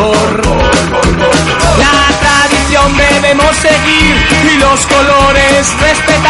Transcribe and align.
La 0.00 1.92
tradición 2.20 2.96
debemos 2.96 3.54
seguir 3.56 4.16
y 4.50 4.58
los 4.58 4.86
colores 4.86 5.74
respetar. 5.78 6.29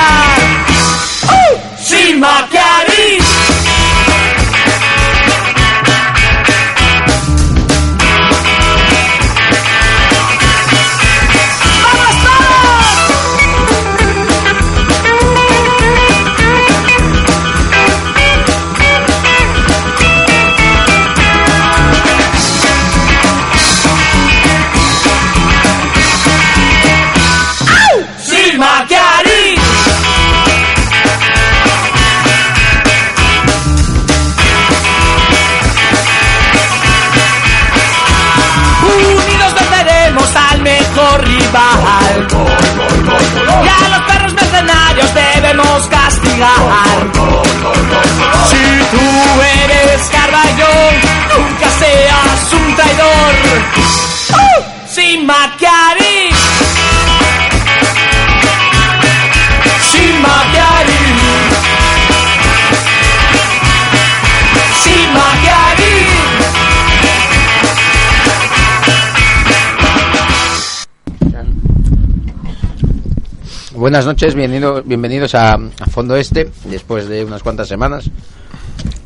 Buenas 73.80 74.04
noches, 74.04 74.34
bienvenido- 74.34 74.82
bienvenidos 74.84 75.34
a, 75.34 75.54
a 75.54 75.86
Fondo 75.90 76.14
Este, 76.14 76.50
después 76.64 77.08
de 77.08 77.24
unas 77.24 77.42
cuantas 77.42 77.66
semanas. 77.66 78.10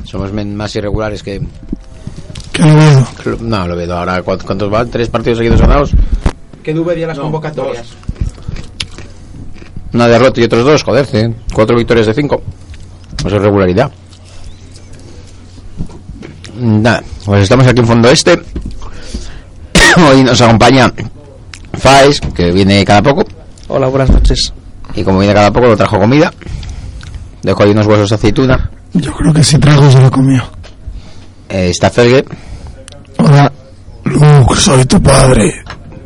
Somos 0.03 0.33
men- 0.33 0.53
más 0.53 0.75
irregulares 0.75 1.23
que... 1.23 1.39
Que 2.51 2.61
lo 2.61 2.75
veo. 2.75 3.07
que- 3.23 3.37
No, 3.43 3.65
lo 3.69 3.75
veo 3.77 3.93
ahora. 3.95 4.21
¿cuántos, 4.21 4.45
cuántos 4.45 4.69
van? 4.69 4.89
¿Tres 4.89 5.07
partidos 5.09 5.37
seguidos 5.37 5.61
ganados? 5.61 5.91
Que 6.61 6.73
Dube 6.73 6.93
dio 6.93 7.07
las 7.07 7.17
convocatorias. 7.17 7.87
Una 9.93 10.07
derrota 10.09 10.41
y 10.41 10.43
otros 10.43 10.65
dos, 10.65 10.83
joder, 10.83 11.07
¿eh? 11.13 11.33
cuatro 11.53 11.77
victorias 11.77 12.07
de 12.07 12.13
cinco. 12.13 12.41
Eso 13.25 13.37
es 13.37 13.41
regularidad. 13.41 13.89
Nada, 16.59 17.01
pues 17.25 17.43
estamos 17.43 17.65
aquí 17.65 17.79
en 17.79 17.87
Fondo 17.87 18.09
Este. 18.09 18.41
Hoy 20.09 20.21
nos 20.23 20.41
acompaña 20.41 20.91
Faes, 21.77 22.19
que 22.19 22.51
viene 22.51 22.83
cada 22.83 23.01
poco. 23.01 23.23
Hola, 23.69 23.87
buenas 23.87 24.09
noches. 24.09 24.51
Y 24.95 25.03
como 25.03 25.19
viene 25.19 25.33
cada 25.33 25.51
poco, 25.51 25.67
lo 25.67 25.77
trajo 25.77 25.97
comida. 25.99 26.31
Dejo 27.43 27.63
ahí 27.63 27.71
unos 27.71 27.85
huesos 27.87 28.09
de 28.09 28.15
aceituna. 28.15 28.69
Yo 28.93 29.11
creo 29.13 29.33
que 29.33 29.43
si 29.43 29.57
trago 29.59 29.89
se 29.91 29.99
lo 29.99 30.09
comió. 30.09 30.43
Eh, 31.49 31.69
está 31.69 31.89
Fergue. 31.89 32.25
Hola, 33.17 33.51
Luke, 34.05 34.55
soy 34.55 34.85
tu 34.85 35.01
padre. 35.01 35.63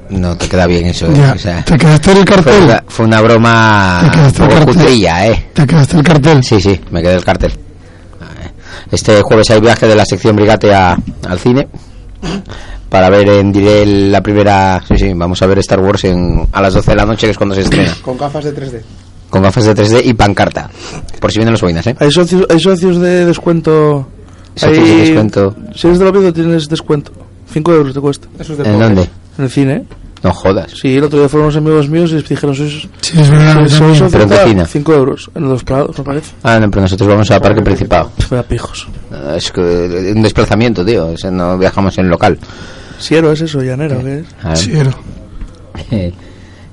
No 0.09 0.35
te 0.35 0.47
queda 0.49 0.65
bien 0.65 0.87
eso, 0.87 1.05
¿eh? 1.07 1.13
Ya, 1.15 1.33
O 1.33 1.37
sea, 1.37 1.63
¿Te 1.63 1.77
quedaste 1.77 2.11
en 2.11 2.17
el 2.17 2.23
fue, 2.27 2.35
cartel? 2.35 2.63
una, 2.63 2.83
fue 2.87 3.05
una 3.05 3.21
broma 3.21 3.99
Te 4.01 4.05
un 4.07 4.11
quedaste 4.11 4.43
el 4.43 4.49
poco 4.49 4.65
cutrilla, 4.65 5.27
¿eh? 5.27 5.49
¿Te 5.53 5.67
quedaste 5.67 5.97
el 5.97 6.03
cartel? 6.03 6.43
Sí, 6.43 6.59
sí, 6.59 6.81
me 6.89 7.01
quedé 7.03 7.13
el 7.15 7.23
cartel. 7.23 7.53
Este 8.91 9.21
jueves 9.21 9.49
hay 9.51 9.59
viaje 9.61 9.85
de 9.87 9.95
la 9.95 10.03
sección 10.03 10.35
Brigate 10.35 10.73
a, 10.73 10.97
al 11.27 11.37
cine 11.39 11.67
para 12.89 13.09
ver 13.09 13.29
en 13.29 13.51
diré 13.51 13.85
la 13.85 14.21
primera... 14.21 14.81
Sí, 14.87 14.95
sí, 14.97 15.13
vamos 15.15 15.41
a 15.41 15.47
ver 15.47 15.59
Star 15.59 15.79
Wars 15.79 16.03
en, 16.05 16.47
a 16.51 16.61
las 16.61 16.73
12 16.73 16.91
de 16.91 16.95
la 16.97 17.05
noche, 17.05 17.27
que 17.27 17.31
es 17.31 17.37
cuando 17.37 17.55
se 17.55 17.61
estrena. 17.61 17.93
Con 18.01 18.17
gafas 18.17 18.43
de 18.45 18.55
3D. 18.55 18.81
Con 19.29 19.43
gafas 19.43 19.65
de 19.65 19.75
3D 19.75 20.01
y 20.05 20.13
pancarta. 20.13 20.69
Por 21.19 21.31
si 21.31 21.37
vienen 21.39 21.51
los 21.53 21.61
boinas, 21.61 21.85
¿eh? 21.87 21.95
Hay 21.99 22.11
socios, 22.11 22.45
hay 22.49 22.59
socios 22.59 22.97
de 22.99 23.25
descuento. 23.25 24.07
Socios 24.55 24.83
de 24.83 24.91
Hay- 24.91 24.99
descuento. 25.01 25.55
Si 25.75 25.87
eres 25.87 25.99
de 25.99 26.05
la 26.05 26.11
Oviedo 26.11 26.33
tienes 26.33 26.67
descuento. 26.67 27.11
5 27.51 27.73
euros 27.73 27.93
te 27.93 27.99
cuesta. 27.99 28.27
Eso 28.39 28.53
es 28.53 28.57
de 28.59 28.63
¿En 28.65 28.71
pobre. 28.73 28.85
dónde? 28.85 29.09
En 29.37 29.43
el 29.43 29.49
cine. 29.49 29.83
No 30.21 30.33
jodas. 30.33 30.71
Sí, 30.81 30.97
el 30.97 31.03
otro 31.05 31.17
día 31.19 31.29
fueron 31.29 31.45
unos 31.45 31.55
amigos 31.57 31.87
míos 31.89 32.11
y 32.11 32.15
les 32.15 32.27
dijeron, 32.27 32.53
sois, 32.53 32.89
Sí, 32.99 33.19
es 33.21 33.29
verdad. 33.29 33.67
sois, 33.69 33.97
sois. 33.99 34.11
Pero 34.11 34.23
en 34.25 34.29
qué 34.29 34.37
cine. 34.49 34.65
5 34.65 34.93
euros. 34.93 35.31
En 35.33 35.47
los 35.47 35.63
prados, 35.63 35.97
me 35.97 36.03
parece. 36.03 36.31
Ah, 36.43 36.59
no, 36.59 36.69
pero 36.69 36.81
nosotros 36.81 37.07
vamos 37.07 37.31
a 37.31 37.39
Parque 37.39 37.61
Principado. 37.61 38.11
Me 38.29 38.37
da 38.37 38.43
pijos. 38.43 38.87
Es 39.35 39.51
que 39.51 39.61
eh, 39.61 40.11
un 40.13 40.21
desplazamiento, 40.21 40.83
tío. 40.83 41.07
O 41.07 41.17
sea, 41.17 41.31
no 41.31 41.57
viajamos 41.57 41.97
en 41.99 42.09
local. 42.09 42.37
Siero 42.99 43.31
es 43.31 43.41
eso, 43.41 43.61
llanero, 43.61 43.99
¿qué 44.03 44.23
es? 44.53 44.67
Era. 44.67 44.91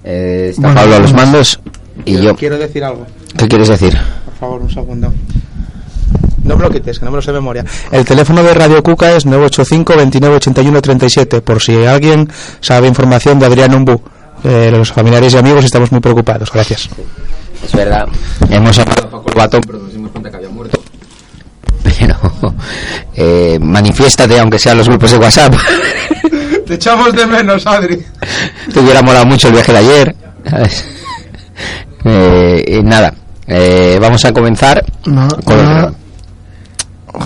Eh, 0.08 0.48
está 0.50 0.62
Bueno, 0.62 0.80
Pablo 0.80 0.96
a 0.96 0.98
los 1.00 1.12
mandos 1.12 1.60
y 2.00 2.02
Quiero- 2.12 2.22
yo. 2.22 2.36
Quiero 2.36 2.58
decir 2.58 2.84
algo. 2.84 3.06
¿Qué 3.36 3.48
quieres 3.48 3.68
decir? 3.68 3.96
Por 4.24 4.34
favor, 4.34 4.62
un 4.62 4.70
segundo. 4.70 5.12
No 6.44 6.56
me 6.56 6.62
lo 6.62 6.70
quites, 6.70 7.00
que 7.00 7.04
no 7.04 7.10
me 7.10 7.16
lo 7.16 7.22
sé 7.22 7.32
de 7.32 7.38
memoria. 7.40 7.64
El 7.90 8.04
teléfono 8.04 8.40
de 8.44 8.54
Radio 8.54 8.80
Cuca 8.84 9.16
es 9.16 9.26
985 9.26 9.96
29 9.96 10.36
81 10.36 10.80
37 10.82 11.40
por 11.40 11.60
si 11.60 11.84
alguien 11.84 12.28
sabe 12.60 12.86
información 12.86 13.40
de 13.40 13.46
Adrián 13.46 13.74
Umbu. 13.74 14.00
Eh, 14.44 14.68
los 14.70 14.92
familiares 14.92 15.34
y 15.34 15.38
amigos 15.38 15.64
estamos 15.64 15.90
muy 15.90 16.00
preocupados. 16.00 16.52
Gracias. 16.52 16.88
Es 17.64 17.72
verdad. 17.72 18.06
Hemos 18.48 18.76
llamado 18.76 19.02
a 19.06 19.10
Paco 19.10 19.24
el 19.30 19.34
Batón, 19.34 19.60
pero 19.66 19.78
nos 19.80 19.92
dimos 19.92 20.12
cuenta 20.12 20.30
que 20.30 20.36
había 20.36 20.45
eh, 23.16 23.58
manifiéstate, 23.60 24.38
aunque 24.38 24.58
sean 24.58 24.78
los 24.78 24.88
grupos 24.88 25.10
de 25.12 25.18
WhatsApp. 25.18 25.54
Te 26.66 26.74
echamos 26.74 27.12
de 27.14 27.26
menos, 27.26 27.66
Adri. 27.66 28.04
Te 28.72 28.80
hubiera 28.80 29.02
molado 29.02 29.26
mucho 29.26 29.48
el 29.48 29.54
viaje 29.54 29.72
de 29.72 29.78
ayer. 29.78 30.16
Eh, 32.04 32.64
y 32.78 32.82
nada, 32.82 33.12
eh, 33.46 33.98
vamos 34.00 34.24
a 34.24 34.32
comenzar 34.32 34.84
No, 35.06 35.26
con 35.44 35.56
no. 35.56 35.94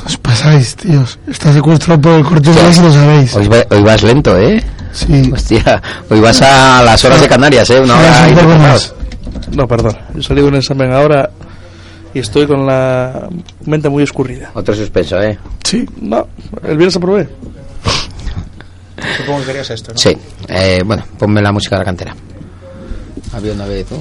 Os 0.05 0.17
pasáis, 0.19 0.77
tíos. 0.77 1.19
Está 1.29 1.53
secuestrado 1.53 2.01
por 2.01 2.13
el 2.13 2.25
corte 2.25 2.51
de 2.53 2.73
si 2.73 2.81
lo 2.81 2.93
sabéis. 2.93 3.35
Hoy, 3.35 3.49
va- 3.49 3.65
hoy 3.71 3.83
vas 3.83 4.03
lento, 4.05 4.39
¿eh? 4.39 4.63
Sí. 4.93 5.31
Hostia, 5.35 5.83
hoy 6.09 6.21
vas 6.21 6.41
a 6.43 6.83
las 6.85 7.05
horas 7.05 7.21
de 7.21 7.27
Canarias, 7.29 7.69
¿eh? 7.71 7.81
Una 7.81 7.97
hora 7.99 8.29
y 8.29 8.33
un 8.33 8.39
poco 8.39 8.59
más. 8.59 8.95
No, 9.53 9.67
perdón. 9.67 9.97
He 10.17 10.23
salido 10.23 10.47
de 10.47 10.53
un 10.53 10.59
examen 10.59 10.93
ahora 10.93 11.29
y 12.15 12.19
estoy 12.19 12.47
con 12.47 12.67
la 12.67 13.29
mente 13.67 13.89
muy 13.89 14.03
escurrida. 14.03 14.51
Otro 14.55 14.75
suspenso, 14.75 15.21
¿eh? 15.21 15.39
Sí. 15.65 15.87
No, 16.01 16.27
el 16.63 16.77
viernes 16.77 16.97
aprobé. 16.97 17.29
Supongo 19.17 19.41
que 19.41 19.47
querías 19.47 19.71
esto, 19.71 19.93
¿no? 19.93 19.99
Sí. 19.99 20.17
Eh, 20.49 20.81
bueno, 20.85 21.05
ponme 21.19 21.41
la 21.41 21.53
música 21.53 21.77
de 21.77 21.81
la 21.81 21.85
cantera. 21.85 22.15
Había 23.33 23.53
una 23.53 23.67
vez, 23.67 23.87
¿no? 23.91 23.99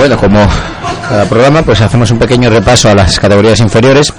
Bueno, 0.00 0.16
como 0.16 0.48
cada 1.10 1.26
programa, 1.26 1.60
pues 1.60 1.78
hacemos 1.82 2.10
un 2.10 2.18
pequeño 2.18 2.48
repaso 2.48 2.88
a 2.88 2.94
las 2.94 3.20
categorías 3.20 3.60
inferiores 3.60 4.10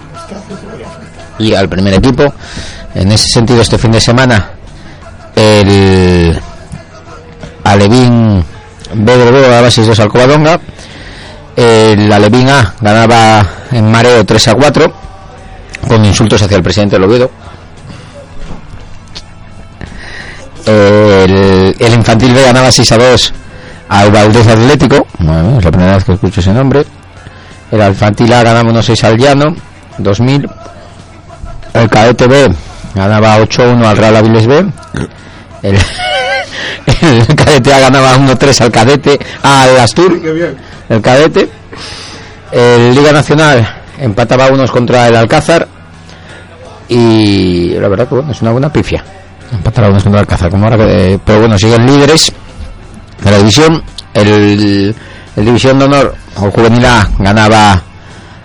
y 1.39 1.55
al 1.55 1.67
primer 1.69 1.95
equipo. 1.95 2.31
En 2.93 3.11
ese 3.11 3.27
sentido, 3.27 3.63
este 3.63 3.79
fin 3.79 3.91
de 3.91 3.99
semana, 3.99 4.51
el, 5.35 6.39
Alevín 7.63 8.45
B 8.93 9.17
de 9.17 9.41
ganaba 9.41 9.69
6-2 9.69 9.97
al 9.97 10.09
Covadonga. 10.09 10.59
El 11.55 12.13
Alevín 12.13 12.47
A 12.49 12.75
ganaba 12.79 13.43
en 13.71 13.91
mareo 13.91 14.23
3 14.23 14.49
a 14.49 14.53
4 14.53 14.93
con 15.87 16.05
insultos 16.05 16.43
hacia 16.43 16.57
el 16.57 16.63
presidente 16.63 16.97
del 16.97 17.05
Oviedo. 17.05 17.31
El, 20.63 21.75
el 21.79 21.93
infantil 21.95 22.35
B 22.35 22.43
ganaba 22.43 22.71
6 22.71 22.91
a 22.91 22.97
2 22.99 23.33
al 23.91 24.09
Valdez 24.09 24.47
Atlético. 24.47 25.05
Bueno, 25.19 25.57
es 25.57 25.65
la 25.65 25.71
primera 25.71 25.95
vez 25.95 26.05
que 26.05 26.13
escucho 26.13 26.39
ese 26.39 26.53
nombre. 26.53 26.85
El 27.71 27.81
infantil 27.81 28.31
A 28.31 28.41
ganaba 28.41 28.69
1 28.69 28.81
6 28.81 29.03
al 29.03 29.17
Llano, 29.17 29.55
2000. 29.97 30.49
El 31.73 31.89
cadete 31.89 32.27
B 32.27 32.47
ganaba 32.95 33.37
8-1 33.39 33.85
al 33.85 33.97
Real 33.97 34.15
Avilés 34.15 34.47
B. 34.47 34.65
El, 35.63 35.75
el 37.01 37.35
cadete 37.35 37.73
A 37.73 37.79
ganaba 37.79 38.15
1-3 38.15 38.61
al 38.61 38.71
cadete 38.71 39.19
al 39.43 39.77
Astur. 39.77 40.21
El 40.87 41.01
cadete. 41.01 41.49
El 42.49 42.95
Liga 42.95 43.11
Nacional 43.11 43.83
empataba 43.99 44.47
unos 44.47 44.71
contra 44.71 45.09
el 45.09 45.17
Alcázar. 45.17 45.67
Y 46.87 47.71
la 47.71 47.89
verdad 47.89 48.07
que 48.07 48.15
bueno, 48.15 48.31
es 48.31 48.41
una 48.41 48.51
buena 48.51 48.71
pifia. 48.71 49.03
Empatar 49.51 49.85
a 49.85 49.89
unos 49.89 50.03
contra 50.03 50.21
el 50.21 50.25
Alcázar. 50.25 50.49
Como 50.49 50.63
ahora 50.63 50.77
que, 50.77 51.19
pero 51.25 51.41
bueno, 51.41 51.57
siguen 51.57 51.85
líderes 51.85 52.33
división. 53.37 53.83
El, 54.13 54.93
el 55.37 55.45
División 55.45 55.79
de 55.79 55.85
Honor, 55.85 56.15
o 56.35 56.51
Juvenil 56.51 56.85
A, 56.85 57.09
ganaba 57.19 57.81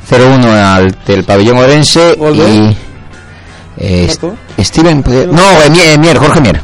0-1 0.08 0.44
al 0.46 0.96
del 1.06 1.24
pabellón 1.24 1.58
orense. 1.58 2.16
Y. 2.46 2.76
eh, 3.78 4.04
No, 5.26 5.42
eh, 5.42 5.70
Mier, 5.70 5.98
Mier, 5.98 6.16
Jorge 6.18 6.40
Mier. 6.40 6.60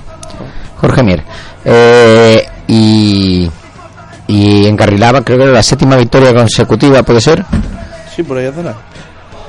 Jorge 0.76 1.02
Mier. 1.02 1.24
Eh, 1.64 2.46
y. 2.69 3.50
Y 4.28 4.66
encarrilaba, 4.66 5.22
creo 5.22 5.36
que 5.38 5.44
era 5.44 5.52
la 5.52 5.62
séptima 5.62 5.96
victoria 5.96 6.32
consecutiva, 6.32 7.02
puede 7.02 7.20
ser. 7.20 7.44
Sí, 8.14 8.22
por 8.22 8.38
ahí. 8.38 8.46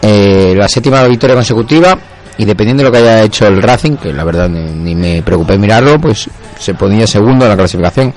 Eh, 0.02 0.54
la 0.58 0.68
séptima 0.68 1.04
victoria 1.04 1.36
consecutiva. 1.36 1.98
Y 2.36 2.46
dependiendo 2.46 2.82
de 2.84 2.90
lo 2.90 2.92
que 2.92 2.98
haya 2.98 3.22
hecho 3.22 3.46
el 3.46 3.62
Racing, 3.62 3.96
que 3.98 4.12
la 4.12 4.24
verdad 4.24 4.50
ni, 4.50 4.60
ni 4.72 4.96
me 4.96 5.22
preocupé 5.22 5.54
en 5.54 5.62
mirarlo, 5.62 6.00
pues 6.00 6.28
se 6.60 6.74
ponía 6.74 7.06
segundo 7.06 7.46
en 7.46 7.52
la 7.52 7.56
clasificación. 7.58 8.12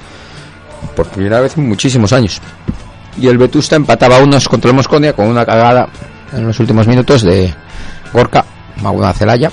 Por 0.94 1.06
primera 1.08 1.40
vez 1.40 1.56
en 1.58 1.68
muchísimos 1.68 2.12
años. 2.12 2.40
Y 3.18 3.28
el 3.28 3.38
Vetusta 3.38 3.76
empataba 3.76 4.18
a 4.18 4.22
unos 4.22 4.48
contra 4.48 4.70
el 4.70 4.76
Mosconia 4.76 5.12
con 5.14 5.26
una 5.26 5.44
cagada 5.44 5.88
en 6.32 6.46
los 6.46 6.58
últimos 6.60 6.86
minutos 6.86 7.22
de 7.22 7.52
Gorka, 8.12 8.44
Maguna 8.82 9.12
Celaya. 9.12 9.50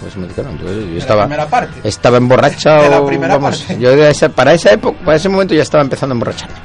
Pues 0.00 0.16
me 0.16 0.26
dijeron, 0.26 0.58
yo, 0.58 0.66
yo 0.72 0.98
estaba, 0.98 1.28
parte. 1.48 1.88
estaba 1.88 2.16
emborrachado. 2.16 2.82
De 2.84 2.88
la 2.90 3.06
primera 3.06 3.34
vamos, 3.36 3.58
parte. 3.60 3.78
yo 3.80 3.90
de 3.94 4.10
esa- 4.10 4.28
para 4.30 4.52
esa 4.52 4.72
época, 4.72 4.98
para 5.04 5.16
ese 5.16 5.28
momento 5.28 5.54
ya 5.54 5.62
estaba 5.62 5.84
empezando 5.84 6.12
a 6.12 6.16
emborracharme. 6.16 6.56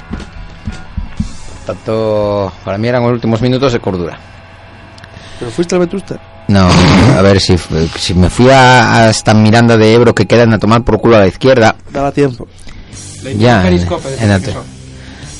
Tanto, 1.65 2.51
para 2.63 2.77
mí 2.77 2.88
eran 2.88 3.03
los 3.03 3.12
últimos 3.12 3.42
minutos 3.42 3.74
de 3.74 3.80
cordura. 3.80 4.18
¿Pero 5.38 5.51
fuiste 5.51 5.75
al 5.75 5.81
Vetusta? 5.81 6.19
No, 6.47 6.69
a 7.17 7.21
ver 7.21 7.41
si, 7.41 7.55
si 7.97 8.13
me 8.13 8.29
fui 8.29 8.49
a, 8.49 9.07
hasta 9.09 9.33
Miranda 9.33 9.75
de 9.75 9.94
Ebro 9.94 10.15
que 10.15 10.25
quedan 10.25 10.53
a 10.53 10.59
tomar 10.59 10.83
por 10.83 10.99
culo 11.01 11.17
a 11.17 11.19
la 11.19 11.27
izquierda. 11.27 11.75
Daba 11.91 12.11
tiempo. 12.11 12.47
Ya, 13.38 13.67
en- 13.67 13.75
en 14.21 14.41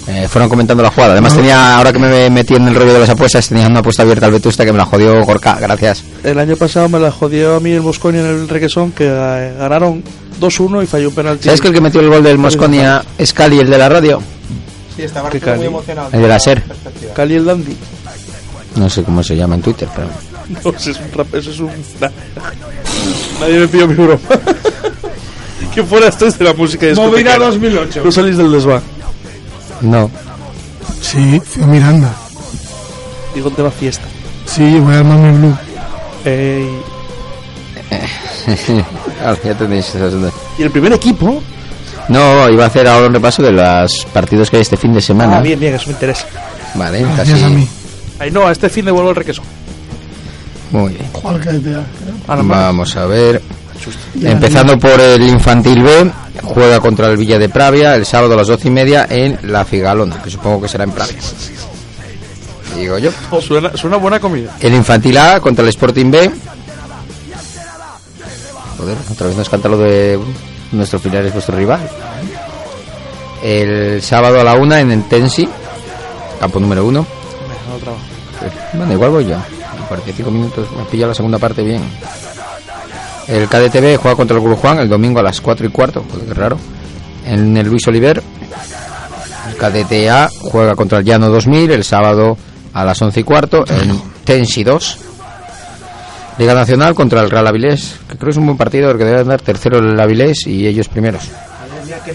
eh, 0.10 0.26
fueron 0.30 0.50
comentando 0.50 0.82
la 0.84 0.90
jugada. 0.90 1.12
Además 1.14 1.36
tenía, 1.36 1.76
ahora 1.78 1.92
que 1.92 2.00
me 2.00 2.30
metí 2.30 2.56
en 2.56 2.66
el 2.68 2.76
rollo 2.76 2.94
de 2.94 3.00
las 3.00 3.10
apuestas, 3.10 3.50
tenía 3.50 3.68
una 3.68 3.80
apuesta 3.80 4.04
abierta 4.04 4.26
al 4.26 4.32
Vetusta 4.32 4.64
que 4.64 4.72
me 4.72 4.78
la 4.78 4.86
jodió 4.86 5.22
Gorka, 5.26 5.58
gracias. 5.60 6.04
El 6.24 6.40
año 6.40 6.56
pasado 6.56 6.88
me 6.88 6.98
la 7.00 7.12
jodió 7.12 7.58
a 7.58 7.60
mí 7.60 7.72
el 7.72 7.82
Mosconi 7.82 8.20
en 8.20 8.26
el 8.26 8.48
Requesón, 8.50 8.92
que 8.94 9.06
eh, 9.06 9.54
ganaron 9.60 10.02
2-1 10.40 10.84
y 10.84 10.88
falló 10.88 11.10
un 11.10 11.16
penalti. 11.16 11.44
¿Sabes 11.46 11.60
que 11.60 11.68
el 11.68 11.74
que 11.74 11.82
metió 11.82 12.00
el 12.00 12.10
gol 12.10 12.24
del 12.24 12.38
Mosconia 12.38 13.04
es 13.18 13.34
Cali, 13.34 13.60
el 13.60 13.70
de 13.70 13.78
la 13.78 13.90
radio? 13.90 14.22
Sí, 14.96 15.04
estaba 15.04 15.30
muy 15.58 15.66
emocionado. 15.66 16.10
El 16.14 16.22
de 16.22 16.28
la 16.28 16.40
SER. 16.40 16.64
Cali 17.14 17.36
el 17.36 17.46
Dandy. 17.46 17.76
No 18.78 18.90
sé 18.90 19.04
cómo 19.04 19.24
se 19.24 19.36
llama 19.36 19.56
en 19.56 19.62
Twitter, 19.62 19.88
pero... 19.96 20.08
No, 20.64 20.78
eso 20.78 20.92
es 20.92 21.00
un 21.00 21.12
rap, 21.12 21.34
eso 21.34 21.50
es 21.52 21.60
un... 21.60 21.70
Nadie 23.40 23.60
me 23.60 23.68
pidió 23.68 23.88
mi 23.88 23.96
broma. 23.96 24.20
que 25.74 25.84
fuera 25.84 26.08
esto 26.08 26.28
es 26.28 26.38
de 26.38 26.46
la 26.46 26.54
música 26.54 26.86
de 26.86 26.94
Movida 26.96 27.18
discoteca. 27.18 27.46
2008. 27.46 28.02
No 28.06 28.12
salís 28.12 28.38
del 28.38 28.52
desván. 28.52 28.82
No. 29.82 30.10
Sí, 31.02 31.40
fui 31.44 31.64
a 31.64 31.68
Miranda. 31.68 32.14
Digo 33.34 33.50
un 33.50 33.56
tema 33.56 33.72
fiesta. 33.72 34.06
Sí, 34.46 34.80
voy 34.80 34.96
al 34.96 35.06
Mami 35.06 35.38
Blue. 35.38 35.58
Ey. 36.26 36.70
Ahora 39.24 39.40
ya 39.44 39.54
tenéis 39.56 39.94
esas. 39.94 40.14
Y 40.58 40.64
el 40.64 40.72
primer 40.72 40.94
equipo... 40.94 41.42
No, 42.10 42.50
iba 42.50 42.64
a 42.64 42.68
hacer 42.68 42.88
ahora 42.88 43.08
un 43.08 43.14
repaso 43.14 43.44
de 43.44 43.52
los 43.52 44.08
partidos 44.14 44.50
que 44.50 44.56
hay 44.56 44.62
este 44.62 44.78
fin 44.78 44.94
de 44.94 45.02
semana. 45.02 45.40
Ah, 45.40 45.42
bien, 45.42 45.60
bien, 45.60 45.76
eso 45.76 45.88
me 45.88 45.92
interesa. 45.92 46.26
Vale, 46.76 47.02
Gracias 47.02 47.30
casi... 47.32 47.44
a 47.44 47.50
mí. 47.50 47.68
Ay, 48.20 48.32
no, 48.32 48.48
a 48.48 48.52
este 48.52 48.70
fin 48.70 48.86
de 48.86 48.92
vuelvo 48.92 49.10
al 49.10 49.16
Requesón. 49.16 49.46
Muy 50.72 50.94
bien. 50.94 51.10
No, 52.28 52.44
Vamos 52.44 52.96
a 52.96 53.06
ver. 53.06 53.42
Empezando 54.22 54.78
por 54.80 55.00
el 55.00 55.22
Infantil 55.22 55.82
B, 55.84 56.12
juega 56.44 56.80
contra 56.80 57.08
el 57.08 57.18
Villa 57.18 57.38
de 57.38 57.48
Pravia 57.48 57.96
el 57.96 58.06
sábado 58.06 58.34
a 58.34 58.38
las 58.38 58.48
doce 58.48 58.68
y 58.68 58.72
media 58.72 59.08
en 59.10 59.40
La 59.44 59.66
Figalona, 59.66 60.22
que 60.22 60.30
supongo 60.30 60.62
que 60.62 60.68
será 60.68 60.84
en 60.84 60.92
Pravia. 60.92 61.18
Digo 62.76 62.98
yo. 62.98 63.12
Suena, 63.42 63.76
suena 63.76 63.98
buena 63.98 64.20
comida. 64.20 64.56
El 64.60 64.74
Infantil 64.74 65.18
A 65.18 65.40
contra 65.40 65.64
el 65.64 65.70
Sporting 65.70 66.12
B. 66.12 66.32
Joder, 68.78 68.98
otra 69.12 69.28
vez 69.28 69.38
nos 69.38 69.50
canta 69.50 69.70
lo 69.70 69.78
de 69.78 70.20
nuestro 70.72 71.00
final 71.00 71.26
es 71.26 71.34
vuestro 71.34 71.56
rival. 71.56 71.80
El 73.44 74.02
sábado 74.02 74.42
a 74.42 74.44
la 74.44 74.56
una 74.56 74.80
en 74.82 74.92
el 74.92 75.08
Tensi, 75.08 75.48
campo 76.40 76.60
número 76.60 76.86
uno. 76.86 77.06
No 77.78 77.84
trabajo. 77.84 78.04
Bueno, 78.74 78.94
igual 78.94 79.10
voy 79.12 79.26
yo. 79.26 79.36
En 79.36 79.84
45 79.88 80.32
minutos 80.32 80.68
me 80.78 80.84
pilla 80.86 81.08
la 81.08 81.14
segunda 81.14 81.38
parte 81.38 81.64
bien. 81.64 81.82
El 83.28 83.48
KDTV 83.48 83.98
juega 83.98 84.16
contra 84.16 84.38
el 84.38 84.44
Club 84.44 84.58
Juan 84.58 84.80
el 84.80 84.88
domingo 84.90 85.20
a 85.20 85.24
las 85.24 85.42
4 85.42 85.66
y 85.68 85.70
cuarto. 85.70 86.04
Joder, 86.12 86.28
qué 86.28 86.34
raro. 86.34 86.58
En 87.26 87.58
el 87.58 87.68
Luis 87.68 87.86
Oliver. 87.88 88.22
El 89.50 89.56
KDTA 89.58 90.30
juega 90.42 90.76
contra 90.76 91.00
el 91.00 91.06
Llano 91.06 91.30
2000 91.30 91.72
el 91.72 91.84
sábado 91.84 92.38
a 92.74 92.86
las 92.86 93.02
11 93.02 93.20
y 93.20 93.24
cuarto 93.24 93.66
en 93.68 94.02
Tensi 94.24 94.64
2. 94.64 94.98
Liga 96.38 96.54
Nacional 96.54 96.94
contra 96.94 97.22
el 97.22 97.32
Real 97.32 97.48
Avilés, 97.48 97.96
que 98.08 98.16
creo 98.16 98.26
que 98.28 98.30
es 98.32 98.38
un 98.38 98.46
buen 98.46 98.58
partido 98.58 98.90
porque 98.90 99.06
debe 99.06 99.22
andar 99.22 99.42
tercero 99.42 99.80
el 99.80 100.00
Avilés 100.00 100.46
y 100.46 100.68
ellos 100.68 100.88
primeros. 100.88 101.24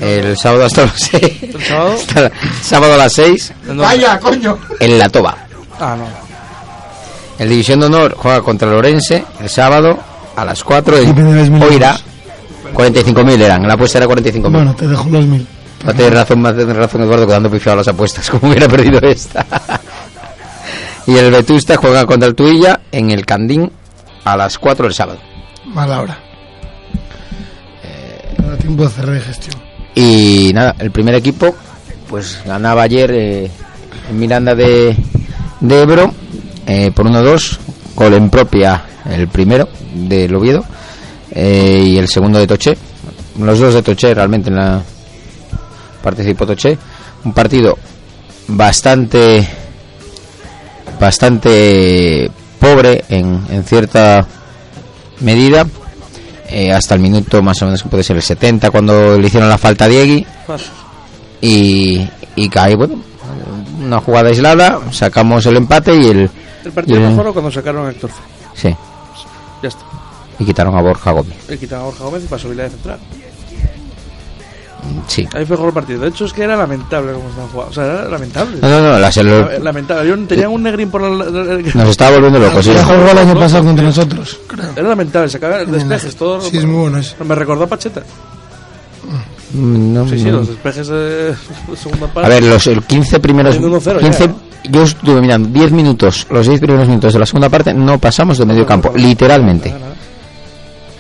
El 0.00 0.36
sábado 0.38 0.64
hasta 0.66 0.82
las 0.82 0.94
6. 1.10 1.42
¿El 1.42 1.62
sábado? 1.64 1.96
sábado 2.62 2.94
a 2.94 2.96
las 2.98 3.12
6 3.14 3.50
¿En 3.62 3.66
dónde? 3.68 3.82
Vaya, 3.82 4.20
coño. 4.20 4.58
en 4.78 4.98
La 4.98 5.08
Toba. 5.08 5.36
Ah, 5.84 5.96
no. 5.96 6.04
El 7.38 7.48
División 7.48 7.80
de 7.80 7.86
Honor 7.86 8.14
juega 8.16 8.40
contra 8.40 8.68
el 8.68 8.74
Orense 8.74 9.24
el 9.40 9.48
sábado 9.48 9.98
a 10.36 10.44
las 10.44 10.62
4 10.62 11.02
Y 11.02 11.06
me 11.12 11.22
debes 11.22 11.46
en 11.48 11.54
mil 11.54 11.62
Oira. 11.64 11.88
euros. 11.90 12.04
45.000 12.74 13.40
eran, 13.42 13.66
la 13.66 13.74
apuesta 13.74 13.98
era 13.98 14.06
45.000. 14.06 14.50
Bueno, 14.50 14.74
te 14.76 14.86
dejo 14.86 15.08
los 15.10 15.26
mil. 15.26 15.46
Va 15.86 15.90
a 15.90 15.94
tener 15.94 16.14
razón, 16.14 16.46
a 16.46 16.54
tener 16.54 16.76
razón 16.76 17.02
Eduardo 17.02 17.26
quedando 17.26 17.50
pifiado 17.50 17.78
las 17.78 17.88
apuestas, 17.88 18.30
como 18.30 18.48
hubiera 18.48 18.68
perdido 18.68 19.00
esta. 19.02 19.44
y 21.06 21.16
el 21.16 21.30
Vetusta 21.32 21.76
juega 21.76 22.06
contra 22.06 22.28
el 22.28 22.34
Tuilla 22.36 22.80
en 22.92 23.10
el 23.10 23.26
Candín 23.26 23.70
a 24.24 24.36
las 24.36 24.58
4 24.58 24.86
el 24.86 24.94
sábado. 24.94 25.18
Mala 25.66 26.00
hora. 26.00 26.18
No 28.38 28.50
da 28.50 28.56
tiempo 28.56 28.82
de 28.84 28.88
hacer 28.88 29.10
digestión. 29.10 29.60
Y 29.94 30.52
nada, 30.54 30.74
el 30.78 30.90
primer 30.92 31.14
equipo 31.16 31.54
pues 32.08 32.40
ganaba 32.46 32.82
ayer 32.82 33.10
eh, 33.10 33.50
en 34.08 34.18
Miranda 34.18 34.54
de, 34.54 34.96
de 35.62 35.80
Ebro 35.80 36.12
eh, 36.66 36.90
por 36.94 37.06
1-2, 37.06 37.58
gol 37.94 38.14
en 38.14 38.30
propia 38.30 38.84
el 39.08 39.28
primero 39.28 39.68
del 39.94 40.34
Oviedo 40.34 40.64
eh, 41.30 41.82
y 41.86 41.98
el 41.98 42.08
segundo 42.08 42.38
de 42.38 42.46
Toché. 42.46 42.76
Los 43.38 43.58
dos 43.58 43.74
de 43.74 43.82
Toché 43.82 44.12
realmente 44.12 44.50
en 44.50 44.56
la 44.56 44.82
participó 46.02 46.46
Toché. 46.46 46.76
Un 47.24 47.32
partido 47.32 47.78
bastante 48.48 49.48
bastante 51.00 52.30
pobre 52.58 53.04
en, 53.08 53.42
en 53.50 53.64
cierta 53.64 54.26
medida 55.20 55.66
eh, 56.48 56.72
hasta 56.72 56.94
el 56.94 57.00
minuto 57.00 57.40
más 57.42 57.62
o 57.62 57.66
menos 57.66 57.82
que 57.82 57.88
puede 57.88 58.02
ser 58.02 58.16
el 58.16 58.22
70 58.22 58.70
cuando 58.70 59.18
le 59.18 59.26
hicieron 59.26 59.48
la 59.48 59.58
falta 59.58 59.86
a 59.86 59.88
Diegui 59.88 60.26
Paso. 60.46 60.70
y, 61.40 62.06
y 62.36 62.48
cae 62.48 62.76
bueno 62.76 63.11
una 63.92 64.00
jugada 64.02 64.28
aislada 64.28 64.80
sacamos 64.90 65.44
el 65.46 65.56
empate 65.56 65.94
y 65.94 66.06
el 66.08 66.30
El 66.64 66.72
partido 66.72 66.98
y 67.00 67.02
el- 67.02 67.08
mejoró 67.10 67.32
cuando 67.32 67.50
sacaron 67.50 67.86
a 67.86 67.90
Héctor 67.90 68.10
Fe. 68.10 68.22
sí 68.54 68.76
Ya 69.62 69.68
está. 69.68 69.84
y 70.38 70.44
quitaron 70.44 70.74
a 70.76 70.80
Borja 70.82 71.10
Gómez 71.12 71.36
Le 71.48 71.58
quitaron 71.58 71.84
a 71.84 71.86
Borja 71.88 72.04
Gómez 72.04 72.24
y 72.24 72.26
pasó 72.28 72.48
Vila 72.48 72.64
de 72.64 72.70
Central. 72.70 72.98
sí 75.06 75.28
Ahí 75.34 75.44
fue 75.46 75.56
el 75.66 75.72
partido. 75.72 76.00
De 76.00 76.08
hecho, 76.08 76.24
es 76.24 76.32
que 76.32 76.42
era 76.42 76.56
lamentable 76.56 77.12
como 77.12 77.28
estaban 77.28 77.50
jugando. 77.50 77.70
O 77.70 77.74
sea, 77.74 77.84
era 77.84 78.04
lamentable. 78.08 78.58
no 78.60 78.68
no 78.68 78.80
no 78.80 78.98
La- 78.98 79.58
Lamentable. 79.60 80.08
Yo 80.08 80.18
tenían 80.26 80.50
un 80.50 80.62
negrín 80.62 80.90
por 80.90 81.02
la. 81.02 81.24
nos 81.74 81.88
estaba 81.88 82.12
volviendo 82.16 82.38
locos 82.40 82.64
sí. 82.64 82.72
Jugó 82.76 83.10
el 83.10 83.18
año 83.18 83.34
pasado 83.34 83.64
contra 83.64 83.84
nosotros, 83.84 84.40
creo. 84.48 84.70
Era 84.74 84.88
lamentable. 84.88 85.28
Sacaban 85.28 85.70
despejes, 85.70 86.16
todo. 86.16 86.40
Sí, 86.40 86.56
es 86.58 86.64
muy 86.64 86.80
bueno 86.82 86.98
eso. 86.98 87.14
Me 87.24 87.34
recordó 87.34 87.64
a 87.64 87.66
Pacheta. 87.68 88.02
Mm, 89.54 89.92
No, 89.94 90.08
Sí, 90.08 90.18
sí, 90.18 90.24
no. 90.24 90.38
los 90.38 90.48
despejes 90.48 90.86
de 90.88 90.96
de 90.96 91.34
segunda 91.76 92.06
parte. 92.06 92.26
A 92.26 92.28
ver, 92.34 92.42
los 92.44 92.66
el 92.66 92.82
15 92.82 93.20
primeros 93.20 93.54
Haciendo 93.56 93.80
1-0 93.80 93.94
ya, 93.94 93.98
15 94.00 94.28
¿no? 94.28 94.36
yo 94.70 94.82
estuve 94.84 95.20
mirando 95.20 95.48
10 95.48 95.72
minutos, 95.72 96.26
los 96.30 96.46
10 96.46 96.60
primeros 96.60 96.86
minutos 96.88 97.12
de 97.12 97.18
la 97.18 97.26
segunda 97.26 97.48
parte 97.48 97.74
no 97.74 97.98
pasamos 97.98 98.38
de 98.38 98.46
medio 98.46 98.64
campo, 98.64 98.92
literalmente, 98.94 99.74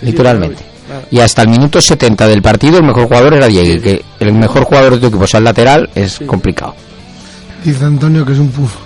literalmente. 0.02 0.64
Y 1.10 1.20
hasta 1.20 1.42
el 1.42 1.48
minuto 1.48 1.80
70 1.80 2.26
del 2.26 2.42
partido 2.42 2.76
el 2.78 2.84
mejor 2.84 3.04
jugador 3.06 3.34
era 3.34 3.46
Diego, 3.46 3.82
que 3.82 4.02
el 4.20 4.32
mejor 4.34 4.64
jugador 4.64 4.94
de 4.94 4.98
tu 5.00 5.06
equipo 5.06 5.26
sea 5.26 5.38
el 5.38 5.44
lateral 5.44 5.88
es 5.94 6.20
complicado. 6.26 6.74
Dice 7.64 7.84
Antonio 7.84 8.24
que 8.26 8.32
es 8.32 8.38
un 8.38 8.48
pufo. 8.50 8.78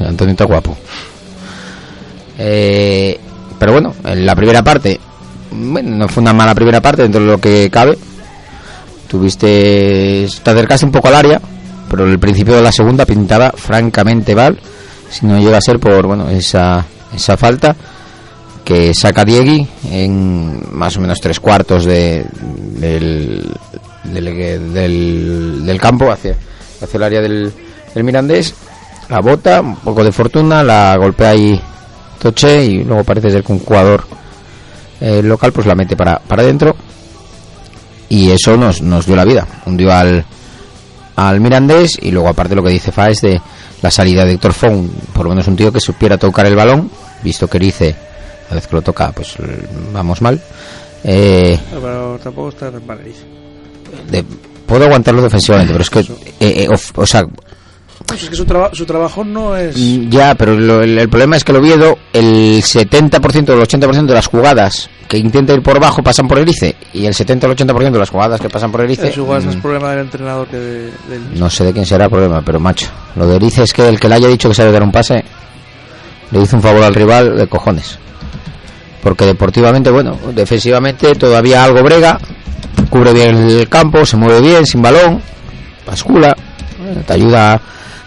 Antonio 0.00 0.32
está 0.32 0.44
guapo. 0.44 0.76
Eh, 2.38 3.18
pero 3.58 3.72
bueno, 3.72 3.94
en 4.04 4.26
la 4.26 4.34
primera 4.34 4.62
parte, 4.62 5.00
bueno, 5.52 5.96
no 5.96 6.08
fue 6.08 6.22
una 6.22 6.32
mala 6.32 6.54
primera 6.54 6.80
parte 6.80 7.02
dentro 7.02 7.20
de 7.20 7.26
lo 7.28 7.38
que 7.38 7.70
cabe. 7.70 7.96
Tuviste, 9.08 10.26
te 10.42 10.50
acercaste 10.50 10.86
un 10.86 10.92
poco 10.92 11.08
al 11.08 11.14
área, 11.14 11.40
pero 11.90 12.04
el 12.04 12.18
principio 12.18 12.56
de 12.56 12.62
la 12.62 12.72
segunda 12.72 13.06
pintaba 13.06 13.52
francamente 13.52 14.34
mal. 14.34 14.58
Si 15.10 15.26
no 15.26 15.38
llega 15.38 15.58
a 15.58 15.60
ser 15.60 15.78
por 15.78 16.06
bueno 16.06 16.28
esa, 16.28 16.84
esa 17.14 17.36
falta 17.36 17.76
que 18.64 18.94
saca 18.94 19.24
Diegui 19.24 19.66
en 19.90 20.62
más 20.72 20.96
o 20.96 21.00
menos 21.00 21.20
tres 21.20 21.38
cuartos 21.38 21.84
de, 21.84 22.24
del, 22.80 23.54
del, 24.04 25.78
campo 25.80 26.10
hacia, 26.10 26.34
hacia 26.80 26.96
el 26.96 27.02
área 27.02 27.20
del, 27.20 27.52
del 27.94 28.04
Mirandés. 28.04 28.54
La 29.10 29.20
bota, 29.20 29.60
un 29.60 29.76
poco 29.76 30.02
de 30.02 30.12
fortuna, 30.12 30.64
la 30.64 30.96
golpea 30.96 31.30
ahí 31.30 31.60
Toche 32.18 32.64
y 32.64 32.84
luego 32.84 33.04
parece 33.04 33.30
ser 33.30 33.44
que 33.44 33.52
un 33.52 33.58
jugador 33.58 34.06
eh, 35.00 35.22
local 35.22 35.52
pues 35.52 35.66
la 35.66 35.74
mete 35.74 35.94
para, 35.94 36.18
para 36.18 36.42
adentro 36.42 36.74
y 38.08 38.30
eso 38.30 38.56
nos, 38.56 38.80
nos 38.82 39.06
dio 39.06 39.16
la 39.16 39.24
vida. 39.24 39.46
Hundió 39.66 39.92
al, 39.92 40.24
al 41.16 41.40
Mirandés 41.40 41.98
y 42.00 42.10
luego 42.10 42.28
aparte 42.28 42.54
lo 42.54 42.62
que 42.62 42.70
dice 42.70 42.92
Fa 42.92 43.08
es 43.10 43.20
de 43.20 43.40
la 43.82 43.90
salida 43.90 44.24
de 44.24 44.32
Héctor 44.34 44.52
Fon, 44.52 44.90
por 45.12 45.24
lo 45.24 45.30
menos 45.30 45.46
un 45.48 45.56
tío 45.56 45.70
que 45.72 45.80
supiera 45.80 46.16
tocar 46.18 46.46
el 46.46 46.56
balón, 46.56 46.90
visto 47.22 47.46
que 47.48 47.58
Erice, 47.58 47.94
a 48.50 48.54
vez 48.54 48.66
que 48.66 48.76
lo 48.76 48.82
toca, 48.82 49.12
pues 49.12 49.34
vamos 49.92 50.22
mal. 50.22 50.40
Eh, 51.02 51.58
No, 51.72 51.80
pero 51.80 52.18
tampoco 52.22 52.48
está 52.48 52.70
tan 52.70 52.86
mal. 52.86 52.98
dice. 53.04 53.24
de- 54.10 54.24
puedo 54.66 54.84
aguantarlo 54.86 55.20
defensivamente, 55.22 55.72
pero 55.72 55.82
es 55.82 55.90
que, 55.90 56.00
eh, 56.00 56.06
eh, 56.64 56.68
of- 56.72 56.98
o 56.98 57.06
sea, 57.06 57.24
Pues 58.06 58.22
es 58.22 58.28
que 58.30 58.36
su, 58.36 58.44
traba- 58.44 58.70
su 58.74 58.84
trabajo 58.84 59.24
no 59.24 59.56
es. 59.56 59.76
Mm, 59.76 60.08
Ya, 60.10 60.34
pero 60.34 60.54
lo- 60.58 60.82
el, 60.82 60.98
el 60.98 61.08
problema 61.08 61.36
es 61.36 61.44
que 61.44 61.52
el 61.52 61.58
Oviedo, 61.58 61.98
el 62.12 62.62
70% 62.62 63.48
o 63.50 63.54
el 63.54 63.60
80% 63.66 64.06
de 64.06 64.14
las 64.14 64.26
jugadas 64.26 64.90
que 65.08 65.18
intenta 65.18 65.52
ir 65.52 65.62
por 65.62 65.76
abajo 65.76 66.02
pasan 66.02 66.26
por 66.28 66.38
Erice 66.38 66.76
y 66.92 67.06
el 67.06 67.14
70 67.14 67.46
o 67.46 67.50
el 67.52 67.56
80% 67.56 67.90
de 67.92 67.98
las 67.98 68.10
jugadas 68.10 68.40
que 68.40 68.48
pasan 68.48 68.70
por 68.72 68.82
Erice 68.82 69.08
Es 69.08 69.16
igual, 69.16 69.40
es 69.40 69.46
más 69.46 69.56
mm, 69.56 69.60
problema 69.60 69.90
del 69.90 70.00
entrenador 70.00 70.46
que 70.48 70.56
de- 70.56 70.90
del 71.08 71.38
no 71.38 71.48
sé 71.50 71.64
de 71.64 71.72
quién 71.72 71.86
será 71.86 72.04
el 72.04 72.10
problema, 72.10 72.42
pero 72.42 72.58
macho, 72.60 72.88
lo 73.16 73.26
de 73.26 73.36
Erice 73.36 73.62
es 73.64 73.72
que 73.72 73.88
el 73.88 73.98
que 74.00 74.08
le 74.08 74.14
haya 74.16 74.28
dicho 74.28 74.48
que 74.48 74.54
sabe 74.54 74.72
dar 74.72 74.82
un 74.82 74.92
pase 74.92 75.24
le 76.30 76.40
hizo 76.42 76.56
un 76.56 76.62
favor 76.62 76.82
al 76.82 76.94
rival 76.94 77.36
de 77.36 77.46
cojones. 77.46 77.98
Porque 79.02 79.26
deportivamente, 79.26 79.90
bueno, 79.90 80.18
defensivamente 80.34 81.14
todavía 81.14 81.62
algo 81.64 81.82
brega, 81.82 82.18
cubre 82.88 83.12
bien 83.12 83.36
el 83.36 83.68
campo, 83.68 84.04
se 84.06 84.16
mueve 84.16 84.40
bien, 84.40 84.66
sin 84.66 84.80
balón, 84.80 85.20
bascula, 85.86 86.34
te 87.06 87.12
ayuda 87.12 87.60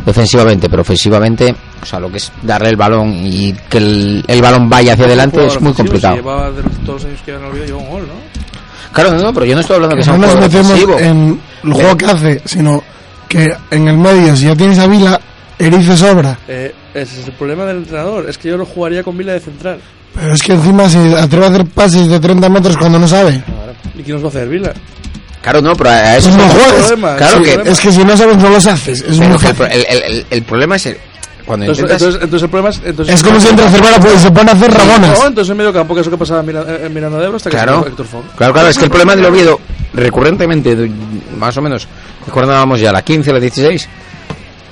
defensivamente, 0.06 0.70
pero 0.70 0.82
ofensivamente, 0.82 1.54
o 1.82 1.86
sea, 1.86 2.00
lo 2.00 2.10
que 2.12 2.18
es 2.18 2.32
darle 2.44 2.70
el 2.70 2.76
balón 2.76 3.14
y 3.26 3.54
que 3.70 3.78
el, 3.78 4.24
el 4.28 4.42
balón 4.42 4.70
vaya 4.70 4.94
hacia 4.94 5.06
adelante 5.06 5.46
es 5.46 5.60
muy 5.62 5.74
complicado. 5.74 6.16
si 6.16 6.22
llevaba 6.22 6.52
de 6.52 6.64
los- 6.64 6.72
todos 6.86 7.04
los 7.04 7.06
años 7.06 7.22
que 7.26 7.32
habían 7.34 7.50
olvidado, 7.50 7.68
lleva 7.68 7.80
un 7.80 7.90
gol, 7.90 8.02
¿no? 8.08 8.14
Claro, 8.94 9.12
no, 9.14 9.22
no, 9.24 9.34
pero 9.34 9.46
yo 9.46 9.54
no 9.56 9.62
estoy 9.62 9.76
hablando 9.76 9.96
que 9.98 10.04
sea 10.04 10.14
No 10.14 10.16
un 10.18 10.22
nos 10.22 10.32
jugador 10.32 10.50
metemos 10.50 10.72
ofensivo. 10.72 11.00
en 11.00 11.42
el 11.64 11.74
juego 11.74 11.98
que 11.98 12.06
hace, 12.06 12.42
sino 12.46 12.84
que 13.28 13.50
en 13.72 13.88
el 13.88 13.98
medio, 13.98 14.36
si 14.36 14.46
ya 14.46 14.56
tienes 14.56 14.80
a 14.80 14.88
Vila, 14.88 15.20
Erice 15.60 15.98
sobra. 15.98 16.38
Eh, 16.48 16.74
ese 16.94 17.20
es 17.22 17.28
el 17.28 17.34
problema 17.34 17.66
del 17.66 17.78
entrenador. 17.78 18.30
Es 18.30 18.38
que 18.38 18.50
yo 18.50 18.58
lo 18.58 18.66
jugaría 18.66 19.04
con 19.04 19.18
Vila 19.18 19.34
de 19.34 19.40
central. 19.40 19.80
Pero 20.16 20.34
es 20.34 20.42
que 20.42 20.54
encima 20.54 20.88
se 20.90 21.16
atreve 21.16 21.46
a 21.46 21.50
hacer 21.50 21.66
pases 21.66 22.08
de 22.08 22.20
30 22.20 22.48
metros 22.50 22.78
cuando 22.78 22.98
no 22.98 23.08
sabe. 23.08 23.44
¿Y 23.96 24.02
quién 24.04 24.16
nos 24.16 24.24
va 24.24 24.28
a 24.28 24.30
hacer 24.30 24.48
Vila? 24.48 24.74
Claro, 25.50 25.62
no, 25.62 25.74
pero 25.76 25.90
a 25.92 26.18
eso 26.18 26.30
Pues 26.30 26.38
no 26.38 26.54
problema, 26.88 27.16
Claro 27.16 27.42
que-. 27.42 27.62
Es 27.66 27.80
que 27.80 27.92
si 27.94 28.04
no 28.04 28.18
sabes, 28.18 28.38
no 28.38 28.50
los 28.50 28.68
haces. 28.68 29.00
Es, 29.02 29.18
pero 29.18 29.30
muy 29.30 29.38
que 29.40 29.48
el, 29.48 29.72
el- 29.72 29.86
el- 29.90 30.04
el- 30.04 30.26
el 30.30 30.44
problema 30.44 30.76
es 30.76 30.88
el, 30.88 30.98
cuando 31.46 31.64
Entonces, 31.64 31.84
intentas 31.84 32.02
entonces, 32.02 32.24
entonces 32.24 32.44
el 32.44 32.50
problema 32.50 32.70
es. 32.70 32.82
Entonces, 32.84 33.16
Es 33.16 33.24
como 33.24 33.40
si 33.40 33.48
entra 33.48 33.70
Cervera 33.72 34.00
pues, 34.02 34.16
y 34.16 34.20
se 34.20 34.32
pone 34.32 34.52
a 34.52 34.54
hacer 34.54 34.74
rabonas. 34.74 35.20
No, 35.20 35.28
entonces 35.28 35.50
en 35.52 35.58
medio 35.58 35.72
campo, 35.72 35.96
que 35.96 36.02
es 36.02 36.08
lo 36.08 36.12
que 36.12 36.18
pasaba 36.18 36.42
en 36.42 36.94
Miranda 36.94 37.18
de 37.20 37.26
Ebro 37.26 37.38
hasta 37.38 37.50
que 37.50 37.56
Claro, 37.56 37.84
se 37.84 37.90
Héctor 37.90 38.06
Font. 38.08 38.26
claro, 38.36 38.52
claro, 38.54 38.68
es 38.68 38.78
que 38.78 38.84
el 38.84 38.90
problema 38.90 39.16
del 39.16 39.26
Oviedo, 39.26 39.60
recurrentemente, 39.94 40.76
más 41.38 41.56
o 41.56 41.62
menos, 41.62 41.88
recordábamos 42.26 42.82
ya 42.82 42.92
la 42.92 43.02
15, 43.02 43.32
la 43.32 43.40
16, 43.40 43.88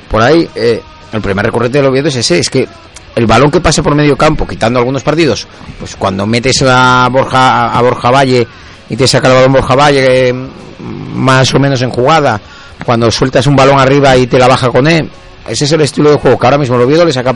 por 0.10 0.22
ahí, 0.22 0.50
eh, 0.56 0.82
el 1.14 1.22
problema 1.22 1.44
recurrente 1.44 1.78
del 1.78 1.88
Oviedo 1.88 2.10
es 2.10 2.16
ese, 2.18 2.40
es 2.40 2.50
que 2.50 2.68
el 3.16 3.26
balón 3.26 3.50
que 3.50 3.62
pasa 3.62 3.82
por 3.82 3.96
medio 3.96 4.18
campo, 4.18 4.46
quitando 4.46 4.78
algunos 4.80 5.02
partidos, 5.04 5.48
pues 5.80 5.96
cuando 5.96 6.26
metes 6.28 6.62
a 6.68 7.08
Borja, 7.10 7.68
a 7.72 7.82
Borja 7.82 8.12
Valle 8.12 8.46
y 8.90 8.96
te 8.96 9.08
saca 9.08 9.28
el 9.30 9.34
balón 9.36 9.54
Borja 9.54 9.76
Valle, 9.76 10.30
eh, 10.30 10.34
más 10.34 11.54
o 11.54 11.60
menos 11.60 11.82
en 11.82 11.90
jugada, 11.90 12.40
cuando 12.86 13.10
sueltas 13.12 13.48
un 13.48 13.56
balón 13.56 13.80
arriba 13.80 14.16
y 14.18 14.28
te 14.28 14.38
la 14.38 14.48
baja 14.48 14.70
con 14.70 14.88
él, 14.88 15.10
ese 15.48 15.66
es 15.66 15.72
el 15.72 15.82
estilo 15.82 16.12
de 16.12 16.18
juego 16.18 16.38
que 16.38 16.46
ahora 16.48 16.58
mismo 16.58 16.76
el 16.76 16.82
Oviedo 16.84 17.06
le 17.06 17.14
saca 17.14 17.34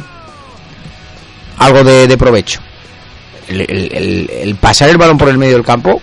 algo 1.58 1.84
de, 1.84 2.08
de 2.08 2.18
provecho. 2.18 2.60
El, 3.48 3.62
el- 3.62 4.56
pasar 4.56 4.90
el 4.90 4.98
balón 4.98 5.18
por 5.18 5.30
el 5.30 5.38
medio 5.38 5.54
del 5.54 5.66
campo 5.66 6.00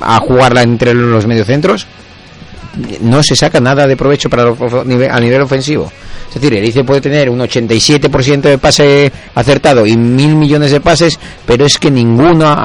a 0.00 0.18
jugarla 0.20 0.62
entre 0.62 0.94
los 0.94 1.26
mediocentros 1.26 1.86
no 3.00 3.22
se 3.22 3.36
saca 3.36 3.60
nada 3.60 3.86
de 3.86 3.96
provecho 3.96 4.28
para 4.28 4.42
el 4.42 4.48
of- 4.48 4.60
nive- 4.86 5.10
a 5.10 5.18
nivel 5.20 5.40
ofensivo. 5.42 5.90
Es 6.28 6.34
decir, 6.34 6.54
Erice 6.54 6.82
puede 6.84 7.00
tener 7.00 7.30
un 7.30 7.40
87% 7.40 8.40
de 8.48 8.58
pase 8.58 9.12
acertado 9.34 9.86
y 9.86 9.96
mil 9.96 10.34
millones 10.34 10.70
de 10.72 10.80
pases, 10.80 11.18
pero 11.46 11.64
es 11.66 11.78
que 11.78 11.90
ninguno, 11.90 12.56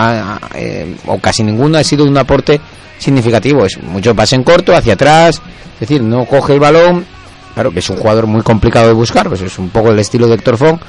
eh, 0.56 0.96
o 1.06 1.20
casi 1.20 1.44
ninguno, 1.44 1.78
ha 1.78 1.84
sido 1.84 2.06
un 2.06 2.18
aporte 2.18 2.60
significativo. 2.98 3.66
Es 3.66 3.82
mucho 3.82 4.16
pase 4.16 4.36
en 4.36 4.44
corto, 4.44 4.76
hacia 4.76 4.94
atrás, 4.94 5.42
es 5.76 5.80
decir, 5.82 6.02
no 6.02 6.26
coge 6.26 6.54
el 6.54 6.60
balón. 6.60 7.06
Claro 7.54 7.72
que 7.72 7.80
es 7.80 7.90
un 7.90 7.98
jugador 7.98 8.26
muy 8.28 8.42
complicado 8.42 8.88
de 8.88 8.94
buscar, 8.94 9.28
pues 9.30 9.42
es 9.42 9.60
un 9.60 9.70
poco 9.70 9.92
el 9.92 10.00
estilo 10.00 10.28
de 10.28 10.36
Héctor 10.36 10.58
Font, 10.58 10.82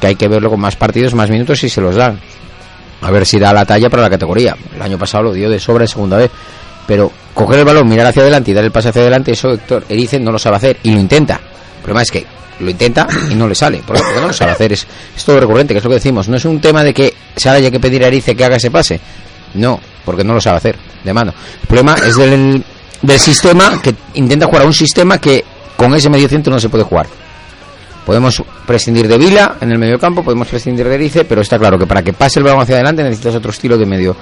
que 0.00 0.06
hay 0.08 0.14
que 0.16 0.28
verlo 0.28 0.50
con 0.50 0.60
más 0.60 0.76
partidos, 0.76 1.14
más 1.14 1.30
minutos 1.30 1.62
y 1.64 1.68
se 1.68 1.80
los 1.80 1.96
dan. 1.96 2.20
A 3.02 3.10
ver 3.10 3.24
si 3.26 3.38
da 3.38 3.52
la 3.52 3.64
talla 3.64 3.88
para 3.88 4.02
la 4.02 4.10
categoría. 4.10 4.54
El 4.76 4.82
año 4.82 4.98
pasado 4.98 5.24
lo 5.24 5.32
dio 5.32 5.48
de 5.48 5.58
sobra 5.58 5.84
en 5.84 5.88
segunda 5.88 6.18
vez. 6.18 6.30
Pero 6.90 7.08
coger 7.34 7.60
el 7.60 7.64
balón, 7.64 7.88
mirar 7.88 8.08
hacia 8.08 8.22
adelante 8.22 8.50
y 8.50 8.54
dar 8.54 8.64
el 8.64 8.72
pase 8.72 8.88
hacia 8.88 9.02
adelante, 9.02 9.30
eso 9.30 9.52
Héctor 9.52 9.84
Erice 9.88 10.18
no 10.18 10.32
lo 10.32 10.40
sabe 10.40 10.56
hacer 10.56 10.76
y 10.82 10.90
lo 10.90 10.98
intenta. 10.98 11.34
El 11.34 11.82
problema 11.82 12.02
es 12.02 12.10
que 12.10 12.26
lo 12.58 12.68
intenta 12.68 13.06
y 13.30 13.36
no 13.36 13.46
le 13.46 13.54
sale. 13.54 13.78
¿Por? 13.86 13.96
Porque 13.96 14.20
no 14.20 14.26
lo 14.26 14.32
sabe 14.32 14.50
hacer. 14.50 14.72
Es, 14.72 14.88
es 15.16 15.24
todo 15.24 15.38
recurrente, 15.38 15.72
que 15.72 15.78
es 15.78 15.84
lo 15.84 15.90
que 15.90 15.94
decimos. 15.94 16.28
No 16.28 16.36
es 16.36 16.44
un 16.44 16.60
tema 16.60 16.82
de 16.82 16.92
que 16.92 17.14
se 17.36 17.48
haya 17.48 17.70
que 17.70 17.78
pedir 17.78 18.02
a 18.02 18.08
Erice 18.08 18.34
que 18.34 18.44
haga 18.44 18.56
ese 18.56 18.72
pase. 18.72 18.98
No, 19.54 19.78
porque 20.04 20.24
no 20.24 20.34
lo 20.34 20.40
sabe 20.40 20.56
hacer 20.56 20.76
de 21.04 21.12
mano. 21.14 21.32
El 21.60 21.68
problema 21.68 21.94
es 21.94 22.16
del, 22.16 22.64
del 23.02 23.20
sistema 23.20 23.80
que 23.80 23.94
intenta 24.14 24.46
jugar 24.46 24.62
a 24.62 24.66
un 24.66 24.74
sistema 24.74 25.20
que 25.20 25.44
con 25.76 25.94
ese 25.94 26.10
medio 26.10 26.28
centro 26.28 26.52
no 26.52 26.58
se 26.58 26.70
puede 26.70 26.82
jugar. 26.82 27.06
Podemos 28.04 28.42
prescindir 28.66 29.06
de 29.06 29.16
Vila 29.16 29.58
en 29.60 29.70
el 29.70 29.78
medio 29.78 29.96
campo, 29.96 30.24
podemos 30.24 30.48
prescindir 30.48 30.88
de 30.88 30.96
Erice, 30.96 31.24
pero 31.24 31.42
está 31.42 31.56
claro 31.56 31.78
que 31.78 31.86
para 31.86 32.02
que 32.02 32.12
pase 32.12 32.40
el 32.40 32.44
balón 32.46 32.62
hacia 32.62 32.74
adelante 32.74 33.04
necesitas 33.04 33.36
otro 33.36 33.52
estilo 33.52 33.78
de 33.78 33.86
medio 33.86 34.16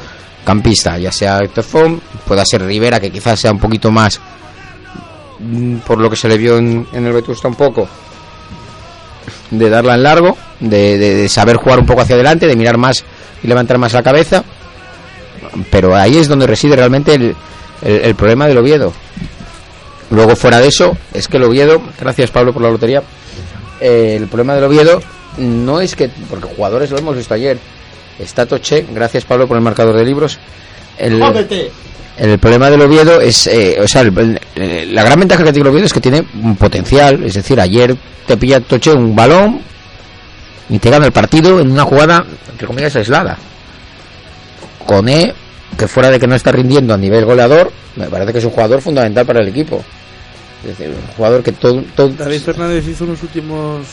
campista, 0.45 0.99
ya 0.99 1.13
sea 1.13 1.39
Héctor 1.41 1.65
Font, 1.65 2.03
pueda 2.27 2.45
ser 2.45 2.65
Rivera, 2.65 3.01
que 3.01 3.11
quizás 3.11 3.41
sea 3.41 3.53
un 3.53 3.59
poquito 3.59 3.91
más, 3.91 4.21
mm, 5.39 5.79
por 5.79 5.99
lo 5.99 6.09
que 6.09 6.17
se 6.17 6.29
le 6.29 6.39
vio 6.39 6.59
en, 6.59 6.87
el 6.93 7.13
Vetusta 7.13 7.49
un 7.49 7.55
poco, 7.55 7.89
de 9.51 9.71
darla 9.71 9.95
en 9.95 10.03
largo, 10.03 10.37
de, 10.61 11.29
saber 11.29 11.57
jugar 11.57 11.81
un 11.81 11.87
poco 11.87 12.03
hacia 12.03 12.15
adelante, 12.15 12.47
de 12.47 12.57
mirar 12.57 12.79
más 12.79 13.05
y 13.43 13.47
levantar 13.47 13.79
más 13.79 13.93
la 13.93 14.03
cabeza, 14.03 14.45
pero 15.71 15.95
ahí 15.95 16.17
es 16.19 16.29
donde 16.29 16.47
reside 16.47 16.77
realmente 16.77 17.15
el 17.83 18.15
problema 18.15 18.47
del 18.47 18.59
Oviedo. 18.59 18.93
Luego 20.11 20.37
fuera 20.37 20.59
de 20.59 20.69
eso, 20.69 20.97
es 21.13 21.29
que 21.29 21.37
el 21.37 21.45
Oviedo, 21.45 21.83
gracias 22.01 22.31
Pablo 22.31 22.53
por 22.53 22.63
la 22.63 22.71
lotería, 22.71 23.03
eh, 23.81 24.17
el 24.19 24.27
problema 24.27 24.55
del 24.55 24.65
Oviedo 24.65 25.01
no 25.37 25.81
es 25.81 25.95
que, 25.95 26.11
porque 26.31 26.49
jugadores 26.57 26.91
lo 26.91 26.99
hemos 26.99 27.17
visto 27.17 27.35
ayer, 27.35 27.59
está 28.19 28.47
Toche, 28.47 28.87
gracias 28.93 29.25
Pablo 29.25 29.47
por 29.47 29.57
el 29.57 29.63
marcador 29.63 29.97
de 29.97 30.05
libros, 30.05 30.39
el, 30.99 31.21
el 32.19 32.39
problema 32.39 32.69
del 32.71 32.83
Oviedo 32.83 33.21
es, 33.21 33.47
eh, 33.47 33.79
o 33.83 33.87
sea, 33.87 34.03
el- 34.03 34.41
el- 34.57 34.95
la 34.95 35.03
gran 35.05 35.21
ventaja 35.21 35.45
que 35.45 35.53
tiene 35.53 35.69
el 35.69 35.73
Oviedo 35.73 35.87
es 35.87 35.93
que 35.93 36.01
tiene 36.01 36.25
un 36.43 36.57
potencial, 36.57 37.23
es 37.25 37.35
decir, 37.35 37.61
ayer 37.61 37.97
te 38.27 38.37
pilla 38.37 38.61
Toche 38.61 38.93
un 38.93 39.15
balón 39.15 39.61
y 40.69 40.79
te 40.79 40.91
gana 40.91 41.07
el 41.07 41.13
partido 41.13 41.61
en 41.61 41.71
una 41.71 41.85
jugada, 41.85 42.25
entre 42.51 42.67
comillas, 42.67 42.95
aislada. 42.97 43.39
Cone, 44.87 45.33
que 45.77 45.87
fuera 45.87 46.11
de 46.11 46.19
que 46.19 46.27
no 46.27 46.35
está 46.35 46.51
rindiendo 46.53 46.95
a 46.95 46.97
nivel 46.99 47.25
goleador, 47.25 47.71
me 47.97 48.07
parece 48.09 48.33
que 48.33 48.39
es 48.39 48.45
un 48.45 48.51
jugador 48.51 48.81
fundamental 48.81 49.25
para 49.27 49.41
el 49.41 49.49
equipo. 49.49 49.83
Es 50.63 50.77
decir, 50.77 50.89
un 50.95 51.15
jugador 51.17 51.43
que 51.43 51.53
todo, 51.53 51.83
todo 51.95 52.09
David 52.09 52.41
Fernández 52.41 52.87
hizo 52.89 53.05
unos 53.05 53.23
últimos 53.23 53.87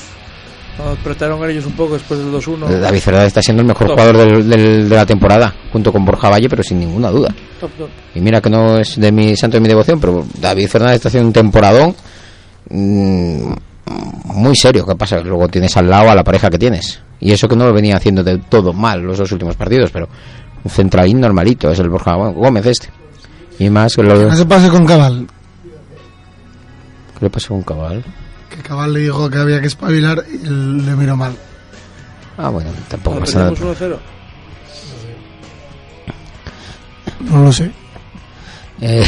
apretaron 0.83 1.49
ellos 1.49 1.65
un 1.65 1.73
poco 1.73 1.93
después 1.93 2.19
del 2.19 2.31
2-1. 2.31 2.67
David 2.79 2.99
Fernández 2.99 3.27
está 3.27 3.41
siendo 3.41 3.61
el 3.61 3.67
mejor 3.67 3.87
Top. 3.87 3.97
jugador 3.99 4.17
del- 4.17 4.49
del- 4.49 4.89
de 4.89 4.95
la 4.95 5.05
temporada, 5.05 5.53
junto 5.71 5.91
con 5.91 6.03
Borja 6.05 6.29
Valle, 6.29 6.49
pero 6.49 6.63
sin 6.63 6.79
ninguna 6.79 7.09
duda. 7.09 7.33
Top, 7.59 7.71
top. 7.77 7.89
Y 8.13 8.19
mira 8.19 8.41
que 8.41 8.49
no 8.49 8.77
es 8.79 8.99
de 8.99 9.11
mi 9.11 9.35
santo 9.35 9.57
de 9.57 9.61
mi 9.61 9.67
devoción, 9.69 9.99
pero 9.99 10.25
David 10.39 10.67
Fernández 10.67 10.95
está 10.97 11.07
haciendo 11.09 11.27
un 11.27 11.33
temporadón 11.33 11.95
mm, 12.69 13.53
muy 14.33 14.55
serio. 14.55 14.85
¿Qué 14.85 14.95
pasa? 14.95 15.19
Luego 15.21 15.47
tienes 15.47 15.75
al 15.77 15.89
lado 15.89 16.09
a 16.09 16.15
la 16.15 16.23
pareja 16.23 16.49
que 16.49 16.57
tienes. 16.57 17.01
Y 17.19 17.31
eso 17.31 17.47
que 17.47 17.55
no 17.55 17.65
lo 17.65 17.73
venía 17.73 17.95
haciendo 17.95 18.23
de 18.23 18.37
todo 18.39 18.73
mal 18.73 19.01
los 19.01 19.17
dos 19.17 19.31
últimos 19.31 19.55
partidos, 19.55 19.89
pero 19.91 20.07
un 20.63 20.71
centralín 20.71 21.21
normalito, 21.21 21.69
es 21.71 21.79
el 21.79 21.89
Borja 21.89 22.15
Gómez 22.15 22.65
este. 22.65 22.89
Y 23.59 23.69
más 23.69 23.95
que 23.95 24.03
lo 24.03 24.35
se 24.35 24.45
pase 24.45 24.69
con 24.69 24.85
Cabal. 24.85 25.25
¿Qué 27.17 27.25
le 27.25 27.29
pasó 27.29 27.49
con 27.49 27.61
Cabal? 27.63 28.03
Que 28.55 28.61
Cabal 28.61 28.93
le 28.93 28.99
dijo 29.01 29.29
que 29.29 29.37
había 29.37 29.59
que 29.61 29.67
espabilar 29.67 30.23
y 30.31 30.45
él 30.47 30.85
le 30.85 30.95
miró 30.95 31.15
mal. 31.17 31.33
Ah, 32.37 32.49
bueno, 32.49 32.69
tampoco 32.87 33.19
pasa 33.19 33.39
nada. 33.39 33.51
perdimos 33.51 33.77
1-0. 33.81 33.97
No 37.21 37.43
lo 37.43 37.51
sé. 37.51 37.71
Eh, 38.81 39.05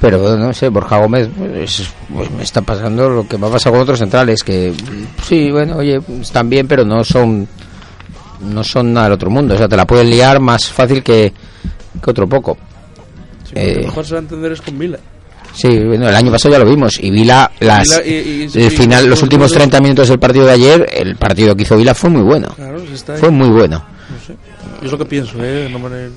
pero 0.00 0.36
no 0.36 0.52
sé, 0.52 0.68
Borja 0.68 0.98
Gómez 0.98 1.28
pues, 1.36 1.88
pues 2.12 2.30
me 2.32 2.42
está 2.42 2.60
pasando 2.60 3.08
lo 3.08 3.26
que 3.28 3.36
va 3.36 3.48
a 3.48 3.52
pasar 3.52 3.72
con 3.72 3.80
otros 3.82 3.98
centrales 4.00 4.42
que 4.42 4.74
sí, 5.22 5.50
bueno, 5.50 5.76
oye, 5.76 6.00
están 6.20 6.50
bien, 6.50 6.66
pero 6.66 6.84
no 6.84 7.04
son 7.04 7.46
no 8.40 8.64
son 8.64 8.92
nada 8.92 9.06
del 9.06 9.14
otro 9.14 9.30
mundo, 9.30 9.54
o 9.54 9.56
sea, 9.56 9.68
te 9.68 9.76
la 9.76 9.86
pueden 9.86 10.10
liar 10.10 10.40
más 10.40 10.66
fácil 10.66 11.02
que, 11.02 11.32
que 12.02 12.10
otro 12.10 12.28
poco. 12.28 12.58
Sí, 13.44 13.52
porque 13.54 13.72
Eh. 13.72 13.82
mejor 13.84 14.04
se 14.04 14.14
va 14.14 14.18
a 14.18 14.22
entender 14.22 14.52
es 14.52 14.60
con 14.60 14.78
Vila. 14.78 14.98
Sí, 15.54 15.78
bueno, 15.78 16.08
el 16.08 16.14
año 16.16 16.30
pasado 16.32 16.52
ya 16.54 16.58
lo 16.58 16.68
vimos 16.68 16.98
y 17.00 17.10
Vila 17.10 17.50
las 17.60 17.88
Vila 17.88 18.06
y- 18.06 18.42
el 18.54 18.70
final, 18.72 19.06
los 19.06 19.22
últimos 19.22 19.50
y- 19.52 19.54
30 19.54 19.80
minutos 19.80 20.08
del 20.08 20.18
partido 20.18 20.46
de 20.46 20.52
ayer, 20.52 20.86
el 20.92 21.16
partido 21.16 21.54
que 21.54 21.62
hizo 21.62 21.76
Vila 21.76 21.94
fue 21.94 22.10
muy 22.10 22.22
bueno. 22.22 22.48
Claro, 22.56 22.80
se 22.86 22.94
está. 22.94 23.14
Fue 23.16 23.30
muy 23.30 23.48
bueno. 23.48 23.78
No 24.10 24.26
sé. 24.26 24.34
Yo 24.80 24.86
es 24.86 24.92
lo 24.92 24.98
que 24.98 25.04
pienso, 25.04 25.36
¿eh? 25.42 25.68
No, 25.70 25.78
me- 25.78 26.08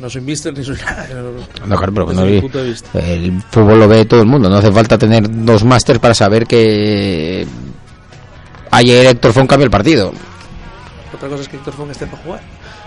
no 0.00 0.10
soy 0.10 0.22
mister 0.22 0.56
ni 0.56 0.64
soy 0.64 0.76
nada. 0.84 1.06
No, 1.66 1.76
claro, 1.76 1.92
pero 1.92 2.12
no- 2.12 2.22
el 2.24 3.42
fútbol 3.50 3.78
lo 3.80 3.86
ve 3.88 4.04
todo 4.06 4.20
el 4.22 4.26
mundo, 4.26 4.48
no 4.48 4.56
hace 4.56 4.72
falta 4.72 4.96
tener 4.98 5.24
dos 5.44 5.62
másters 5.64 5.98
para 6.00 6.14
saber 6.14 6.46
que 6.46 7.46
ayer 8.70 9.06
Héctor 9.06 9.32
Font 9.32 9.48
cambió 9.50 9.64
el 9.66 9.70
partido. 9.70 10.12
Otra 11.14 11.28
cosa 11.28 11.42
es 11.42 11.48
que 11.48 11.56
Héctor 11.56 11.74
Font 11.74 11.90
esté 11.90 12.06
para 12.06 12.22
jugar. 12.22 12.40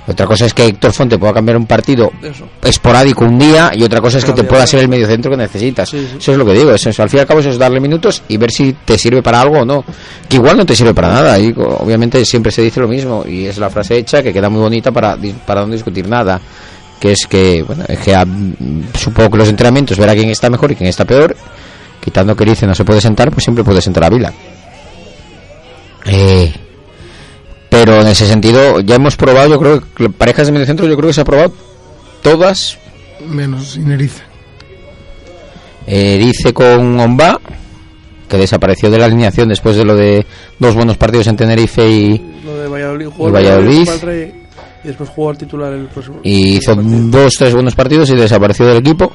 Otra 0.08 0.28
cosa 0.28 0.46
es 0.46 0.54
que 0.54 0.66
Héctor 0.68 0.94
Fonte 0.94 1.18
pueda 1.18 1.34
cambiar 1.34 1.58
un 1.58 1.66
partido 1.66 2.12
Eso. 2.22 2.48
esporádico 2.62 3.26
un 3.26 3.40
día 3.40 3.72
y 3.74 3.82
otra 3.84 4.02
cosa 4.02 4.20
es 4.20 4.26
que 4.26 4.34
te 4.34 4.44
pueda 4.44 4.68
ser 4.68 4.82
el 4.82 4.88
mediocentro 4.88 5.32
que 5.32 5.38
necesitas. 5.38 5.90
Sí, 5.90 5.98
sí. 6.12 6.18
Eso 6.20 6.32
es 6.34 6.38
lo 6.38 6.46
que 6.46 6.54
digo. 6.54 6.72
Eso, 6.72 6.90
es- 6.92 7.00
al 7.00 7.10
fin 7.10 7.18
y 7.18 7.22
al 7.22 7.28
cabo 7.28 7.40
eso 7.40 7.50
es 7.50 7.58
darle 7.58 7.80
minutos 7.80 8.22
y 8.28 8.38
ver 8.38 8.52
si 8.52 8.74
te 8.86 8.98
sirve 9.00 9.24
para 9.24 9.42
algo 9.42 9.62
o 9.62 9.66
no. 9.66 9.84
Que 10.30 10.36
igual 10.36 10.58
no 10.58 10.66
te 10.66 10.76
sirve 10.76 10.94
para 10.94 11.08
nada. 11.10 11.40
Y 11.40 11.52
obviamente 11.58 12.24
siempre 12.24 12.52
se 12.52 12.62
dice 12.62 12.80
lo 12.80 12.88
mismo 12.88 13.24
y 13.28 13.46
es 13.46 13.58
la 13.58 13.70
frase 13.72 13.98
hecha 13.98 14.22
que 14.22 14.32
queda 14.32 14.48
muy 14.50 14.62
bonita 14.62 14.92
para, 14.92 15.18
para 15.46 15.66
no 15.66 15.72
discutir 15.74 16.08
nada. 16.08 16.40
Que 17.00 17.12
es 17.12 17.26
que, 17.28 17.64
bueno, 17.64 17.84
es 17.88 17.98
que 18.00 18.14
ah, 18.16 18.26
mm, 18.26 18.84
supongo 18.98 19.32
que 19.32 19.38
los 19.40 19.50
entrenamientos 19.50 19.98
verá 19.98 20.14
quién 20.14 20.30
está 20.30 20.50
mejor 20.52 20.72
y 20.72 20.76
quién 20.76 20.90
está 20.90 21.04
peor. 21.06 21.36
Quitando 22.00 22.36
que 22.36 22.46
dice 22.46 22.68
no 22.68 22.76
se 22.76 22.86
puede 22.86 23.02
sentar, 23.02 23.32
pues 23.32 23.44
siempre 23.44 23.64
puede 23.64 23.82
sentar 23.82 24.04
a 24.04 24.10
Vila. 24.10 24.32
Eh, 26.06 26.54
pero 27.86 28.02
en 28.02 28.08
ese 28.08 28.26
sentido 28.26 28.80
ya 28.80 28.96
hemos 28.96 29.16
probado, 29.16 29.48
yo 29.48 29.60
creo 29.60 29.84
que 29.96 30.10
parejas 30.10 30.48
de 30.48 30.54
mediocentro 30.54 30.88
yo 30.88 30.98
creo 30.98 31.10
que 31.10 31.14
se 31.14 31.22
ha 31.22 31.26
probado 31.26 31.54
todas. 32.24 32.80
Menos 33.30 33.74
sin 33.74 33.92
Erice. 33.92 34.24
Eh, 35.86 36.34
con 36.56 37.00
Omba, 37.00 37.40
que 38.28 38.38
desapareció 38.38 38.90
de 38.90 38.98
la 38.98 39.06
alineación 39.06 39.50
después 39.50 39.76
de 39.76 39.86
lo 39.86 39.96
de 39.96 40.26
dos 40.58 40.74
buenos 40.74 40.98
partidos 40.98 41.28
en 41.28 41.36
Tenerife 41.36 41.88
y, 41.88 42.18
Lo 42.44 42.58
de 42.58 42.68
Valladolid. 42.68 43.08
Y 43.20 43.30
Valladolid. 43.30 43.90
después 44.84 45.10
jugó 45.10 45.30
al 45.30 45.38
titular 45.38 45.72
el 45.72 45.86
próximo. 45.86 46.22
y 46.24 46.56
hizo 46.56 46.76
dos, 46.76 47.36
tres 47.38 47.54
buenos 47.54 47.76
partidos 47.76 48.10
y 48.10 48.16
desapareció 48.16 48.66
del 48.66 48.78
equipo. 48.78 49.12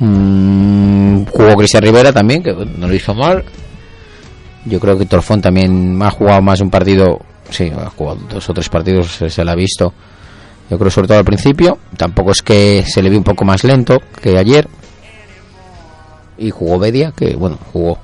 Mm, 0.00 1.26
jugó 1.26 1.54
Cristian 1.54 1.84
Rivera 1.84 2.12
también, 2.12 2.42
que 2.42 2.52
no 2.52 2.88
lo 2.88 2.94
hizo 2.94 3.14
mal. 3.14 3.44
Yo 4.64 4.80
creo 4.80 4.98
que 4.98 5.06
Torfón 5.06 5.40
también 5.40 6.02
ha 6.02 6.10
jugado 6.10 6.42
más 6.42 6.60
un 6.60 6.70
partido, 6.70 7.20
sí, 7.54 7.72
ha 7.74 7.90
jugado 7.90 8.20
dos 8.28 8.48
o 8.48 8.54
tres 8.54 8.68
partidos, 8.68 9.12
se, 9.12 9.44
le 9.44 9.50
ha 9.50 9.54
visto. 9.54 9.92
Yo 10.70 10.78
creo 10.78 10.90
sobre 10.90 11.08
todo 11.08 11.18
al 11.18 11.24
principio. 11.24 11.78
Tampoco 11.96 12.32
es 12.32 12.42
que 12.42 12.84
se 12.86 13.02
le 13.02 13.10
ve 13.10 13.16
un 13.16 13.24
poco 13.24 13.44
más 13.44 13.64
lento 13.64 14.00
que 14.20 14.36
ayer. 14.38 14.68
Y 16.38 16.50
jugó 16.50 16.78
Bedia, 16.78 17.12
que 17.16 17.36
bueno, 17.36 17.58
jugó. 17.72 17.98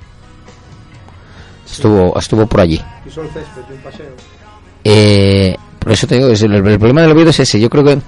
Estuvo, 1.71 2.19
estuvo 2.19 2.47
por 2.47 2.61
allí. 2.61 2.81
Pisó 3.05 3.23
el 3.23 3.29
césped 3.29 3.63
de 3.69 3.75
un 3.75 3.81
paseo. 3.81 4.07
Eh, 4.85 5.57
por 5.79 5.93
eso 5.93 6.07
te 6.07 6.17
digo, 6.17 6.29
el, 6.29 6.55
el 6.55 6.79
problema 6.79 7.03
del 7.03 7.13
Oviedo 7.13 7.31
es 7.31 7.41
ese. 7.41 7.61
Yo 7.61 7.71
creo 7.71 7.85
que 7.85 7.99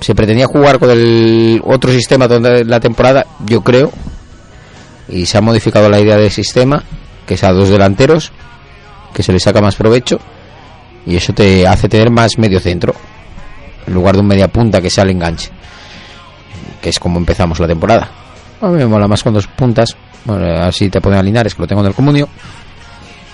se 0.00 0.14
pretendía 0.14 0.46
jugar 0.46 0.78
con 0.78 0.90
el 0.90 1.60
otro 1.64 1.90
sistema 1.90 2.28
donde 2.28 2.64
la 2.64 2.80
temporada, 2.80 3.26
yo 3.46 3.62
creo, 3.62 3.92
y 5.08 5.26
se 5.26 5.38
ha 5.38 5.40
modificado 5.40 5.88
la 5.88 6.00
idea 6.00 6.16
del 6.16 6.30
sistema, 6.30 6.82
que 7.26 7.34
es 7.34 7.44
a 7.44 7.52
dos 7.52 7.68
delanteros, 7.68 8.32
que 9.16 9.22
se 9.22 9.32
le 9.32 9.40
saca 9.40 9.62
más 9.62 9.76
provecho, 9.76 10.18
y 11.06 11.16
eso 11.16 11.32
te 11.32 11.66
hace 11.66 11.88
tener 11.88 12.10
más 12.10 12.36
medio 12.36 12.60
centro, 12.60 12.94
en 13.86 13.94
lugar 13.94 14.14
de 14.14 14.20
un 14.20 14.26
media 14.26 14.46
punta 14.48 14.82
que 14.82 14.90
sea 14.90 15.04
el 15.04 15.10
enganche, 15.10 15.48
que 16.82 16.90
es 16.90 17.00
como 17.00 17.18
empezamos 17.18 17.58
la 17.58 17.66
temporada. 17.66 18.10
A 18.60 18.66
mí 18.66 18.76
me 18.76 18.84
mola 18.84 19.08
más 19.08 19.22
con 19.22 19.32
dos 19.32 19.46
puntas, 19.46 19.96
bueno, 20.26 20.44
así 20.60 20.90
te 20.90 21.00
ponen 21.00 21.18
a 21.18 21.22
Linares, 21.22 21.54
que 21.54 21.62
lo 21.62 21.66
tengo 21.66 21.80
en 21.80 21.86
el 21.86 21.94
comunio, 21.94 22.28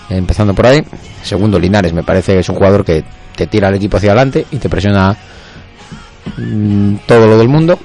empezando 0.09 0.53
por 0.53 0.67
ahí. 0.67 0.81
Segundo, 1.21 1.59
Linares, 1.59 1.91
me 1.91 2.03
parece 2.03 2.31
que 2.31 2.39
es 2.39 2.47
un 2.47 2.55
jugador 2.55 2.85
que 2.85 3.03
te 3.35 3.47
tira 3.47 3.67
al 3.67 3.75
equipo 3.75 3.97
hacia 3.97 4.11
adelante 4.11 4.45
y 4.51 4.57
te 4.57 4.69
presiona 4.69 5.17
mm, 6.37 6.95
todo 7.05 7.27
lo 7.27 7.37
del 7.37 7.49
mundo. 7.49 7.77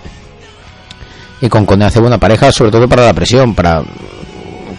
Y 1.40 1.48
con 1.48 1.66
Cone 1.66 1.84
hace 1.84 1.98
buena 1.98 2.18
pareja, 2.18 2.52
sobre 2.52 2.70
todo 2.70 2.86
para 2.86 3.06
la 3.06 3.12
presión, 3.12 3.56
para 3.56 3.82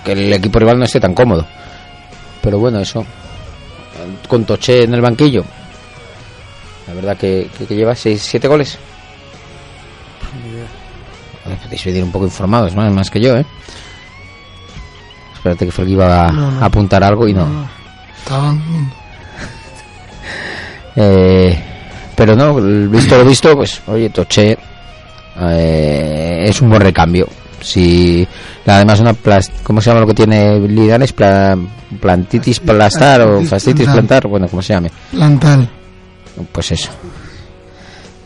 que 0.06 0.14
el 0.14 0.32
equipo 0.32 0.60
rival 0.60 0.80
no 0.80 0.86
esté 0.86 1.02
tan 1.02 1.14
cómodo. 1.14 1.46
Pero 2.50 2.58
bueno, 2.58 2.80
eso. 2.80 3.06
Con 4.28 4.44
Toché 4.44 4.82
en 4.86 4.96
el 4.96 5.02
banquillo. 5.02 5.44
La 6.88 6.96
verdad 6.96 7.16
que, 7.16 7.48
que, 7.56 7.68
que 7.68 7.76
lleva 7.76 7.92
6-7 7.94 8.48
goles. 8.48 8.80
Joder, 11.44 11.60
Podéis 11.60 11.86
venir 11.86 12.04
un 12.04 12.12
poco 12.12 12.26
informados, 12.26 12.74
más, 12.76 12.92
más 12.92 13.12
que 13.12 13.22
yo, 13.22 13.38
¿eh? 13.38 13.46
Espérate 15.36 15.68
que 15.68 15.72
que 15.72 15.84
iba 15.92 16.26
a, 16.26 16.32
No, 16.32 16.50
no. 16.50 16.60
a 16.60 16.66
apuntar 16.66 17.04
algo 17.04 17.28
y 17.28 17.36
no. 17.36 17.70
Estaban. 18.18 18.60
Eh, 20.96 21.58
pero 22.16 22.36
no, 22.36 22.56
visto 22.56 23.16
lo 23.16 23.24
visto, 23.26 23.56
pues 23.56 23.80
oye, 23.88 24.10
Toché 24.10 24.58
eh, 25.40 26.46
es 26.48 26.60
un 26.62 26.70
buen 26.70 26.82
recambio. 26.82 27.28
Si 27.62 28.28
además 28.66 29.00
una 29.00 29.14
plas- 29.14 29.52
¿cómo 29.64 29.82
se 29.82 29.90
llama 29.90 30.02
lo 30.02 30.08
que 30.08 30.14
tiene 30.14 30.60
Lidanes? 30.68 31.14
Pla- 31.14 31.58
plantitis 32.00 32.60
plastar 32.60 33.22
o 33.22 33.42
fascitis 33.44 33.86
plantar. 33.86 33.94
plantar, 33.94 34.28
bueno, 34.30 34.48
como 34.48 34.62
se 34.62 34.74
llame. 34.74 34.92
Plantal. 35.12 35.70
Pues 36.52 36.72
eso. 36.72 36.90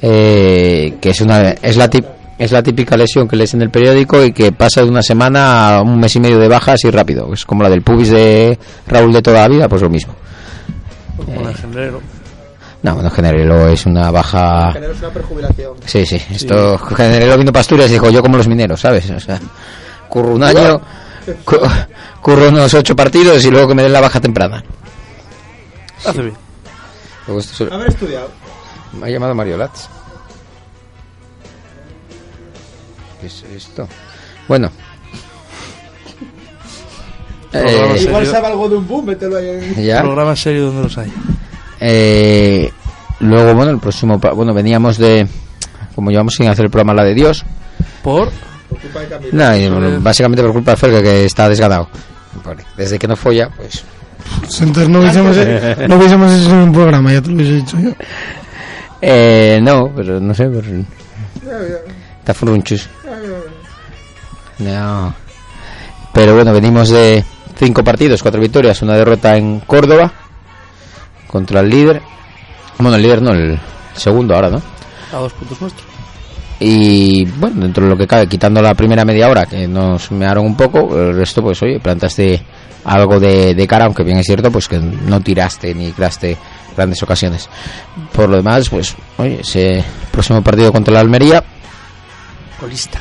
Eh, 0.01 0.95
que 0.99 1.09
es 1.11 1.21
una 1.21 1.51
es 1.51 1.77
la 1.77 1.89
tip- 1.89 2.05
es 2.37 2.51
la 2.51 2.61
típica 2.61 2.97
lesión 2.97 3.27
que 3.27 3.35
lees 3.37 3.53
en 3.53 3.61
el 3.61 3.69
periódico 3.69 4.23
y 4.23 4.33
que 4.33 4.51
pasa 4.51 4.81
de 4.81 4.89
una 4.89 5.01
semana 5.01 5.77
a 5.77 5.81
un 5.81 5.97
mes 5.99 6.15
y 6.15 6.19
medio 6.19 6.39
de 6.39 6.47
baja 6.49 6.73
así 6.73 6.89
rápido. 6.91 7.31
Es 7.33 7.45
como 7.45 7.63
la 7.63 7.69
del 7.69 7.81
pubis 7.83 8.09
de 8.09 8.57
Raúl 8.87 9.13
de 9.13 9.21
toda 9.21 9.41
la 9.41 9.47
vida, 9.47 9.69
pues 9.69 9.81
lo 9.81 9.89
mismo. 9.89 10.13
Con 11.17 11.47
el 11.47 11.55
generero. 11.55 12.01
No, 12.83 12.95
bueno, 12.95 13.09
Generelo 13.09 13.67
es 13.69 13.85
una 13.85 14.11
baja. 14.11 14.73
Generar 14.73 14.95
una 14.97 15.09
prejubilación. 15.09 15.73
Sí, 15.85 16.05
sí, 16.05 16.21
esto 16.31 16.77
Generelo 16.77 17.37
vino 17.37 17.51
Pasturias 17.53 17.89
y 17.89 17.93
dijo 17.93 18.09
yo 18.09 18.21
como 18.21 18.37
los 18.37 18.47
mineros, 18.47 18.81
¿sabes? 18.81 19.09
O 19.09 19.19
sea, 19.19 19.39
curro 20.09 20.35
un 20.35 20.43
año, 20.43 20.81
cu- 21.45 21.59
curro 22.21 22.49
unos 22.49 22.73
ocho 22.73 22.95
partidos 22.95 23.43
y 23.45 23.51
luego 23.51 23.69
que 23.69 23.75
me 23.75 23.83
den 23.83 23.93
la 23.93 24.01
baja 24.01 24.19
temprana. 24.19 24.61
Hace 26.05 26.21
bien. 26.23 26.35
Luego 27.25 27.39
esto 27.39 27.55
se- 27.55 27.73
Haber 27.73 27.87
estudiado. 27.87 28.29
Me 28.99 29.07
ha 29.07 29.09
llamado 29.09 29.33
Mario 29.33 29.55
Latz. 29.57 29.87
¿Qué 33.21 33.27
es 33.27 33.43
esto? 33.55 33.87
Bueno. 34.47 34.69
Eh, 37.53 37.59
serio. 37.69 37.95
Igual 38.09 38.27
sabe 38.27 38.47
algo 38.47 38.67
de 38.67 38.75
un 38.75 38.87
boom, 38.87 39.05
mételo 39.05 39.37
ahí 39.37 39.47
en... 39.49 39.83
ya. 39.85 40.01
Programa 40.01 40.35
serio 40.35 40.65
donde 40.65 40.83
los 40.83 40.97
hay. 40.97 41.13
Eh, 41.85 42.71
luego, 43.19 43.53
bueno, 43.55 43.71
el 43.71 43.79
próximo. 43.79 44.17
Bueno, 44.17 44.53
veníamos 44.53 44.97
de. 44.97 45.27
Como 45.93 46.11
llevamos 46.11 46.35
sin 46.35 46.47
hacer 46.47 46.63
el 46.65 46.71
programa 46.71 46.93
La 46.93 47.03
de 47.03 47.13
Dios. 47.13 47.43
Por. 48.01 48.31
Por 48.69 48.79
culpa 48.79 49.01
de 49.01 49.07
Camilo. 49.07 49.31
No, 49.33 49.55
y, 49.57 49.67
bueno, 49.67 49.99
básicamente 49.99 50.41
por 50.41 50.53
culpa 50.53 50.71
de 50.71 50.77
Felga 50.77 51.01
que 51.01 51.25
está 51.25 51.49
desganado. 51.49 51.89
Desde 52.77 52.97
que 52.97 53.07
no 53.07 53.17
folla, 53.17 53.49
pues. 53.49 53.83
Entonces 54.61 54.87
no 54.87 54.99
hubiésemos, 54.99 55.35
no 55.35 55.97
hubiésemos 55.97 56.31
hecho 56.31 56.51
un 56.51 56.71
programa, 56.71 57.11
ya 57.11 57.21
te 57.21 57.27
lo 57.27 57.35
hubiese 57.35 57.53
dicho 57.53 57.77
yo. 57.77 57.91
Eh, 59.01 59.59
no, 59.61 59.91
pero 59.93 60.21
no 60.21 60.33
sé. 60.33 60.47
Pero... 60.47 60.85
Está 62.19 62.33
furunchus. 62.33 62.89
No. 64.59 65.13
Pero 66.13 66.35
bueno, 66.35 66.53
venimos 66.53 66.89
de 66.89 67.25
cinco 67.57 67.83
partidos, 67.83 68.21
cuatro 68.23 68.39
victorias, 68.39 68.81
una 68.81 68.95
derrota 68.95 69.35
en 69.35 69.59
Córdoba 69.59 70.22
contra 71.33 71.61
el 71.61 71.69
líder. 71.69 71.99
Bueno, 72.77 72.95
el 72.95 73.01
líder 73.01 73.21
no, 73.23 73.31
el 73.31 73.59
segundo 73.95 74.35
ahora, 74.35 74.51
¿no? 74.51 74.61
A 75.11 75.17
dos 75.17 75.33
puntos 75.33 75.59
nuestros. 75.59 75.87
Y 76.59 77.25
bueno, 77.25 77.61
dentro 77.61 77.83
de 77.83 77.89
lo 77.89 77.97
que 77.97 78.05
cabe, 78.07 78.27
quitando 78.27 78.61
la 78.61 78.75
primera 78.75 79.03
media 79.03 79.27
hora 79.27 79.47
que 79.47 79.67
nos 79.67 80.11
mearon 80.11 80.45
un 80.45 80.55
poco, 80.55 80.95
el 80.95 81.15
resto, 81.15 81.41
pues 81.41 81.59
oye, 81.63 81.79
plantaste 81.79 82.39
algo 82.85 83.19
de, 83.19 83.55
de 83.55 83.67
cara, 83.67 83.85
aunque 83.85 84.03
bien 84.03 84.19
es 84.19 84.25
cierto, 84.27 84.51
pues 84.51 84.67
que 84.67 84.77
no 84.79 85.19
tiraste 85.21 85.73
ni 85.73 85.91
creaste 85.91 86.37
grandes 86.77 87.01
ocasiones. 87.01 87.49
Por 88.13 88.29
lo 88.29 88.37
demás, 88.37 88.69
pues 88.69 88.95
oye, 89.17 89.39
ese 89.41 89.83
próximo 90.11 90.41
partido 90.43 90.71
contra 90.71 90.93
la 90.93 90.99
Almería, 90.99 91.43
Colista. 92.59 92.99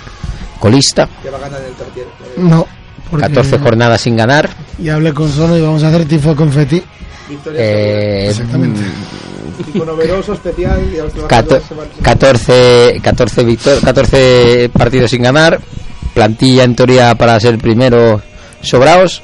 colista, 0.59 1.09
Que 1.23 1.31
va 1.31 1.37
a 1.37 1.41
ganar 1.43 1.61
el 1.63 1.75
tertiero. 1.75 2.11
No. 2.39 2.67
porque 3.11 3.27
14 3.27 3.59
jornadas 3.59 4.01
sin 4.01 4.17
ganar. 4.17 4.49
Y 4.79 4.89
hablé 4.89 5.13
con 5.13 5.31
Sono 5.31 5.57
y 5.57 5.61
vamos 5.61 5.85
a 5.85 5.89
hacer 5.89 6.07
tifo 6.07 6.31
de 6.31 6.37
confeti. 6.37 6.83
Victoria 7.29 7.61
Eh, 7.61 8.29
Exactamente. 8.29 8.81
especial. 10.33 10.81
Y 10.95 10.99
a 10.99 11.05
los 11.05 11.13
que 11.13 11.21
van 11.21 11.25
a 11.27 11.29
Cato- 11.29 11.61
jugar 11.61 11.63
se 11.69 11.75
van- 11.75 11.89
14, 12.03 13.01
14, 13.03 13.45
victor- 13.45 13.81
14 13.81 14.71
partidos 14.73 15.11
sin 15.11 15.23
ganar, 15.23 15.61
plantilla 16.15 16.65
en 16.65 16.75
teoría 16.77 17.15
para 17.15 17.39
ser 17.41 17.59
primero 17.59 18.21
sobraos. 18.61 19.23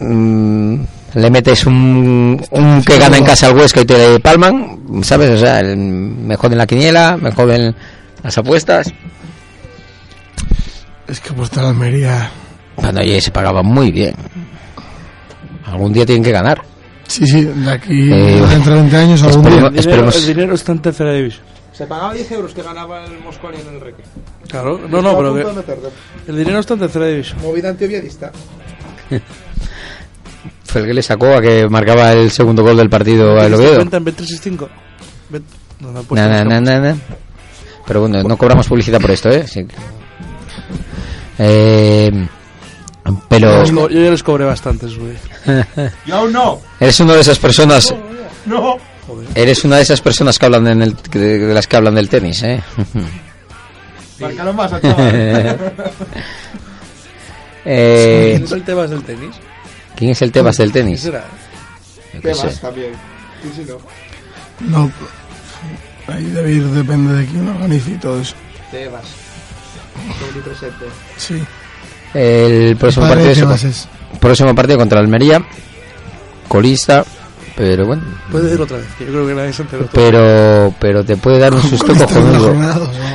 Mm, 0.00 0.82
le 1.14 1.30
metes 1.30 1.66
un, 1.66 2.42
un 2.50 2.82
que 2.84 2.98
gana 2.98 3.18
en 3.18 3.24
casa 3.24 3.48
al 3.48 3.56
Huesca 3.56 3.80
y 3.82 3.84
te 3.84 4.18
palman, 4.20 5.02
¿sabes? 5.02 5.30
O 5.30 5.36
sea, 5.38 5.60
el- 5.60 5.76
me 5.76 6.36
joden 6.36 6.58
la 6.58 6.66
quiniela, 6.66 7.16
me 7.20 7.32
joden 7.32 7.74
las 8.22 8.38
apuestas. 8.38 8.92
Es 11.08 11.20
que 11.20 11.32
la 11.60 11.68
Almería. 11.70 12.30
Cuando 12.76 13.00
oye, 13.00 13.20
se 13.20 13.30
pagaba 13.30 13.62
muy 13.62 13.90
bien. 13.90 14.14
Algún 15.70 15.92
día 15.92 16.04
tienen 16.06 16.24
que 16.24 16.32
ganar. 16.32 16.62
Sí, 17.06 17.26
sí, 17.26 17.44
de 17.44 17.70
aquí 17.70 18.12
Eh, 18.12 18.40
dentro 18.48 18.74
de 18.74 18.80
20 18.80 18.96
años 18.96 19.22
algún 19.22 19.44
esperemos- 19.44 19.50
día. 19.50 19.66
El 19.68 19.72
dinero, 19.74 19.80
Esperemos. 19.90 20.16
el 20.16 20.26
dinero 20.26 20.54
está 20.54 20.72
en 20.72 20.78
tercera 20.82 21.12
división. 21.12 21.44
Se 21.72 21.86
pagaba 21.86 22.12
10 22.14 22.30
euros 22.32 22.52
que 22.52 22.62
ganaba 22.62 23.04
el 23.04 23.18
Mosconi 23.20 23.56
en 23.60 23.74
el 23.74 23.80
Reque. 23.80 24.02
Claro, 24.48 24.78
no, 24.88 25.00
no, 25.02 25.16
pero 25.16 25.34
que 25.34 26.30
el 26.30 26.36
dinero 26.36 26.58
está 26.60 26.74
en 26.74 26.80
tercera 26.80 27.06
división. 27.06 27.40
Movida 27.42 27.70
antioviadista. 27.70 28.30
Fue 30.64 30.82
el 30.82 30.86
que 30.86 30.94
le 30.94 31.02
sacó 31.02 31.26
a 31.34 31.40
que 31.40 31.68
marcaba 31.68 32.12
el 32.12 32.30
segundo 32.30 32.62
gol 32.62 32.76
del 32.76 32.88
partido 32.90 33.40
al 33.40 33.52
Oviedo. 33.54 33.76
Cuenta 33.76 33.96
en 33.96 34.04
B365. 34.04 34.68
Bet- 35.30 35.42
No, 35.80 35.90
no, 35.92 36.02
pues 36.02 36.20
Na, 36.20 36.28
na, 36.28 36.44
no. 36.44 36.50
na, 36.50 36.60
na, 36.60 36.80
na. 36.92 36.96
Pero 37.86 38.00
bueno, 38.02 38.22
no 38.22 38.36
cobramos 38.36 38.68
publicidad 38.68 39.00
por 39.00 39.10
esto, 39.10 39.30
¿eh? 39.30 39.46
Sí. 39.48 39.66
Eh, 41.38 42.10
pero 43.28 43.64
Yo 43.64 43.88
ya 43.88 44.10
les 44.10 44.22
cobré 44.22 44.44
bastantes, 44.44 44.96
güey. 44.96 45.14
Yo 46.06 46.28
no. 46.28 46.60
eres 46.78 47.00
una 47.00 47.14
de 47.14 47.20
esas 47.20 47.38
personas, 47.38 47.94
No. 48.46 48.76
eres 49.34 49.64
una 49.64 49.76
de 49.76 49.82
esas 49.82 50.00
personas 50.00 50.38
que 50.38 50.46
hablan 50.46 50.66
en 50.68 50.82
el, 50.82 50.96
de 51.10 51.52
las 51.54 51.66
que 51.66 51.76
hablan 51.76 51.94
del 51.94 52.08
tenis, 52.08 52.42
¿eh? 52.42 52.62
Márcalo 54.20 54.52
más, 54.52 54.70
chaval. 54.80 55.58
Eh, 57.64 58.32
¿Quién 58.36 58.44
es 58.44 58.52
el 58.52 58.62
Tebas 58.62 58.90
del 58.90 59.02
tenis? 59.02 59.36
¿Quién 59.94 60.10
es 60.12 60.22
el 60.22 60.32
Tebas 60.32 60.56
del 60.56 60.72
¿Quién 60.72 60.84
tenis? 60.86 61.00
será? 61.00 61.24
Yo 62.14 62.20
qué 62.22 62.34
sé. 62.34 62.40
Tebas 62.40 62.60
también. 62.60 62.92
Sí, 63.42 63.52
sí, 63.56 63.66
no. 63.68 64.78
No. 64.86 64.92
Ahí 66.08 66.24
debe 66.24 66.52
ir, 66.52 66.64
depende 66.64 67.12
de 67.14 67.26
quién 67.26 67.46
organice 67.48 67.90
y 67.90 67.94
todo 67.98 68.20
eso. 68.20 68.34
Tebas. 68.70 69.04
Estoy 70.26 70.42
presente. 70.42 70.84
Sí. 71.18 71.42
El 72.14 72.76
próximo 72.76 73.06
Padre 73.08 73.24
partido, 73.26 73.54
es- 73.54 73.64
es. 73.64 73.88
próximo 74.20 74.54
partido 74.54 74.78
contra 74.78 74.98
Almería, 75.00 75.42
colista, 76.48 77.04
pero 77.56 77.86
bueno, 77.86 78.02
Puedes 78.30 78.44
decirlo 78.46 78.64
otra 78.64 78.78
vez, 78.78 78.86
yo 78.98 79.06
creo 79.06 79.26
que 79.26 79.34
nadie 79.34 79.52
se 79.52 79.62
enteró. 79.62 79.86
pero 79.92 80.74
pero 80.78 81.04
te 81.04 81.16
puede 81.16 81.38
dar 81.38 81.54
un 81.54 81.62
susto 81.62 81.94
cojonudo. 81.94 82.54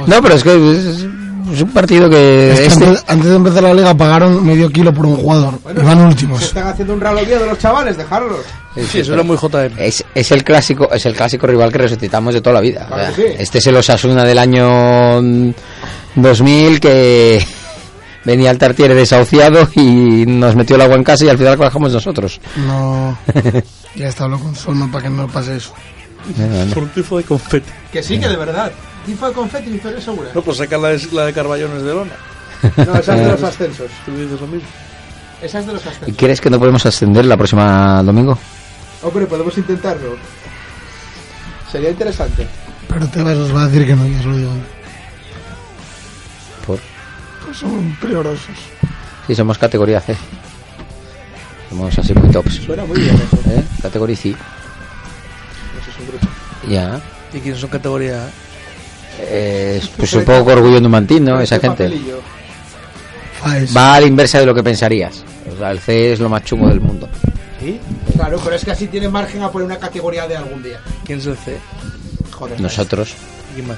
No, 0.08 0.22
pero 0.22 0.36
es 0.36 0.44
que 0.44 0.72
es, 0.72 1.06
es 1.54 1.62
un 1.62 1.70
partido 1.74 2.10
que 2.10 2.52
Es 2.54 2.60
que 2.60 2.66
este, 2.68 2.86
antes, 2.86 3.04
antes 3.08 3.30
de 3.30 3.36
empezar 3.36 3.64
la 3.64 3.74
liga 3.74 3.94
pagaron 3.96 4.46
medio 4.46 4.70
kilo 4.70 4.94
por 4.94 5.06
un 5.06 5.18
jugador. 5.18 5.60
y 5.72 5.84
van 5.84 6.00
Se 6.00 6.06
últimos. 6.06 6.42
están 6.44 6.68
haciendo 6.68 6.94
un 6.94 7.02
ralo 7.02 7.24
de 7.24 7.46
los 7.46 7.58
chavales, 7.60 7.98
dejarlos. 7.98 8.40
Sí, 8.92 9.00
eso 9.00 9.14
era 9.14 9.24
muy 9.24 9.38
JM. 9.38 9.72
es, 9.78 10.04
es 10.14 10.32
el 10.32 10.44
clásico 10.44 10.90
es 10.92 11.06
el 11.06 11.16
clásico 11.16 11.48
rival 11.48 11.72
que 11.72 11.78
resucitamos 11.80 12.34
de 12.34 12.42
toda 12.42 12.56
la 12.56 12.62
vida. 12.62 12.86
Claro 12.88 13.04
O 13.04 13.06
sea, 13.06 13.16
que 13.16 13.22
sí. 13.30 13.36
Este 13.40 13.58
es 13.60 13.68
el 13.68 13.76
Osasuna 13.78 14.24
del 14.26 14.38
año 14.38 15.22
mm, 15.22 15.52
2000 16.16 16.80
que 16.80 17.46
venía 18.26 18.50
al 18.50 18.58
Tartiere 18.58 18.94
desahuciado 18.96 19.68
y 19.76 20.26
nos 20.28 20.56
metió 20.56 20.76
el 20.76 20.82
agua 20.82 20.96
en 20.98 21.04
casa 21.04 21.26
y 21.26 21.30
al 21.30 21.38
final 21.38 21.58
bajamos 21.58 21.94
nosotros. 21.94 22.42
No. 22.66 23.18
ya 23.96 24.08
está 24.08 24.26
hablando 24.26 24.46
con 24.46 24.56
Sono 24.56 24.92
para 24.92 25.04
que 25.06 25.10
no 25.10 25.28
pase 25.28 25.58
eso. 25.58 25.74
Por 26.74 26.84
un 26.84 26.90
tifo 26.90 27.18
de 27.18 27.24
confeti. 27.24 27.70
Que 27.92 28.02
sí, 28.04 28.20
que 28.20 28.28
de 28.28 28.36
verdad. 28.36 28.72
Tifo 29.06 29.28
de 29.28 29.34
confeti, 29.34 29.70
victoria 29.70 30.02
segura. 30.02 30.30
No, 30.34 30.42
pues 30.42 30.58
sacar 30.58 30.80
la 30.80 30.90
de, 30.90 31.08
la 31.12 31.26
de 31.26 31.34
Carballones 31.34 31.84
de 31.84 31.94
Lona. 31.94 32.14
No, 32.78 32.96
esa 32.96 33.16
es 33.16 33.22
de 33.22 33.28
los 33.32 33.44
ascensos. 33.44 33.92
Tú 34.06 34.12
dices 34.18 34.42
lo 34.42 34.48
mismo. 34.48 34.68
Esa 35.42 35.60
es 35.60 35.68
de 35.68 35.74
los 35.74 35.86
¿Y 35.86 35.90
ascensos. 35.90 36.16
crees 36.18 36.42
que 36.42 36.50
no 36.50 36.58
podemos 36.58 36.84
ascender 36.86 37.26
la 37.26 37.38
próxima 37.38 38.02
domingo? 38.02 38.38
Hombre, 39.04 39.28
podemos 39.28 39.56
intentarlo. 39.58 40.16
Sería 41.72 41.92
interesante. 41.92 42.48
Pero 42.88 43.08
Tebas 43.08 43.38
os 43.38 43.54
va 43.56 43.64
a 43.64 43.68
decir 43.68 43.86
que 43.86 43.96
no, 43.96 44.08
ya 44.08 44.20
os 44.20 44.26
lo 44.26 44.38
digo. 44.38 44.52
Pues 47.46 47.58
son 47.58 47.96
priorosos. 48.02 48.56
Sí, 49.28 49.36
somos 49.36 49.58
categoría 49.58 50.02
C. 50.02 50.16
Somos 51.70 51.98
así 51.98 52.14
muy 52.14 52.30
tops. 52.30 52.56
Suena 52.56 52.86
muy 52.86 53.00
bien 53.00 53.16
eso. 53.16 53.38
¿Eh? 53.50 53.64
Categoría 53.82 54.16
C. 54.16 54.30
Eso 54.30 54.38
es 55.90 56.00
un 56.00 56.08
grupo. 56.08 56.28
Ya. 56.70 57.00
¿Y 57.34 57.40
quiénes 57.40 57.60
son 57.60 57.70
categoría 57.70 58.26
A? 58.26 58.30
Eh, 59.20 59.82
pues 59.98 60.10
supongo 60.10 60.46
que 60.46 60.54
orgullo 60.54 60.82
numantino, 60.82 61.40
esa 61.40 61.56
Este 61.56 61.68
gente. 61.68 62.02
Faes. 63.42 63.76
Va 63.76 63.96
a 63.96 64.00
la 64.02 64.08
inversa 64.08 64.40
de 64.40 64.46
lo 64.46 64.54
que 64.54 64.64
pensarías. 64.64 65.24
O 65.54 65.58
sea, 65.58 65.72
el 65.72 65.80
C 65.80 66.14
es 66.14 66.20
lo 66.20 66.30
más 66.30 66.44
chungo 66.44 66.68
del 66.68 66.82
mundo. 66.82 67.08
¿Sí? 67.60 67.80
Claro, 68.16 68.40
pero 68.44 68.56
es 68.56 68.66
que 68.66 68.72
así 68.72 68.88
tiene 68.88 69.08
margen 69.08 69.42
a 69.44 69.52
poner 69.52 69.68
una 69.68 69.78
categoría 69.78 70.28
de 70.28 70.36
algún 70.36 70.62
día. 70.62 70.80
¿Quién 71.06 71.20
es 71.20 71.26
el 71.28 71.38
C? 71.38 71.58
Joder. 72.32 72.60
Nosotros. 72.60 73.14
¿Y 73.52 73.56
quién 73.56 73.68
más? 73.68 73.78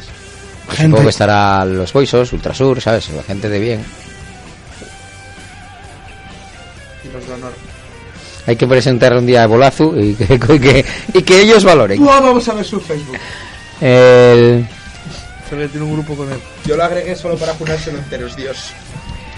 Gente. 0.67 0.83
Supongo 0.83 1.03
que 1.03 1.09
estará 1.09 1.65
los 1.65 1.93
Boisos, 1.93 2.33
Ultrasur, 2.33 2.81
¿sabes? 2.81 3.09
La 3.09 3.23
gente 3.23 3.49
de 3.49 3.59
bien. 3.59 3.85
Y 7.03 7.13
los 7.13 7.27
de 7.27 7.33
honor. 7.33 7.53
Hay 8.45 8.55
que 8.55 8.67
presentar 8.67 9.15
un 9.15 9.25
día 9.25 9.43
a 9.43 9.47
Bolazu 9.47 9.93
y 9.99 10.15
que, 10.15 10.33
y 10.55 10.59
que, 10.59 10.85
y 11.13 11.21
que 11.21 11.41
ellos 11.41 11.63
valoren. 11.63 11.99
Buah, 11.99 12.21
vamos 12.21 12.47
a 12.47 12.53
ver 12.53 12.65
su 12.65 12.79
Facebook. 12.79 13.17
El, 13.81 14.67
Ferrer 15.49 15.69
tiene 15.69 15.85
un 15.85 15.93
grupo 15.93 16.15
con 16.15 16.31
él. 16.31 16.39
Yo 16.65 16.75
lo 16.75 16.83
agregué 16.83 17.15
solo 17.15 17.37
para 17.37 17.53
jugárselo 17.53 17.97
enteros, 17.97 18.35
Dios. 18.35 18.73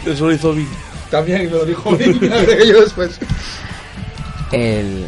Eso 0.06 0.26
lo 0.26 0.34
hizo 0.34 0.54
Vin. 0.54 0.70
También 1.12 1.46
me 1.46 1.52
lo 1.52 1.66
dijo 1.66 1.96
bien, 1.96 2.20
lo 2.22 2.36
agregué 2.36 2.68
yo 2.68 2.82
después. 2.82 3.20
el, 4.52 5.06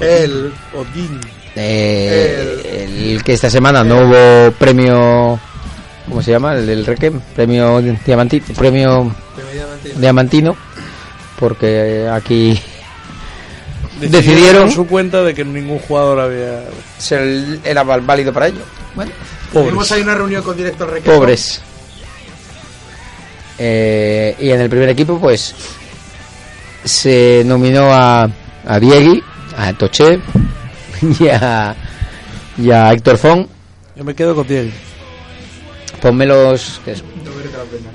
El. 0.00 0.52
Odín. 0.74 1.20
Eh, 1.56 2.88
el 3.14 3.22
que 3.22 3.32
esta 3.34 3.50
semana 3.50 3.82
no 3.84 3.98
hubo 4.06 4.52
premio. 4.52 5.38
¿Cómo 6.08 6.22
se 6.22 6.30
llama? 6.32 6.54
El 6.54 6.66
del 6.66 6.84
Requiem. 6.86 7.20
Premio 7.34 7.80
Diamantino. 8.04 8.44
Premio 8.56 9.14
Diamantino. 9.96 10.56
Porque 11.38 12.08
aquí 12.12 12.60
Decidieron- 14.00 14.64
por 14.64 14.72
su 14.72 14.86
cuenta 14.86 15.22
de 15.22 15.34
que 15.34 15.44
ningún 15.44 15.78
jugador 15.78 16.20
había. 16.20 16.64
se- 16.98 17.58
era 17.64 17.82
válido 17.84 18.32
para 18.32 18.48
ello. 18.48 18.62
Tuvimos 19.52 19.90
ahí 19.92 20.02
una 20.02 20.14
reunión 20.14 20.42
con 20.42 20.56
directo 20.56 20.84
al 20.84 20.90
recreo. 20.92 21.16
Pobres. 21.18 21.60
Eh, 23.58 24.34
y 24.40 24.50
en 24.50 24.60
el 24.60 24.68
primer 24.70 24.88
equipo, 24.88 25.18
pues 25.20 25.54
se 26.84 27.42
nominó 27.46 27.92
a, 27.92 28.28
a 28.66 28.80
Diegui, 28.80 29.22
a 29.56 29.72
Toché 29.74 30.18
y 31.20 31.28
a, 31.28 31.74
y 32.58 32.70
a 32.70 32.92
Héctor 32.92 33.18
Fon. 33.18 33.48
Yo 33.96 34.04
me 34.04 34.14
quedo 34.14 34.34
con 34.34 34.46
Diego. 34.46 34.70
Ponme 36.00 36.26
los. 36.26 36.80
¿qué 36.84 36.92
es? 36.92 37.02
No 37.02 37.30
merece 37.36 37.56
la 37.56 37.64
pena. 37.64 37.90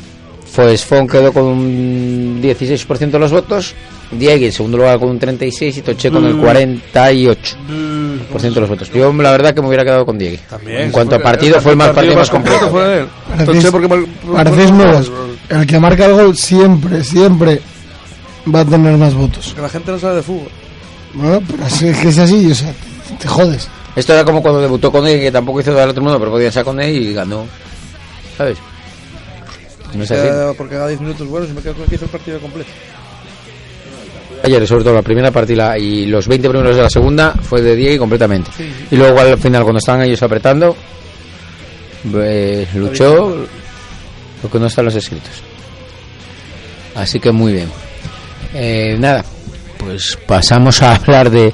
Pues 0.56 0.86
Fon 0.86 1.08
quedó 1.08 1.32
con 1.32 1.43
un 1.43 2.39
16% 2.41 3.12
de 3.12 3.20
los 3.20 3.32
votos. 3.32 3.76
Diegui 4.10 4.46
en 4.46 4.52
segundo 4.54 4.78
lugar 4.78 4.98
con 5.00 5.10
un 5.10 5.20
36% 5.20 5.78
y 5.78 5.82
Toché 5.82 6.10
con 6.10 6.26
el 6.26 6.36
48% 6.38 8.54
de 8.54 8.60
los 8.62 8.70
votos. 8.70 8.89
Yo 8.91 9.12
la 9.13 9.32
verdad 9.32 9.54
que 9.54 9.62
me 9.62 9.67
hubiera 9.67 9.84
quedado 9.84 10.06
con 10.06 10.17
Diegui. 10.17 10.38
También. 10.50 10.82
En 10.84 10.91
cuanto 10.91 11.15
a 11.15 11.20
partido, 11.20 11.60
fue 11.62 11.72
el 11.74 11.78
más 11.78 11.89
partido 11.89 12.15
más 12.15 12.30
completo. 12.30 12.72
Parecéis- 12.72 13.08
Entonces, 13.39 13.72
porque 13.72 13.88
mal- 13.88 14.08
Parecéis 14.34 14.72
mal- 14.72 14.78
nuevos. 14.88 15.12
El 15.50 15.67
que 15.67 15.80
marca 15.80 16.06
el 16.06 16.13
gol 16.13 16.36
siempre, 16.38 17.04
siempre 17.04 17.62
va 18.54 18.62
a 18.62 18.65
tener 18.65 18.98
más 18.98 19.13
votos. 19.13 19.54
Que 19.54 19.62
la 19.62 19.70
gente 19.70 19.91
no 19.91 20.00
sabe 20.00 20.15
de 20.15 20.24
fútbol. 20.24 20.48
Bueno, 21.13 21.41
pero 21.46 21.65
es 21.67 22.00
que 22.02 22.10
es 22.10 22.17
así, 22.17 22.52
o 22.52 22.56
sea, 22.56 22.74
te 23.17 23.27
jodes. 23.27 23.67
Esto 23.95 24.13
era 24.13 24.23
como 24.23 24.41
cuando 24.41 24.62
debutó 24.62 24.91
con 24.91 25.08
él, 25.08 25.19
que 25.19 25.32
tampoco 25.32 25.62
hizo 25.62 25.73
del 25.73 25.89
otro 25.89 26.03
mundo, 26.03 26.19
pero 26.19 26.32
podía 26.32 26.51
ser 26.51 26.63
con 26.63 26.80
él 26.80 26.95
y 26.95 27.13
ganó. 27.13 27.45
¿Sabes? 28.38 28.58
No 29.93 30.03
es 30.03 30.12
así. 30.12 30.56
Porque 30.58 30.75
cada 30.75 30.88
10 30.88 31.01
minutos 31.01 31.27
buenos 31.27 31.49
y 31.49 31.53
me 31.53 31.62
quedo 31.62 31.73
con 31.75 31.86
que 31.86 31.95
hizo 31.95 32.06
el 32.06 32.12
partido 32.12 32.39
completo. 32.39 32.69
Ayer, 34.43 34.67
sobre 34.67 34.84
todo 34.84 34.93
la 34.93 35.01
primera 35.01 35.32
partida 35.32 35.77
y 35.77 36.06
los 36.06 36.27
20 36.27 36.49
primeros 36.49 36.75
de 36.75 36.84
la 36.84 36.89
segunda, 36.89 37.34
fue 37.41 37.62
de 37.62 37.75
Diego 37.75 38.03
completamente. 38.03 38.51
Y 38.91 38.95
luego 38.95 39.19
al 39.19 39.38
final, 39.39 39.63
cuando 39.63 39.80
estaban 39.80 40.03
ellos 40.03 40.21
apretando, 40.21 40.75
eh, 42.15 42.67
luchó 42.75 43.47
lo 44.43 44.49
que 44.49 44.60
no 44.60 44.67
está 44.67 44.82
en 44.82 44.86
los 44.86 44.95
escritos. 44.95 45.43
Así 46.95 47.19
que 47.19 47.32
muy 47.32 47.53
bien. 47.53 47.69
Eh, 48.53 48.95
nada, 48.99 49.25
pues 49.77 50.17
pasamos 50.27 50.82
a 50.82 50.95
hablar 50.95 51.30
de 51.30 51.53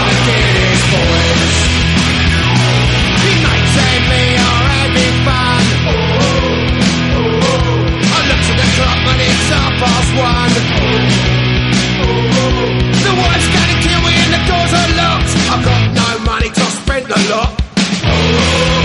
¿pon 9.81 9.89
música? 9.89 10.21
I've 15.53 15.65
got 15.65 15.93
no 15.93 16.19
money 16.23 16.49
to 16.49 16.61
spend 16.61 17.11
a 17.11 17.29
lot. 17.29 18.80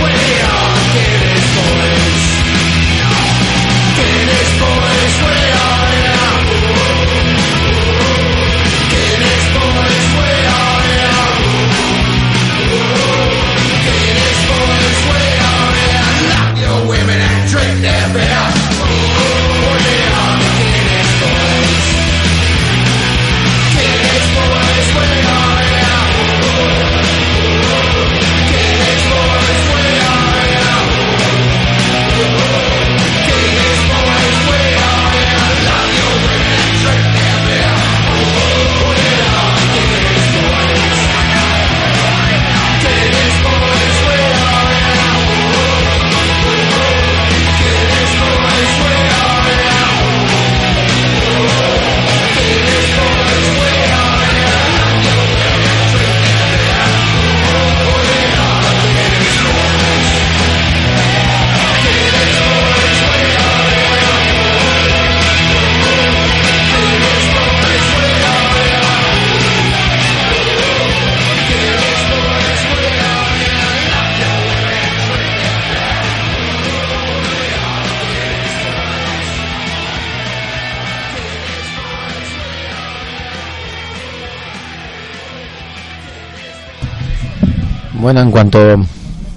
En 88.21 88.31
cuanto 88.31 88.59
a 88.59 88.75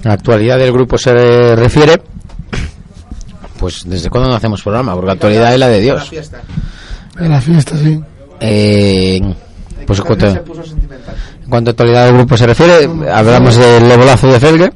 la 0.03 0.13
actualidad 0.13 0.57
del 0.57 0.71
grupo 0.71 0.97
se 0.97 1.55
refiere, 1.55 2.01
pues 3.59 3.83
desde 3.85 4.09
cuándo 4.09 4.29
no 4.29 4.35
hacemos 4.35 4.61
programa, 4.61 4.93
porque 4.93 5.07
la 5.07 5.13
actualidad 5.13 5.53
es 5.53 5.59
la 5.59 5.67
de 5.67 5.79
Dios. 5.81 6.11
En 7.19 7.29
la 7.29 7.41
fiesta, 7.41 7.75
sí. 7.77 8.01
Eh, 8.39 9.21
pues 9.85 9.99
en 9.99 10.05
cuanto, 10.05 10.27
en 10.27 11.49
cuanto 11.49 11.69
a 11.69 11.71
actualidad 11.71 12.05
del 12.05 12.15
grupo 12.15 12.37
se 12.37 12.47
refiere, 12.47 12.89
hablamos 13.11 13.55
del 13.57 13.87
lebolazo 13.87 14.27
de 14.31 14.39
Felge 14.39 14.71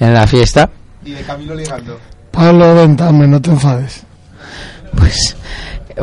en 0.00 0.12
la 0.14 0.26
fiesta. 0.26 0.68
Y 1.04 1.12
de 1.12 1.22
Camilo 1.22 1.54
ligando. 1.54 1.98
Pablo, 2.30 2.74
ventame, 2.74 3.26
no 3.26 3.40
te 3.40 3.50
enfades. 3.50 4.02
Pues 4.96 5.36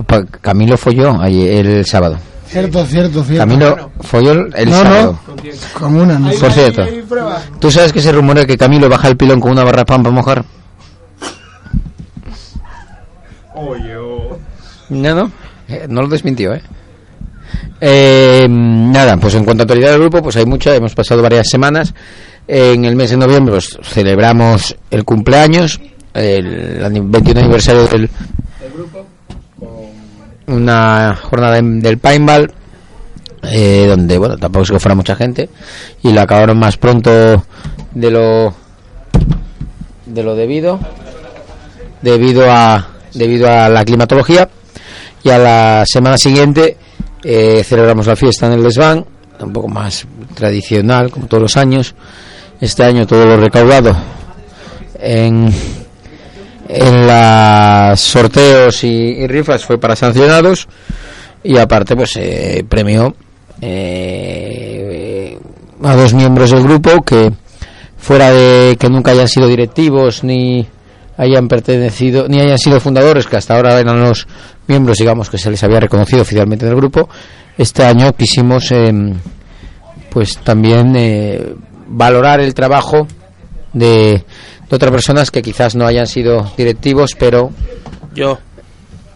pa- 0.08 0.26
Camilo 0.26 0.78
folló 0.78 1.22
ayer, 1.22 1.66
el 1.68 1.86
sábado. 1.86 2.18
Cierto, 2.48 2.86
cierto, 2.86 3.24
cierto. 3.24 3.40
Camilo 3.46 3.92
folló 4.02 4.32
el, 4.32 4.54
el 4.56 4.70
no, 4.70 4.76
sábado. 4.82 5.20
no. 5.28 5.80
Con 5.80 5.96
una, 5.96 6.20
no. 6.20 6.30
Por 6.32 6.52
cierto, 6.52 6.86
¿tú 7.60 7.72
sabes 7.72 7.92
que 7.92 8.02
se 8.02 8.12
rumorea 8.12 8.46
que 8.46 8.58
Camilo 8.58 8.88
baja 8.90 9.08
el 9.08 9.18
pilón 9.18 9.40
con 9.42 9.52
una 9.52 9.64
barra 9.64 9.80
de 9.80 9.86
pan 9.86 10.04
para 10.04 10.14
mojar? 10.16 10.46
No, 14.90 15.16
no, 15.16 15.32
eh, 15.68 15.86
no 15.90 16.02
lo 16.04 16.08
desmintió, 16.08 16.54
¿eh? 16.54 16.62
Eh, 17.82 18.46
Nada, 18.50 19.18
pues 19.18 19.34
en 19.36 19.44
cuanto 19.44 19.64
a 19.64 19.66
actualidad 19.66 19.92
del 19.92 20.02
grupo, 20.02 20.22
pues 20.22 20.36
hay 20.38 20.46
mucha, 20.46 20.76
hemos 20.76 20.94
pasado 20.94 21.22
varias 21.22 21.48
semanas. 21.50 21.94
En 22.48 22.86
el 22.86 22.96
mes 22.96 23.10
de 23.10 23.18
noviembre 23.18 23.54
pues, 23.54 23.78
celebramos 23.84 24.76
el 24.92 25.04
cumpleaños, 25.04 25.80
el 26.14 26.84
ani- 26.86 27.02
21 27.04 27.40
aniversario 27.42 27.82
del 27.88 28.10
grupo, 28.74 29.06
una 30.48 31.16
jornada 31.16 31.62
del 31.62 31.98
paintball, 31.98 32.52
eh, 33.44 33.86
donde, 33.88 34.18
bueno, 34.18 34.38
tampoco 34.38 34.64
es 34.64 34.72
que 34.72 34.80
fuera 34.80 34.96
mucha 34.96 35.16
gente, 35.16 35.50
y 36.04 36.12
lo 36.12 36.22
acabaron 36.22 36.58
más 36.58 36.78
pronto 36.78 37.46
de 37.94 38.12
lo 38.12 38.54
de 40.06 40.24
lo 40.24 40.36
debido 40.36 40.80
debido 42.02 42.52
a 42.52 42.88
debido 43.14 43.50
a 43.50 43.70
la 43.70 43.84
climatología 43.84 44.48
y 45.24 45.30
a 45.30 45.40
la 45.40 45.84
semana 45.88 46.18
siguiente 46.18 46.78
eh, 47.24 47.64
celebramos 47.64 48.06
la 48.06 48.16
fiesta 48.16 48.46
en 48.46 48.54
el 48.54 48.64
desván 48.64 49.04
un 49.40 49.54
poco 49.54 49.68
más 49.68 50.06
tradicional 50.34 51.12
como 51.12 51.28
todos 51.28 51.42
los 51.44 51.58
años. 51.58 51.96
Este 52.62 52.84
año 52.84 53.06
todo 53.06 53.26
lo 53.26 53.38
recaudado 53.38 53.96
en 55.00 55.52
en 56.68 57.08
los 57.08 58.00
sorteos 58.00 58.84
y, 58.84 59.28
rifas 59.28 59.66
fue 59.66 59.80
para 59.80 59.96
sancionados 59.96 60.68
y 61.44 61.58
aparte 61.58 61.96
pues 61.96 62.16
eh, 62.18 62.66
premió 62.68 63.16
eh, 63.62 65.38
a 65.84 65.96
dos 65.96 66.14
miembros 66.14 66.52
del 66.52 66.64
grupo 66.64 67.02
que 67.04 67.32
fuera 67.98 68.32
de 68.32 68.78
que 68.80 68.90
nunca 68.90 69.12
hayan 69.12 69.28
sido 69.28 69.48
directivos 69.48 70.24
ni 70.24 70.68
hayan 71.18 71.48
pertenecido 71.48 72.28
ni 72.28 72.40
hayan 72.40 72.58
sido 72.58 72.80
fundadores 72.80 73.28
que 73.28 73.38
hasta 73.38 73.56
ahora 73.56 73.80
eran 73.80 74.02
los 74.02 74.28
miembros 74.68 74.98
digamos 74.98 75.30
que 75.30 75.38
se 75.38 75.52
les 75.52 75.64
había 75.64 75.80
reconocido 75.80 76.24
oficialmente 76.24 76.66
en 76.66 76.72
el 76.72 76.78
grupo 76.78 77.08
este 77.58 77.84
año 77.84 78.12
quisimos 78.14 78.72
em, 78.72 79.14
pues 80.10 80.38
también 80.40 80.96
eh, 80.96 81.56
valorar 81.88 82.40
el 82.40 82.54
trabajo 82.54 83.08
de, 83.74 84.24
de 84.76 84.78
otras 84.78 84.92
personas 84.92 85.32
que 85.32 85.42
quizás 85.42 85.76
no 85.76 85.88
hayan 85.88 86.06
sido 86.08 86.52
directivos 86.58 87.16
pero 87.18 87.52
Yo. 88.14 88.38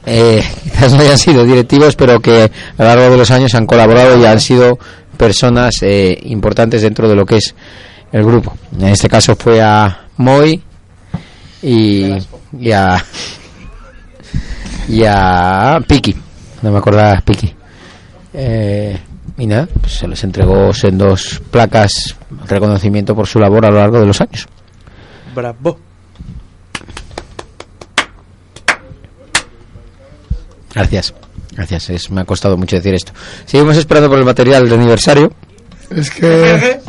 eh, 0.06 0.42
quizás 0.64 0.94
no 0.94 1.00
hayan 1.00 1.18
sido 1.18 1.44
directivos, 1.46 1.96
pero 1.96 2.20
que 2.20 2.44
a 2.78 2.84
lo 2.84 2.86
largo 2.86 3.10
de 3.12 3.18
los 3.18 3.32
años 3.32 3.54
han 3.56 3.66
colaborado 3.66 4.18
y 4.18 4.26
han 4.26 4.40
sido 4.40 4.80
personas 5.18 5.76
eh, 5.82 6.18
importantes 6.24 6.82
dentro 6.82 7.10
de 7.10 7.16
lo 7.16 7.26
que 7.26 7.38
es 7.38 7.54
el 8.12 8.24
grupo. 8.24 8.56
En 8.80 8.88
este 8.88 9.10
caso 9.10 9.36
fue 9.36 9.62
a 9.62 10.06
Moy 10.18 10.62
y, 11.62 12.14
y 12.58 12.72
a 12.72 13.04
y 14.88 15.04
a 15.06 15.80
Piki, 15.88 16.16
no 16.64 16.72
me 16.72 16.78
acordaba 16.80 17.22
Piki. 17.22 17.54
Eh, 18.34 18.98
y 19.38 19.46
nada, 19.48 19.68
pues 19.80 19.94
se 19.94 20.08
les 20.08 20.24
entregó 20.24 20.72
en 20.84 20.98
dos 20.98 21.42
placas 21.52 22.16
reconocimiento 22.48 23.16
por 23.16 23.28
su 23.28 23.40
labor 23.40 23.66
a 23.66 23.70
lo 23.70 23.78
largo 23.78 24.00
de 24.00 24.06
los 24.06 24.20
años. 24.22 24.48
Bravo. 25.34 25.80
Gracias, 30.74 31.14
gracias. 31.56 31.90
Es, 31.90 32.12
me 32.12 32.22
ha 32.22 32.26
costado 32.26 32.58
mucho 32.58 32.76
decir 32.76 32.94
esto. 32.94 33.12
Seguimos 33.46 33.78
esperando 33.78 34.10
por 34.10 34.20
el 34.20 34.26
material 34.26 34.70
de 34.70 34.76
aniversario. 34.76 35.32
Es 35.90 36.10
que 36.12 36.80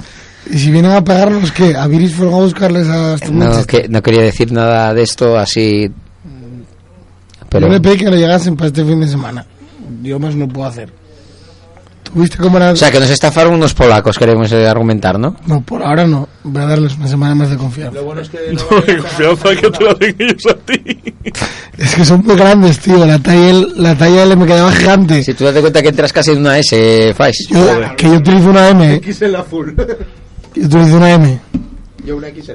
Y 0.50 0.59
si 0.59 0.70
vienen 0.70 0.92
a 0.92 1.05
pegarnos, 1.05 1.53
¿qué? 1.53 1.76
¿A 1.76 1.87
Viris 1.87 2.14
fueron 2.14 2.35
a 2.35 2.38
buscarles 2.38 2.88
a 2.88 3.14
estos 3.14 3.31
No, 3.31 3.64
que, 3.66 3.88
no 3.88 4.03
quería 4.03 4.22
decir 4.22 4.53
nada 4.53 4.92
de 4.94 5.03
esto 5.03 5.38
así. 5.38 5.90
Pero 7.48 7.66
Yo 7.66 7.72
le 7.72 7.81
pedí 7.81 7.96
que 7.98 8.11
le 8.11 8.18
llegasen 8.18 8.57
para 8.57 8.68
este 8.68 8.85
fin 8.85 9.00
de 9.00 9.09
semana. 9.09 9.44
Yo 10.03 10.18
más 10.18 10.35
no 10.35 10.48
puedo 10.48 10.68
hacer. 10.68 10.99
¿Tuviste 12.12 12.37
cómo 12.38 12.57
era? 12.57 12.73
O 12.73 12.77
sea, 12.77 12.90
que 12.90 12.99
nos 12.99 13.09
estafaron 13.11 13.55
unos 13.55 13.73
polacos, 13.75 14.18
queremos 14.18 14.51
eh, 14.53 14.66
argumentar, 14.66 15.18
¿no? 15.18 15.37
No, 15.46 15.61
por 15.62 15.83
ahora 15.83 16.07
no. 16.07 16.29
Voy 16.42 16.62
a 16.62 16.66
darles 16.66 16.96
una 16.96 17.07
semana 17.07 17.35
más 17.35 17.51
de 17.51 17.57
confianza. 17.57 18.01
No 18.03 18.14
me 18.14 18.96
confianza 18.99 19.49
que 19.61 19.70
te 19.70 19.85
lo 19.85 19.94
den 19.94 20.16
ellos 20.18 20.46
a 20.51 20.55
ti. 20.55 21.14
Es 21.79 21.94
que 21.94 22.05
son 22.05 22.23
muy 22.27 22.37
grandes, 22.37 22.79
tío. 22.81 23.07
La 23.07 23.18
talla, 23.18 23.51
L- 23.51 23.66
la 23.77 23.94
talla 23.96 24.25
L 24.25 24.37
me 24.37 24.46
quedaba 24.46 24.70
gigante. 24.73 25.23
Si 25.23 25.33
tú 25.35 25.44
das 25.44 25.55
cuenta 25.61 25.81
que 25.83 25.88
entras 25.88 26.12
casi 26.12 26.33
en 26.33 26.38
una 26.40 26.59
S, 26.59 27.14
Fais. 27.16 27.46
Yo, 27.49 27.81
que 27.96 28.07
yo 28.07 28.14
utilizo 28.14 28.51
una 28.51 28.68
M. 28.68 29.01
XL 29.03 29.35
azul. 29.37 29.75
Yo 30.55 30.66
utilizo 30.66 30.96
una 30.96 31.12
M. 31.12 31.38
Yo 32.05 32.16
una 32.16 32.27
XL. 32.29 32.53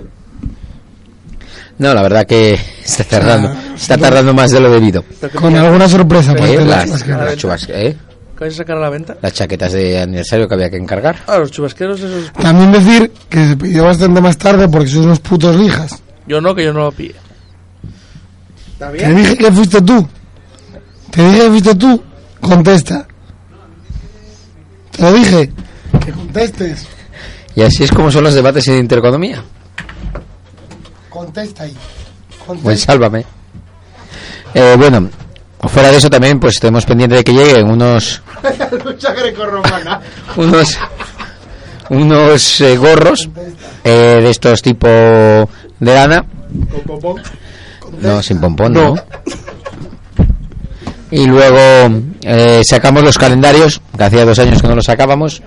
No, 1.78 1.94
la 1.94 2.02
verdad 2.02 2.26
que 2.26 2.60
está 2.84 3.04
tardando. 3.06 3.54
Está 3.76 3.98
tardando 3.98 4.34
más 4.34 4.52
de 4.52 4.60
lo 4.60 4.70
debido. 4.72 5.04
Con 5.34 5.56
alguna 5.56 5.88
sorpresa. 5.90 6.32
Eh, 6.34 6.36
aparte 6.36 6.58
de 6.58 6.66
las, 6.66 6.90
las 6.90 7.08
las 7.08 7.38
chubas- 7.38 7.68
eh, 7.70 7.96
¿Qué 8.38 8.44
vais 8.44 8.54
a 8.54 8.58
sacar 8.58 8.78
a 8.78 8.82
la 8.82 8.90
venta? 8.90 9.16
las 9.22 9.34
chaquetas 9.34 9.72
de 9.72 10.02
aniversario 10.02 10.48
que 10.48 10.54
había 10.56 10.70
que 10.70 10.76
encargar. 10.78 11.18
Ah, 11.26 11.38
los 11.38 11.52
chubasqueros 11.52 12.02
esos. 12.02 12.34
También 12.34 12.72
decir 12.72 13.12
que 13.30 13.48
se 13.48 13.58
pidió 13.58 13.86
bastante 13.86 14.20
más 14.20 14.38
tarde 14.38 14.68
porque 14.68 14.90
sois 14.90 15.06
unos 15.06 15.20
putos 15.22 15.56
lijas. 15.56 16.04
Yo 16.28 16.42
no, 16.42 16.54
que 16.54 16.66
yo 16.66 16.74
no 16.74 16.80
lo. 16.80 16.90
¿Está 16.90 18.92
Te 18.92 19.14
dije 19.14 19.38
que 19.38 19.52
fuiste 19.52 19.82
tú. 19.82 20.08
Te 21.12 21.24
dije 21.24 21.42
que 21.44 21.50
fuiste 21.50 21.76
tú. 21.76 22.04
Contesta. 22.42 23.08
Te 24.92 25.02
lo 25.02 25.14
dije. 25.14 25.52
Que 26.04 26.12
contestes. 26.12 26.88
Y 27.56 27.62
así 27.62 27.86
es 27.86 27.92
como 27.92 28.12
son 28.12 28.26
los 28.26 28.34
debates 28.34 28.68
en 28.68 28.80
Intereconomía. 28.80 29.42
Contesta 31.10 31.64
ahí. 31.64 31.76
Buen 32.48 32.60
Contesta. 32.60 32.92
sálvame. 32.92 33.26
Eh, 34.54 34.76
bueno, 34.78 35.10
fuera 35.68 35.92
de 35.92 35.98
eso 35.98 36.10
también, 36.10 36.40
pues 36.40 36.60
tenemos 36.60 36.86
pendiente 36.86 37.16
de 37.16 37.24
que 37.24 37.34
lleguen 37.34 37.70
unos 37.70 38.22
unos 40.36 40.80
unos 41.90 42.62
eh, 42.62 42.78
gorros 42.78 43.30
eh, 43.84 44.20
de 44.22 44.30
estos 44.30 44.62
tipo 44.62 44.88
de 44.88 45.48
lana. 45.94 46.26
Con. 46.86 47.22
No, 48.02 48.22
sin 48.22 48.40
pompón, 48.40 48.74
no. 48.74 48.96
Y 51.12 51.28
luego 51.28 52.02
eh, 52.24 52.62
sacamos 52.66 53.04
los 53.04 53.18
calendarios, 53.18 53.82
que 53.96 54.04
hacía 54.04 54.26
dos 54.26 54.40
años 54.40 54.62
que 54.62 54.68
no 54.68 54.76
los 54.76 54.86
sacábamos, 54.86 55.42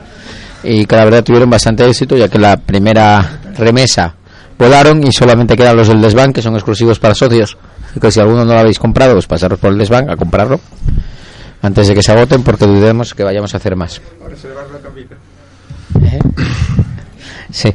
y 0.62 0.86
que 0.86 0.96
la 0.96 1.04
verdad 1.04 1.24
tuvieron 1.24 1.50
bastante 1.50 1.86
éxito, 1.86 2.16
ya 2.16 2.28
que 2.28 2.38
la 2.38 2.56
primera 2.56 3.40
remesa 3.56 4.14
volaron 4.58 5.06
y 5.06 5.12
solamente 5.12 5.56
quedan 5.56 5.76
los 5.76 5.88
del 5.88 6.00
desván, 6.00 6.32
que 6.32 6.42
son 6.42 6.54
exclusivos 6.54 6.98
para 6.98 7.14
socios. 7.14 7.56
Que 8.00 8.10
si 8.10 8.20
alguno 8.20 8.44
no 8.44 8.52
lo 8.52 8.58
habéis 8.60 8.78
comprado, 8.78 9.14
pues 9.14 9.26
pasaros 9.26 9.58
por 9.58 9.72
el 9.72 9.78
desván 9.78 10.10
a 10.10 10.16
comprarlo 10.16 10.60
antes 11.62 11.88
de 11.88 11.94
que 11.94 12.02
se 12.02 12.12
agoten, 12.12 12.42
porque 12.42 12.66
dudemos 12.66 13.14
que 13.14 13.24
vayamos 13.24 13.52
a 13.54 13.56
hacer 13.56 13.74
más. 13.74 14.00
Ahora 14.22 14.36
se 14.36 14.48
le 14.48 14.54
va 14.54 14.62
la. 14.62 16.06
¿Eh? 16.06 16.18
Sí. 17.50 17.72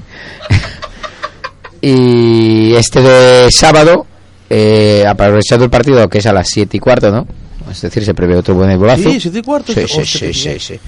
y 1.82 2.73
este 2.76 3.02
de 3.02 3.52
sábado, 3.52 4.06
eh, 4.47 5.04
aprovechando 5.08 5.65
el 5.65 5.71
partido 5.71 6.08
que 6.08 6.19
es 6.19 6.28
a 6.28 6.32
las 6.32 6.47
7 6.47 6.78
y 6.78 6.80
cuarto, 6.80 7.12
¿no? 7.12 7.26
Es 7.71 7.82
decir, 7.82 8.06
se 8.06 8.13
prevé 8.13 8.36
otro 8.36 8.56
buen 8.56 8.78
golazo. 8.78 9.10
Sí, 9.10 9.19
siete 9.19 9.39
y 9.39 9.41
cuarto. 9.41 9.73
Sí, 9.73 9.88
sí, 9.88 10.34
sí, 10.34 10.60
sí. 10.60 10.80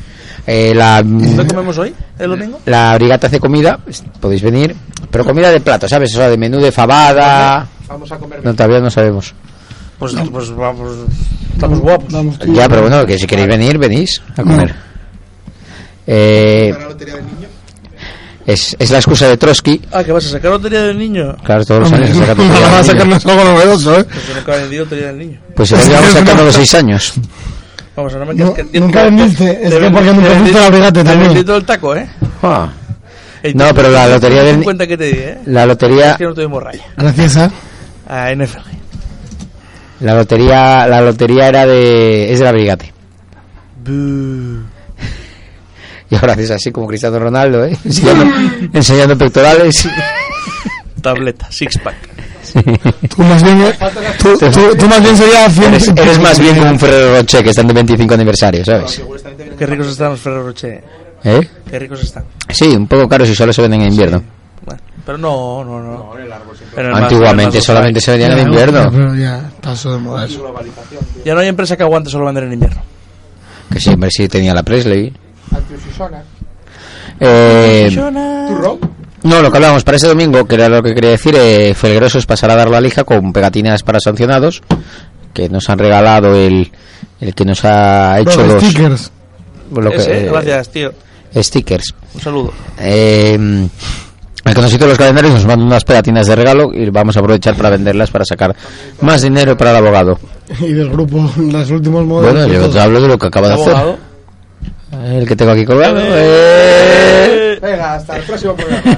Eh, 0.48 0.74
la, 0.76 1.02
¿Dónde 1.04 1.48
comemos 1.48 1.78
hoy? 1.80 1.94
¿El 2.20 2.30
domingo? 2.30 2.60
la 2.66 2.94
brigata 2.96 3.28
hace 3.28 3.40
comida, 3.40 3.80
podéis 4.20 4.44
venir, 4.44 4.76
pero 5.10 5.26
comida 5.26 5.50
de 5.52 5.60
plato, 5.60 5.88
¿sabes? 5.90 6.14
O 6.14 6.18
sea, 6.18 6.30
de 6.30 6.38
menú 6.38 6.60
de 6.60 6.72
fabada. 6.72 7.68
Vamos 7.88 8.12
a 8.12 8.18
comer. 8.18 8.44
No, 8.44 8.54
todavía 8.54 8.80
no 8.80 8.90
sabemos. 8.92 9.34
Pues, 9.98 10.14
pues 10.32 10.52
vamos. 10.52 10.98
Estamos 11.54 11.80
guapos. 11.80 12.12
Vamos 12.12 12.38
Ya, 12.40 12.64
yo. 12.64 12.70
pero 12.70 12.82
bueno, 12.82 13.06
que 13.06 13.18
si 13.18 13.26
queréis 13.26 13.48
venir, 13.48 13.78
venís 13.78 14.22
a 14.38 14.44
comer. 14.44 14.76
Eh, 16.08 16.74
la 16.78 16.86
lotería 16.90 17.16
del 17.16 17.26
niño. 17.26 17.48
es, 18.46 18.76
es 18.78 18.92
la 18.92 18.98
excusa 18.98 19.28
de 19.28 19.38
Trotsky. 19.38 19.82
Ah, 19.92 20.04
que 20.04 20.12
vas 20.12 20.26
a 20.28 20.30
sacar 20.30 20.52
lotería 20.52 20.84
del 20.84 21.00
niño. 21.00 21.36
Claro, 21.44 21.66
todos 21.66 21.82
los 21.82 21.92
años 21.94 22.10
se 22.10 22.16
saca 22.16 22.36
no, 22.36 22.44
lotería 22.48 22.68
a 22.68 22.70
del 22.70 22.82
niño. 22.82 22.84
sacarnos 22.84 23.26
algo 23.26 23.44
novedoso, 23.46 24.00
¿eh? 24.00 24.04
Pues 24.04 24.36
nunca 24.36 24.56
he 24.56 24.60
vendido 24.62 24.84
lotería 24.84 25.08
del 25.08 25.18
niño. 25.18 25.40
Pues 25.56 25.72
igual 25.72 25.88
llevamos 25.88 26.12
sacando 26.14 26.44
los 26.44 26.56
seis 26.56 26.76
años. 26.76 27.14
Vamos, 27.96 28.14
ahora 28.14 28.26
me 28.26 28.34
No, 28.34 28.54
quedas 28.54 28.70
que- 28.70 28.80
nunca 28.80 29.00
te- 29.04 29.06
vendiste, 29.10 29.46
te- 29.54 29.68
es 29.68 29.74
que 29.76 29.90
porque 29.90 30.14
nunca 30.14 30.30
fuiste 30.32 30.60
la 30.60 30.70
brigate 30.70 31.00
te 31.00 31.04
también. 31.10 31.30
vendí 31.30 31.46
todo 31.46 31.58
el 31.58 31.66
taco, 31.66 31.96
¿eh? 31.96 32.08
Ah. 32.44 32.70
No, 33.54 33.74
pero 33.76 33.90
la 33.90 34.08
lotería 34.08 34.44
del- 34.44 34.64
cuenta 34.64 34.86
que 34.88 34.98
te 34.98 35.04
di, 35.06 35.18
¿eh? 35.18 35.38
La 35.46 35.66
lotería, 35.66 36.12
Es 36.12 36.18
que 36.18 36.24
no 36.26 36.34
tuvimos 36.34 36.62
raya. 36.64 36.84
Gracias 36.98 37.38
a... 37.38 37.52
A 38.08 38.32
NFL. 38.32 38.60
la 40.02 40.16
lotería, 40.16 40.88
la 40.88 41.02
lotería 41.02 41.48
era 41.48 41.66
de, 41.66 42.32
es 42.34 42.40
de 42.40 42.46
la 42.46 42.52
brigate. 42.52 42.92
Y 46.08 46.16
ahora 46.16 46.34
haces 46.34 46.52
así 46.52 46.72
como 46.72 46.86
Cristiano 46.88 47.18
Ronaldo, 47.18 47.66
¿eh? 47.66 47.76
Enseñando, 47.84 48.26
enseñando 48.74 49.18
pectorales. 49.18 49.88
Tableta, 51.02 51.48
six 51.52 51.80
pack. 51.80 51.96
Tú 52.54 53.24
más 53.24 53.44
bien, 53.44 53.74
tú, 54.20 54.38
tú, 54.38 54.76
tú 54.78 54.88
más 54.88 55.02
bien 55.02 55.18
serías 55.18 55.58
Eres, 55.58 55.88
eres 55.90 56.20
más 56.20 56.40
bien 56.40 56.58
como 56.58 56.72
un 56.72 56.80
Ferrero 56.80 57.18
Rocher 57.18 57.44
que 57.44 57.50
están 57.50 57.68
de 57.68 57.74
25 57.74 58.14
aniversario, 58.14 58.66
¿sabes? 58.66 59.02
Qué 59.58 59.66
ricos 59.66 59.88
están 59.88 60.12
los 60.12 60.20
Ferrero 60.20 60.48
Rocher. 60.48 60.84
¿Eh? 61.24 61.50
Qué 61.70 61.80
ricos 61.80 62.04
están. 62.04 62.24
Sí, 62.50 62.68
un 62.68 62.88
poco 62.88 63.08
caros 63.10 63.30
y 63.30 63.36
solo 63.36 63.52
se 63.52 63.62
venden 63.62 63.82
en 63.82 63.92
invierno. 63.92 64.24
Bueno, 64.66 64.82
pero 65.06 65.18
no, 65.18 65.64
no, 65.64 65.82
no. 65.82 66.18
En 66.18 66.24
el 66.86 66.88
el 66.88 66.94
Antiguamente 66.96 67.62
solamente 67.62 68.00
se 68.00 68.12
vendían 68.12 68.38
en 68.38 68.48
invierno. 68.48 68.90
Pero 68.92 69.16
ya 69.16 69.50
pasó 69.62 69.94
de 69.94 70.00
moda 70.00 70.26
eso. 70.26 70.54
Ya 71.24 71.34
no 71.34 71.40
hay 71.40 71.48
empresa 71.48 71.76
que 71.76 71.84
aguante 71.84 72.10
solo 72.10 72.26
vender 72.26 72.44
en 72.46 72.54
invierno. 72.54 72.82
Que 73.72 73.80
siempre 73.80 74.10
sí 74.12 74.28
tenía 74.28 74.54
la 74.54 74.64
Presley. 74.64 75.14
Eh, 77.20 77.90
no, 79.26 79.42
lo 79.42 79.52
que 79.52 79.58
hablábamos 79.58 79.84
para 79.84 79.98
ese 79.98 80.08
domingo, 80.08 80.46
que 80.46 80.56
era 80.56 80.70
lo 80.70 80.82
que 80.82 80.94
quería 80.96 81.12
decir, 81.12 81.36
eh, 81.38 81.74
Felgroso 81.76 82.18
es 82.18 82.26
pasar 82.26 82.52
a 82.52 82.56
dar 82.56 82.70
la 82.70 82.80
lija 82.82 83.04
con 83.04 83.34
pegatinas 83.34 83.84
para 83.84 84.00
sancionados, 84.00 84.62
que 85.34 85.50
nos 85.50 85.70
han 85.70 85.80
regalado 85.80 86.36
el, 86.36 86.72
el 87.20 87.36
que 87.36 87.44
nos 87.46 87.66
ha 87.66 88.20
hecho 88.20 88.42
Los 88.46 88.54
los 88.54 88.64
stickers. 88.64 89.12
lo 89.74 89.90
que- 89.90 89.96
Ese, 89.98 90.26
eh, 90.26 90.30
gracias, 90.32 90.70
tío. 90.70 90.94
stickers. 91.36 91.94
Un 92.14 92.22
saludo. 92.22 92.54
Eh, 92.80 93.34
el 94.46 94.54
que 94.54 94.62
nos 94.62 94.72
hizo 94.74 94.86
los 94.88 94.98
calendarios 94.98 95.34
nos 95.34 95.46
manda 95.46 95.66
unas 95.66 95.84
pegatinas 95.84 96.28
de 96.28 96.36
regalo 96.36 96.72
y 96.72 96.88
vamos 96.92 97.18
a 97.18 97.20
aprovechar 97.20 97.56
para 97.56 97.72
venderlas 97.72 98.12
para 98.12 98.24
sacar 98.26 98.56
más 99.02 99.24
dinero 99.24 99.58
para 99.58 99.72
el 99.72 99.78
abogado. 99.78 100.20
Y 100.60 100.74
del 100.74 100.90
grupo, 100.92 101.28
los 101.38 101.72
últimos 101.72 102.06
modelos. 102.06 102.46
Bueno, 102.48 102.54
yo 102.54 102.70
te 102.70 102.80
hablo 102.80 103.02
de 103.02 103.08
lo 103.08 103.18
que 103.18 103.26
acaba 103.28 103.48
de 103.48 103.54
hacer. 103.56 103.98
Abogado. 104.96 105.18
El 105.20 105.28
que 105.28 105.36
tengo 105.36 105.52
aquí 105.52 105.66
colgado. 105.66 106.00
eh. 106.02 107.60
Venga, 107.62 107.96
hasta 107.96 108.18
el 108.18 108.24
próximo 108.24 108.56
programa. 108.56 108.98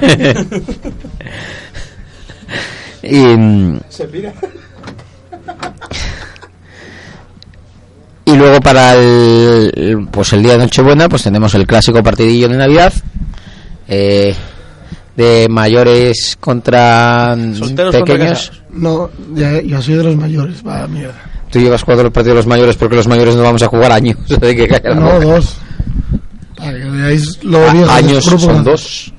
Y, 3.02 3.16
mm, 3.16 3.80
Se 3.88 4.04
pira. 4.08 4.32
y 8.24 8.36
luego 8.36 8.60
para 8.60 8.94
el, 8.94 10.08
pues 10.10 10.32
el 10.34 10.42
día 10.42 10.52
de 10.52 10.58
Nochebuena 10.58 11.08
pues 11.08 11.22
tenemos 11.22 11.54
el 11.54 11.66
clásico 11.66 12.02
partidillo 12.02 12.48
de 12.48 12.56
Navidad 12.56 12.92
eh, 13.86 14.34
de 15.16 15.46
mayores 15.48 16.36
contra 16.38 17.34
Solteros 17.54 17.94
pequeños. 17.96 18.62
No, 18.70 19.10
ya, 19.34 19.62
ya 19.62 19.80
soy 19.80 19.94
de 19.94 20.04
los 20.04 20.16
mayores, 20.16 20.62
va 20.66 20.86
mierda. 20.86 21.14
Tú 21.50 21.58
llevas 21.60 21.82
jugando 21.82 22.04
los 22.04 22.12
partidos 22.12 22.34
de 22.34 22.38
los 22.40 22.46
mayores 22.46 22.76
porque 22.76 22.96
los 22.96 23.08
mayores 23.08 23.34
no 23.36 23.42
vamos 23.42 23.62
a 23.62 23.68
jugar 23.68 23.92
años. 23.92 24.16
No, 24.28 24.38
boca. 25.12 25.20
dos. 25.24 25.56
Para 26.58 26.72
que 26.72 26.84
veáis 26.90 27.42
lo 27.44 27.66
A- 27.68 27.72
viejo 27.72 27.86
de 27.86 27.92
años 27.98 28.24
son 28.24 28.64
dos. 28.64 29.12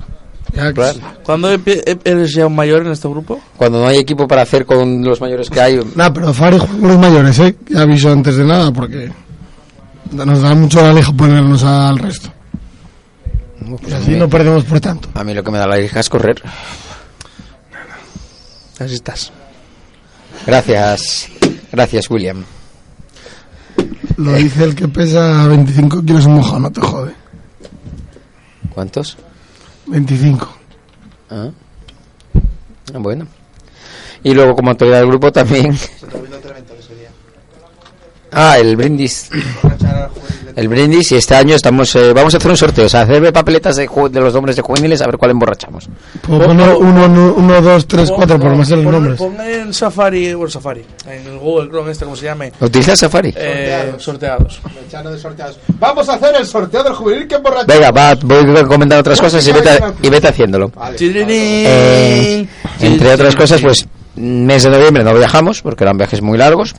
¿Cuándo 1.22 1.52
empie- 1.54 1.82
e- 1.86 1.98
eres 2.04 2.32
ya 2.34 2.46
un 2.46 2.54
mayor 2.56 2.84
en 2.84 2.92
este 2.92 3.08
grupo? 3.08 3.40
Cuando 3.56 3.80
no 3.80 3.86
hay 3.86 3.98
equipo 3.98 4.26
para 4.28 4.42
hacer 4.42 4.66
con 4.66 5.02
los 5.02 5.20
mayores 5.20 5.48
que 5.48 5.60
hay. 5.60 5.80
Nah, 5.94 6.10
pero 6.10 6.32
Fari 6.34 6.58
juega 6.58 6.74
con 6.78 6.88
los 6.88 6.98
mayores, 6.98 7.38
¿eh? 7.38 7.56
Ya 7.68 7.82
aviso 7.82 8.10
antes 8.12 8.36
de 8.36 8.44
nada, 8.44 8.72
porque 8.72 9.10
nos 10.12 10.42
da 10.42 10.54
mucho 10.54 10.82
la 10.82 10.92
lija 10.92 11.12
ponernos 11.12 11.62
al 11.62 11.98
resto. 11.98 12.30
Y 13.86 13.92
así 13.92 14.10
no 14.16 14.28
perdemos 14.28 14.64
por 14.64 14.80
tanto. 14.80 15.08
A 15.14 15.22
mí 15.22 15.32
lo 15.34 15.44
que 15.44 15.50
me 15.52 15.58
da 15.58 15.66
la 15.68 15.80
hija 15.80 16.00
es 16.00 16.08
correr. 16.08 16.42
Así 18.78 18.94
estás. 18.94 19.30
Gracias. 20.46 21.28
Gracias, 21.70 22.10
William. 22.10 22.42
Lo 24.16 24.32
dice 24.34 24.64
el 24.64 24.74
que 24.74 24.88
pesa 24.88 25.46
25 25.46 26.02
kilos 26.02 26.24
en 26.26 26.32
mojado, 26.32 26.58
no 26.60 26.72
te 26.72 26.80
jode. 26.80 27.14
¿Cuántos? 28.74 29.16
25. 29.86 30.48
Ah. 31.30 31.50
Ah, 32.94 32.98
Bueno. 32.98 33.26
Y 34.22 34.34
luego 34.34 34.54
como 34.54 34.70
autoridad 34.70 34.98
del 34.98 35.08
grupo 35.08 35.32
también. 35.32 35.76
Ah, 38.32 38.58
el 38.58 38.76
brindis. 38.76 39.30
El 40.56 40.68
brindis 40.68 41.12
y 41.12 41.16
este 41.16 41.34
año 41.34 41.54
estamos 41.54 41.94
eh, 41.96 42.12
vamos 42.12 42.34
a 42.34 42.36
hacer 42.38 42.50
un 42.50 42.56
sorteo, 42.56 42.86
o 42.86 42.88
sea, 42.88 43.02
hacer 43.02 43.32
papeletas 43.32 43.76
de, 43.76 43.88
de 44.10 44.20
los 44.20 44.34
nombres 44.34 44.56
de 44.56 44.62
juveniles 44.62 45.00
a 45.02 45.06
ver 45.06 45.16
cuál 45.16 45.30
emborrachamos. 45.32 45.88
Puedo 46.26 46.46
poner 46.46 46.68
uno, 46.76 47.04
uno, 47.06 47.34
uno, 47.36 47.60
dos, 47.60 47.86
tres, 47.86 48.10
cuatro, 48.10 48.38
por 48.38 48.54
más 48.54 48.68
los 48.70 48.84
nombres. 48.84 49.18
Pon 49.18 49.40
en 49.40 49.72
Safari, 49.72 50.34
bueno, 50.34 50.50
Safari, 50.50 50.84
en 51.06 51.26
el 51.26 51.38
Google 51.38 51.68
Chrome 51.70 51.92
este, 51.92 52.04
como 52.04 52.16
se 52.16 52.24
llame, 52.26 52.52
¿Utiliza 52.60 52.96
Safari? 52.96 53.32
eh, 53.36 53.92
sorteados. 53.98 54.60
Mechano 54.82 55.10
de 55.10 55.18
sorteados. 55.18 55.58
Vamos 55.78 56.08
a 56.08 56.14
hacer 56.14 56.34
el 56.38 56.46
sorteo 56.46 56.82
del 56.82 56.92
juvenil 56.94 57.26
que 57.28 57.36
emborracha. 57.36 57.66
Venga, 57.66 57.90
va, 57.90 58.14
voy 58.22 58.56
a 58.56 58.64
comentar 58.64 58.98
otras 59.00 59.20
cosas 59.20 59.46
y 59.46 59.52
vete, 59.52 59.78
y 60.02 60.08
vete 60.08 60.28
haciéndolo. 60.28 60.68
Vale. 60.68 60.96
Eh, 61.00 62.46
entre 62.80 63.12
otras 63.12 63.36
cosas, 63.36 63.60
pues 63.60 63.86
mes 64.16 64.62
de 64.62 64.70
noviembre 64.70 65.04
no 65.04 65.14
viajamos 65.14 65.62
porque 65.62 65.84
eran 65.84 65.96
viajes 65.96 66.20
muy 66.22 66.36
largos. 66.38 66.74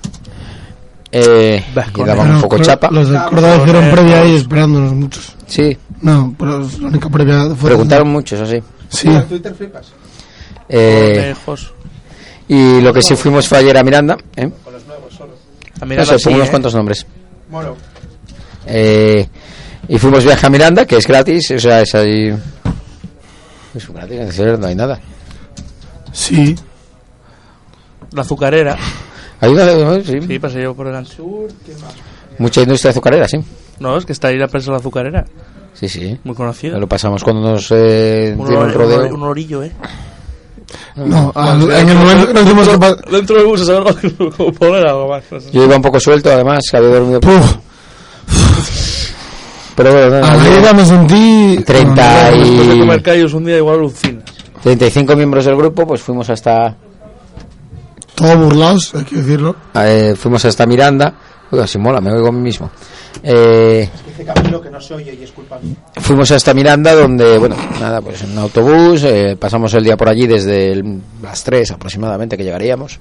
Eh, 1.12 1.64
y 1.96 2.04
daban 2.04 2.36
un 2.36 2.42
poco 2.42 2.58
chapa. 2.60 2.90
Los 2.92 3.10
de 3.10 3.18
Córdoba 3.30 3.58
hicieron 3.58 3.92
previa 3.92 4.22
ahí 4.22 4.36
esperándonos 4.36 4.94
muchos. 4.94 5.36
Sí, 5.48 5.78
No, 6.02 6.34
pero 6.40 6.60
la 6.80 6.88
única 6.88 7.10
previa 7.10 7.46
fue. 7.56 7.70
preguntaron 7.70 8.08
muchos, 8.10 8.40
así. 8.40 8.62
Sí. 8.90 9.08
En 9.10 9.28
Twitter 9.28 9.54
flipas. 9.54 9.88
Eh, 10.70 11.34
Lejos. 11.36 11.74
y 12.48 12.80
lo 12.82 12.94
que 12.94 13.02
sí 13.02 13.16
fuimos 13.18 13.48
fue 13.48 13.58
ayer 13.58 13.78
a 13.78 13.84
Miranda. 13.84 14.18
¿eh? 14.38 14.50
A 15.82 15.86
mirar 15.86 16.06
No 16.06 16.10
sé, 16.10 16.16
así, 16.16 16.24
pongo 16.26 16.36
unos 16.38 16.48
¿eh? 16.48 16.52
cuantos 16.52 16.76
nombres. 16.76 17.06
Bueno, 17.50 17.76
Eh, 18.68 19.28
y 19.90 19.98
fuimos 19.98 20.24
viaje 20.24 20.46
a 20.46 20.50
Miranda, 20.50 20.86
que 20.86 20.96
es 20.98 21.08
gratis, 21.08 21.52
o 21.52 21.60
sea, 21.60 21.82
es 21.82 21.94
ahí. 21.96 22.30
Es 23.76 23.88
gratis, 23.90 24.20
en 24.20 24.32
serio, 24.32 24.58
no 24.58 24.68
hay 24.68 24.76
nada. 24.76 25.00
Sí. 26.14 26.56
La 28.12 28.22
azucarera. 28.22 28.78
Hay 29.42 29.52
una, 29.52 30.02
sí, 30.04 30.20
Sí, 30.28 30.40
pasé 30.40 30.62
yo 30.64 30.74
por 30.76 30.86
delante. 30.88 31.12
mucha 32.38 32.62
industria 32.62 32.92
azucarera, 32.92 33.28
sí. 33.28 33.38
No, 33.80 33.98
es 33.98 34.06
que 34.06 34.14
está 34.14 34.28
ahí 34.30 34.38
la 34.38 34.48
presa 34.48 34.68
de 34.68 34.72
la 34.74 34.78
azucarera. 34.78 35.26
Sí, 35.74 35.90
sí. 35.90 36.18
Muy 36.24 36.36
conocida. 36.36 36.78
Lo 36.78 36.88
pasamos 36.88 37.24
cuando 37.24 37.42
nos 37.52 37.68
eh, 37.72 38.36
Un, 38.38 38.48
ori- 38.48 38.72
rodeo. 38.74 39.08
un, 39.08 39.14
un 39.14 39.24
orillo, 39.24 39.64
¿eh? 39.64 39.72
No, 40.96 41.32
al- 41.36 41.62
en 41.72 41.90
el 41.90 41.96
momento 41.98 42.28
que 42.28 42.34
nos 42.34 42.46
dimos 42.46 42.68
capaz. 42.70 42.96
Dentro 43.12 43.36
del 43.38 43.46
bus, 43.46 43.66
¿sabes? 43.66 43.96
Como 44.38 44.52
poner 44.54 44.86
algo 44.88 45.08
más. 45.10 45.24
no 45.32 45.40
sé. 45.40 45.50
Yo 45.52 45.64
iba 45.66 45.76
un 45.76 45.82
poco 45.82 46.00
suelto, 46.00 46.32
además, 46.32 46.64
que 46.70 46.78
había 46.78 46.90
dormido. 46.90 47.20
Puf, 47.20 47.56
Pero 49.76 49.92
bueno, 49.94 50.16
a 50.28 50.36
la 50.36 50.60
ida 50.60 50.74
me 50.74 50.86
sentí. 50.86 51.64
30 51.66 52.32
Después 52.32 52.68
de 52.68 52.76
y 52.76 52.80
comer 52.80 53.02
callos 53.02 53.34
un 53.34 53.46
día 53.46 53.58
igual 53.58 53.78
alucina. 53.80 54.22
35 54.62 55.16
miembros 55.16 55.46
del 55.46 55.56
grupo, 55.56 55.88
pues 55.88 56.02
fuimos 56.02 56.30
hasta 56.30 56.76
Todos 58.22 58.38
burlados, 58.38 58.96
hay 58.96 59.04
que 59.04 59.16
decirlo. 59.18 59.56
eh, 59.76 60.14
fuimos 60.18 60.44
hasta 60.46 60.66
Miranda. 60.66 61.14
Uy, 61.52 61.60
así 61.60 61.78
mola, 61.78 62.00
me 62.00 62.12
oigo 62.12 62.28
a 62.28 62.32
mí 62.32 62.40
mismo. 62.40 62.70
Eh, 63.24 63.90
dice 64.08 64.24
Camilo 64.26 64.62
que 64.62 64.70
no 64.70 64.80
se 64.80 64.94
oye 64.94 65.14
y 65.20 65.24
es 65.24 65.32
culpa 65.32 65.60
mía. 65.62 65.76
fuimos 66.00 66.32
hasta 66.32 66.54
Miranda 66.54 66.94
donde, 66.96 67.38
bueno, 67.38 67.56
nada, 67.80 68.02
pues 68.02 68.24
en 68.24 68.32
un 68.32 68.38
autobús, 68.40 69.04
eh, 69.04 69.36
pasamos 69.38 69.74
el 69.74 69.84
día 69.84 69.98
por 69.98 70.08
allí 70.10 70.28
desde 70.28 70.72
el- 70.72 71.02
las 71.22 71.44
3 71.44 71.72
aproximadamente 71.72 72.38
que 72.38 72.44
llegaríamos. 72.44 73.00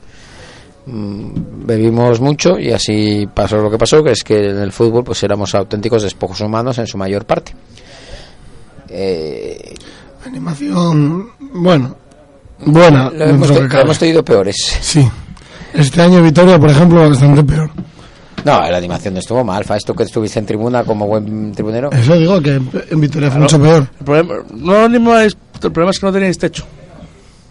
Mm, 0.86 1.64
bebimos 1.66 2.20
mucho 2.20 2.58
y 2.58 2.72
así 2.72 3.26
pasó 3.32 3.58
lo 3.58 3.70
que 3.70 3.78
pasó, 3.78 4.02
que 4.02 4.12
es 4.12 4.24
que 4.24 4.48
en 4.50 4.58
el 4.58 4.72
fútbol 4.72 5.04
pues 5.04 5.22
éramos 5.22 5.54
auténticos 5.54 6.02
despojos 6.02 6.40
humanos 6.40 6.78
en 6.78 6.86
su 6.88 6.98
mayor 6.98 7.24
parte. 7.26 7.52
Eh, 8.88 9.74
Animación. 10.26 11.30
Bueno. 11.54 11.96
Buena. 12.64 13.10
lo 13.10 13.24
hemos, 13.24 13.48
te- 13.52 13.68
lo 13.68 13.80
hemos 13.80 13.98
tenido 13.98 14.24
peores. 14.24 14.56
Sí. 14.80 15.08
Este 15.74 16.02
año 16.02 16.22
Vitoria, 16.22 16.58
por 16.58 16.70
ejemplo, 16.70 17.08
bastante 17.08 17.44
peor. 17.44 17.70
No, 18.44 18.60
la 18.70 18.76
animación 18.76 19.14
no 19.14 19.20
estuvo 19.20 19.44
mal, 19.44 19.64
fa, 19.64 19.76
esto 19.76 19.94
que 19.94 20.02
estuviste 20.04 20.38
en 20.38 20.46
tribuna 20.46 20.82
como 20.84 21.06
buen 21.06 21.52
tribunero. 21.52 21.90
Eso 21.92 22.14
digo 22.16 22.40
que 22.40 22.60
en 22.90 23.00
Vitoria 23.00 23.30
fue 23.30 23.40
mucho 23.40 23.60
peor. 23.60 23.86
El 23.98 24.04
problema, 24.04 24.34
no, 24.54 24.88
ni 24.88 24.98
más, 24.98 25.36
el 25.62 25.70
problema 25.72 25.90
es 25.90 26.00
que 26.00 26.06
no 26.06 26.12
teníais 26.12 26.38
techo. 26.38 26.64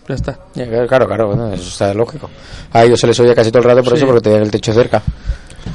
Ya 0.07 0.15
está. 0.15 0.39
Claro, 0.87 1.05
claro, 1.07 1.27
bueno, 1.27 1.53
eso 1.53 1.67
está 1.69 1.93
lógico. 1.93 2.27
A 2.73 2.83
ellos 2.83 2.99
se 2.99 3.05
les 3.05 3.19
oía 3.19 3.35
casi 3.35 3.51
todo 3.51 3.59
el 3.61 3.65
rato 3.69 3.83
por 3.83 3.93
Sí. 3.93 3.97
eso, 3.99 4.07
porque 4.07 4.21
tenían 4.21 4.41
el 4.41 4.49
techo 4.51 4.73
cerca. 4.73 5.01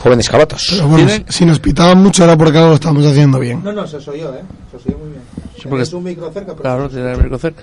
Jóvenes 0.02 0.28
cabatos. 0.28 0.82
Bueno, 0.86 1.08
si 1.28 1.46
nos 1.46 1.60
pitaban 1.60 2.02
mucho 2.02 2.24
era 2.24 2.36
porque 2.36 2.58
algo 2.58 2.70
lo 2.70 2.74
estábamos 2.74 3.06
haciendo 3.06 3.38
bien. 3.38 3.62
No, 3.62 3.72
no, 3.72 3.86
se 3.86 3.98
os 3.98 4.08
oyó, 4.08 4.34
¿eh? 4.34 4.42
Se 4.72 4.76
os 4.78 4.86
oyó 4.86 4.98
muy 4.98 5.08
bien. 5.10 5.22
porque 5.68 5.82
Es 5.84 5.92
un 5.92 6.02
micro 6.02 6.26
cerca, 6.32 6.52
pero 6.52 6.62
Claro, 6.62 6.88
tiene 6.88 7.12
el 7.12 7.18
micro 7.18 7.38
cerca. 7.38 7.62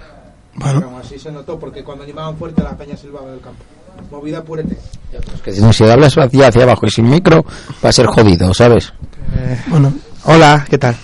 Bueno, 0.56 0.80
pero 0.80 0.90
aún 0.92 1.02
así 1.02 1.18
se 1.18 1.32
notó 1.32 1.58
porque 1.58 1.84
cuando 1.84 2.04
animaban 2.04 2.36
fuerte 2.38 2.62
la 2.62 2.78
peña 2.78 2.98
silbaba 2.98 3.32
del 3.32 3.40
campo. 3.40 3.64
Movida 4.10 4.44
purete. 4.44 4.78
Que 5.44 5.54
si, 5.54 5.62
no, 5.62 5.72
si 5.72 5.88
hablas 5.88 6.18
hacia, 6.18 6.48
hacia 6.48 6.64
abajo 6.64 6.86
y 6.86 6.90
sin 6.92 7.10
micro, 7.10 7.46
va 7.84 7.90
a 7.90 7.94
ser 7.94 8.06
jodido, 8.08 8.54
¿sabes? 8.54 8.94
bueno. 9.68 9.94
Hola, 10.26 10.66
¿qué 10.70 10.78
tal? 10.78 10.96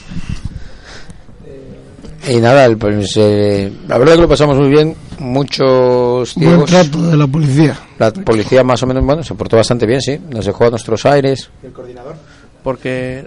Y 2.27 2.37
nada, 2.37 2.67
pues, 2.75 3.13
eh, 3.15 3.71
la 3.87 3.97
verdad 3.97 4.15
que 4.15 4.21
lo 4.21 4.27
pasamos 4.27 4.57
muy 4.57 4.69
bien. 4.69 4.95
Muchos 5.19 6.35
Buen 6.35 6.47
ciegos. 6.49 6.69
trato 6.69 7.01
de 7.03 7.15
la 7.17 7.25
policía. 7.25 7.79
La 7.97 8.11
policía 8.11 8.63
más 8.65 8.83
o 8.83 8.87
menos, 8.87 9.03
bueno, 9.05 9.23
se 9.23 9.33
portó 9.33 9.55
bastante 9.55 9.85
bien, 9.85 10.01
sí. 10.01 10.19
Nos 10.29 10.45
dejó 10.45 10.65
a 10.65 10.69
nuestros 10.71 11.05
aires. 11.05 11.49
¿Y 11.63 11.67
el 11.67 11.71
coordinador? 11.73 12.15
Porque 12.63 13.23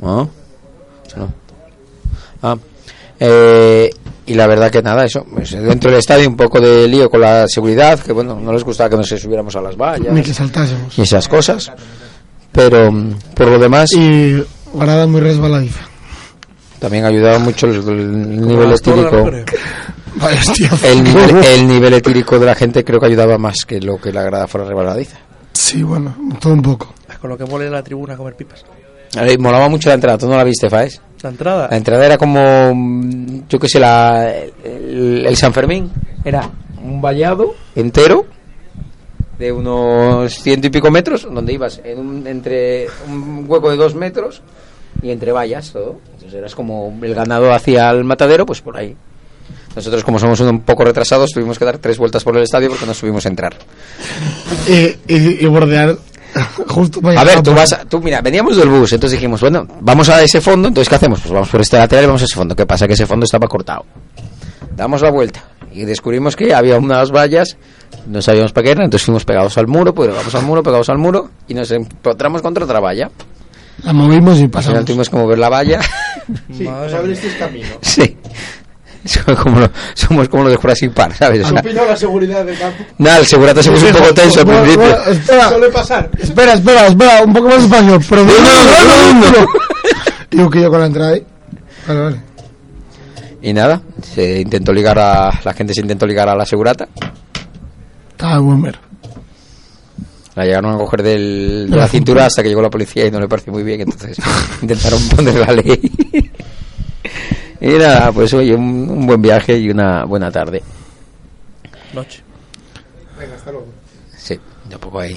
¿No? 0.00 0.28
No. 1.16 1.32
Ah. 2.42 2.56
Eh, 3.24 3.90
y 4.26 4.34
la 4.34 4.46
verdad 4.46 4.70
que 4.70 4.82
nada, 4.82 5.04
eso. 5.04 5.24
pues, 5.32 5.50
dentro 5.52 5.90
del 5.90 6.00
estadio 6.00 6.28
un 6.28 6.36
poco 6.36 6.60
de 6.60 6.88
lío 6.88 7.08
con 7.10 7.20
la 7.20 7.46
seguridad, 7.46 7.98
que 8.00 8.12
bueno, 8.12 8.38
no 8.40 8.52
les 8.52 8.64
gustaba 8.64 8.90
que 8.90 8.96
nos 8.96 9.08
subiéramos 9.08 9.54
a 9.56 9.60
las 9.60 9.76
vallas 9.76 10.12
Ni 10.12 10.22
que 10.22 10.32
saltásemos. 10.34 10.96
y 10.98 11.02
esas 11.02 11.28
cosas. 11.28 11.70
Pero 12.50 12.90
por 13.34 13.48
lo 13.48 13.58
demás, 13.58 13.90
Y 13.92 14.42
grada 14.74 15.06
muy 15.06 15.20
resbaladiza. 15.20 15.80
también 16.78 17.04
ayudaba 17.04 17.38
mucho 17.38 17.66
el, 17.66 17.76
el 17.88 18.40
nivel 18.48 18.72
hostia. 18.72 18.94
El 20.84 21.02
nivel, 21.04 21.44
el 21.44 21.66
nivel 21.68 21.94
etírico 21.94 22.38
de 22.38 22.46
la 22.46 22.54
gente 22.54 22.84
creo 22.84 23.00
que 23.00 23.06
ayudaba 23.06 23.38
más 23.38 23.64
que 23.64 23.80
lo 23.80 23.98
que 23.98 24.12
la 24.12 24.22
grada 24.22 24.46
fuera 24.46 24.66
rebaladiza. 24.66 25.16
Sí, 25.52 25.82
bueno, 25.82 26.14
todo 26.40 26.52
un 26.54 26.62
poco. 26.62 26.92
Con 27.20 27.30
lo 27.30 27.38
que 27.38 27.44
mole 27.44 27.70
la 27.70 27.82
tribuna 27.82 28.14
a 28.14 28.16
comer 28.16 28.34
pipas. 28.34 28.64
Eh, 29.16 29.38
molaba 29.38 29.68
mucho 29.68 29.88
la 29.88 29.94
entrada, 29.94 30.18
tú 30.18 30.26
no 30.28 30.36
la 30.36 30.44
viste, 30.44 30.68
Faes. 30.68 31.00
La 31.22 31.30
entrada. 31.30 31.68
La 31.70 31.76
entrada 31.76 32.06
era 32.06 32.18
como, 32.18 33.44
yo 33.48 33.58
qué 33.58 33.68
sé, 33.68 33.78
la, 33.78 34.34
el, 34.64 35.24
el 35.26 35.36
San 35.36 35.52
Fermín. 35.52 35.90
Era 36.24 36.50
un 36.82 37.00
vallado 37.00 37.54
entero 37.76 38.26
de 39.38 39.52
unos 39.52 40.34
ciento 40.34 40.66
y 40.66 40.70
pico 40.70 40.90
metros, 40.90 41.26
donde 41.30 41.52
ibas 41.52 41.80
en 41.84 41.98
un, 41.98 42.26
entre 42.26 42.86
un 43.08 43.44
hueco 43.48 43.70
de 43.70 43.76
dos 43.76 43.94
metros 43.94 44.42
y 45.00 45.10
entre 45.10 45.32
vallas 45.32 45.72
todo. 45.72 46.00
Entonces 46.14 46.34
eras 46.34 46.54
como 46.54 46.96
el 47.02 47.14
ganado 47.14 47.52
hacia 47.52 47.90
el 47.90 48.04
matadero, 48.04 48.46
pues 48.46 48.60
por 48.60 48.76
ahí. 48.76 48.96
Nosotros, 49.74 50.04
como 50.04 50.18
somos 50.18 50.38
un 50.40 50.60
poco 50.60 50.84
retrasados, 50.84 51.30
tuvimos 51.30 51.58
que 51.58 51.64
dar 51.64 51.78
tres 51.78 51.96
vueltas 51.98 52.22
por 52.24 52.36
el 52.36 52.42
estadio 52.42 52.68
porque 52.68 52.84
no 52.84 52.94
subimos 52.94 53.24
a 53.24 53.30
entrar. 53.30 53.54
Y, 54.68 54.74
y, 55.12 55.44
y 55.44 55.46
bordear 55.46 55.96
justo 56.68 57.00
A 57.16 57.24
ver, 57.24 57.42
tú 57.42 57.52
vas 57.54 57.72
a- 57.72 57.84
tú 57.84 58.00
mira, 58.00 58.20
veníamos 58.20 58.56
del 58.56 58.68
bus, 58.68 58.92
entonces 58.92 59.18
dijimos, 59.18 59.40
bueno, 59.40 59.66
vamos 59.80 60.08
a 60.08 60.22
ese 60.22 60.40
fondo, 60.40 60.68
entonces 60.68 60.88
¿qué 60.88 60.94
hacemos? 60.94 61.20
Pues 61.20 61.32
vamos 61.32 61.48
por 61.48 61.60
este 61.60 61.76
lateral 61.78 62.04
y 62.04 62.06
vamos 62.06 62.22
a 62.22 62.24
ese 62.24 62.34
fondo. 62.34 62.54
¿Qué 62.56 62.66
pasa? 62.66 62.86
Que 62.86 62.94
ese 62.94 63.06
fondo 63.06 63.24
estaba 63.24 63.46
cortado. 63.48 63.84
Damos 64.76 65.02
la 65.02 65.10
vuelta 65.10 65.42
y 65.72 65.84
descubrimos 65.84 66.34
que 66.36 66.54
había 66.54 66.76
unas 66.78 67.10
vallas, 67.10 67.56
no 68.06 68.22
sabíamos 68.22 68.52
para 68.52 68.64
qué 68.64 68.70
eran, 68.72 68.84
entonces 68.84 69.04
fuimos 69.04 69.24
pegados 69.24 69.56
al 69.58 69.66
muro, 69.66 69.94
pues 69.94 70.14
vamos 70.14 70.34
al 70.34 70.42
muro, 70.42 70.62
pegados 70.62 70.88
al 70.88 70.98
muro 70.98 71.30
y 71.48 71.54
nos 71.54 71.70
encontramos 71.70 72.40
contra 72.42 72.64
otra 72.64 72.80
valla. 72.80 73.10
La 73.84 73.92
movimos 73.92 74.38
y 74.38 74.42
Al 74.44 74.48
final 74.48 74.50
pasamos. 74.50 74.84
tuvimos 74.84 75.08
que 75.10 75.16
mover 75.16 75.38
la 75.38 75.48
valla. 75.48 75.80
Sí, 76.56 76.62
Madre 76.62 76.86
os 76.86 76.94
abristeis 76.94 77.34
camino. 77.34 77.66
sí. 77.80 78.16
Somos 79.08 79.40
como, 79.40 79.58
lo- 79.60 79.70
somos 79.94 80.28
como 80.28 80.44
los 80.44 80.52
de 80.52 80.56
Jurassic 80.58 80.92
Park, 80.92 81.16
¿sabes? 81.18 81.44
O 81.44 81.48
sea, 81.48 81.62
la 81.86 81.96
seguridad 81.96 82.44
del 82.44 82.56
campo. 82.58 82.84
nada, 82.98 83.18
el 83.18 83.26
segurata 83.26 83.62
se 83.62 83.70
puso 83.72 83.86
un 83.86 83.92
poco 83.92 84.14
tenso 84.14 84.40
al 84.40 84.46
principio. 84.46 84.78
bueno, 84.78 84.96
espera, 85.10 85.48
Suele 85.48 85.68
pasar. 85.70 86.10
espera, 86.18 86.52
espera, 86.52 86.86
espera, 86.86 87.22
un 87.24 87.32
poco 87.32 87.48
más 87.48 87.62
despacio. 87.68 88.00
Pero 88.08 88.26
Digo 90.30 90.50
que 90.50 90.60
yo 90.62 90.70
con 90.70 90.80
la 90.80 90.86
entrada 90.86 91.10
ahí. 91.12 91.26
Vale, 91.88 92.00
vale. 92.00 92.20
Y 93.42 93.52
nada, 93.52 93.82
se 94.02 94.40
intentó 94.40 94.72
ligar 94.72 94.98
a, 94.98 95.30
la 95.44 95.52
gente 95.52 95.74
se 95.74 95.80
intentó 95.80 96.06
ligar 96.06 96.28
a 96.28 96.36
la 96.36 96.46
segurata. 96.46 96.88
Estaba 98.12 98.38
buen 98.38 98.62
ver. 98.62 98.78
La 100.36 100.44
llegaron 100.44 100.74
a 100.74 100.78
coger 100.78 101.02
del, 101.02 101.66
de 101.68 101.76
la 101.76 101.88
cintura 101.88 102.24
hasta 102.26 102.42
que 102.42 102.48
llegó 102.48 102.62
la 102.62 102.70
policía 102.70 103.04
y 103.04 103.10
no 103.10 103.20
le 103.20 103.28
pareció 103.28 103.52
muy 103.52 103.64
bien, 103.64 103.80
entonces 103.82 104.16
intentaron 104.62 105.00
poner 105.08 105.34
la 105.34 105.52
ley. 105.52 106.30
Y 107.62 107.78
nada, 107.78 108.10
pues 108.12 108.34
oye, 108.34 108.54
un, 108.54 108.90
un 108.90 109.06
buen 109.06 109.22
viaje 109.22 109.56
y 109.58 109.70
una 109.70 110.04
buena 110.04 110.30
tarde. 110.30 110.62
Noche. 111.94 112.22
Venga, 113.18 113.34
hasta 113.36 113.52
luego. 113.52 113.66
Sí, 114.16 114.38
tampoco 114.68 115.00
hay, 115.00 115.16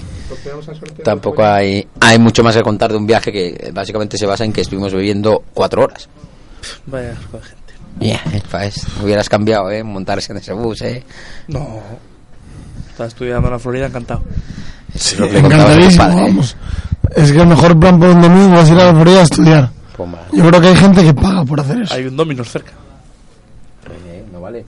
tampoco 1.04 1.44
hay, 1.44 1.88
hay 2.00 2.20
mucho 2.20 2.44
más 2.44 2.56
que 2.56 2.62
contar 2.62 2.92
de 2.92 2.98
un 2.98 3.08
viaje 3.08 3.32
que 3.32 3.72
básicamente 3.74 4.18
se 4.18 4.26
basa 4.26 4.46
en 4.46 4.54
que 4.54 4.62
estuvimos 4.62 4.94
bebiendo 4.94 5.44
cuatro 5.54 5.84
horas. 5.84 6.08
Vaya 6.86 7.16
gente. 7.16 7.66
Yeah, 8.00 8.22
Faes, 8.48 8.86
hubieras 9.02 9.30
cambiado, 9.30 9.72
¿eh? 9.72 9.84
Montarse 9.84 10.32
en 10.34 10.40
ese 10.40 10.54
bus, 10.54 10.82
¿eh? 10.82 11.04
No. 11.48 11.80
Estaba 12.90 13.08
estudiando 13.08 13.48
en 13.48 13.54
la 13.54 13.60
Florida 13.60 13.86
encantado. 13.88 14.22
A 14.22 15.18
tu 15.18 15.24
Encantadísimo, 15.24 16.04
padre, 16.04 16.18
¿eh? 16.20 16.24
vamos. 16.28 16.58
Es 17.16 17.32
que 17.32 17.40
el 17.40 17.48
mejor 17.48 17.80
plan 17.80 18.00
por 18.00 18.10
un 18.10 18.22
domingo 18.22 18.60
es 18.60 18.70
ir 18.70 18.80
a 18.80 18.92
la 18.92 19.00
feria 19.00 19.20
a 19.20 19.24
estudiar. 19.24 19.70
Poma. 19.96 20.18
Yo 20.32 20.46
creo 20.48 20.62
que 20.62 20.68
hay 20.68 20.76
gente 20.76 21.04
que 21.04 21.14
paga 21.14 21.44
por 21.46 21.60
hacer 21.60 21.82
eso. 21.82 21.94
Hay 21.94 22.06
un 22.06 22.18
Dominos 22.18 22.50
cerca. 22.50 22.72
René, 23.84 24.24
no 24.32 24.42
vale. 24.42 24.66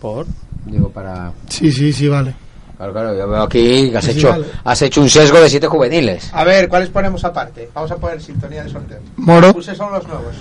¿Por? 0.00 0.26
Digo, 0.66 0.90
para. 0.90 1.32
Sí, 1.48 1.72
sí, 1.72 1.92
sí, 1.92 2.08
vale. 2.08 2.34
Claro, 2.76 2.92
claro, 2.92 3.18
yo 3.18 3.28
veo 3.28 3.42
aquí 3.42 3.90
que 3.90 3.98
has 3.98 4.04
Sí, 4.04 4.12
hecho, 4.12 4.28
vale. 4.30 4.46
has 4.62 4.82
hecho 4.82 5.00
un 5.00 5.10
sesgo 5.10 5.40
de 5.40 5.50
siete 5.50 5.66
juveniles. 5.66 6.30
A 6.32 6.44
ver, 6.44 6.68
¿cuáles 6.68 6.88
ponemos 6.90 7.24
aparte? 7.24 7.68
Vamos 7.74 7.90
a 7.90 7.96
poner 7.96 8.20
sintonía 8.22 8.62
de 8.62 8.70
sorteo. 8.70 8.98
Moro. 9.16 9.52
Puse 9.52 9.74
son 9.74 9.92
los 9.92 10.06
nuevos. 10.06 10.36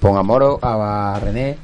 Ponga 0.00 0.22
Moro, 0.22 0.58
a 0.62 1.18
René. 1.22 1.58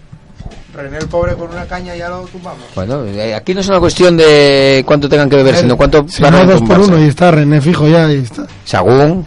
René 0.75 0.99
el 0.99 1.07
pobre 1.09 1.35
con 1.37 1.49
una 1.51 1.65
caña 1.67 1.95
ya 1.95 2.09
lo 2.11 2.23
tumbamos. 2.27 2.65
Bueno, 2.75 3.05
eh, 3.05 3.33
aquí 3.35 3.55
no 3.55 3.61
es 3.61 3.69
una 3.69 3.79
cuestión 3.79 4.17
de 4.17 4.83
cuánto 4.85 5.09
tengan 5.09 5.31
que 5.31 5.37
beber, 5.37 5.57
sino 5.57 5.77
cuánto 5.77 6.05
Si 6.09 6.21
van 6.21 6.33
no, 6.33 6.39
a 6.41 6.45
dos 6.45 6.61
por 6.63 6.81
uno 6.81 6.99
y 6.99 7.05
está 7.09 7.31
René 7.31 7.61
fijo 7.61 7.87
ya 7.89 8.11
y 8.13 8.17
está. 8.19 8.47
Sagún. 8.65 9.25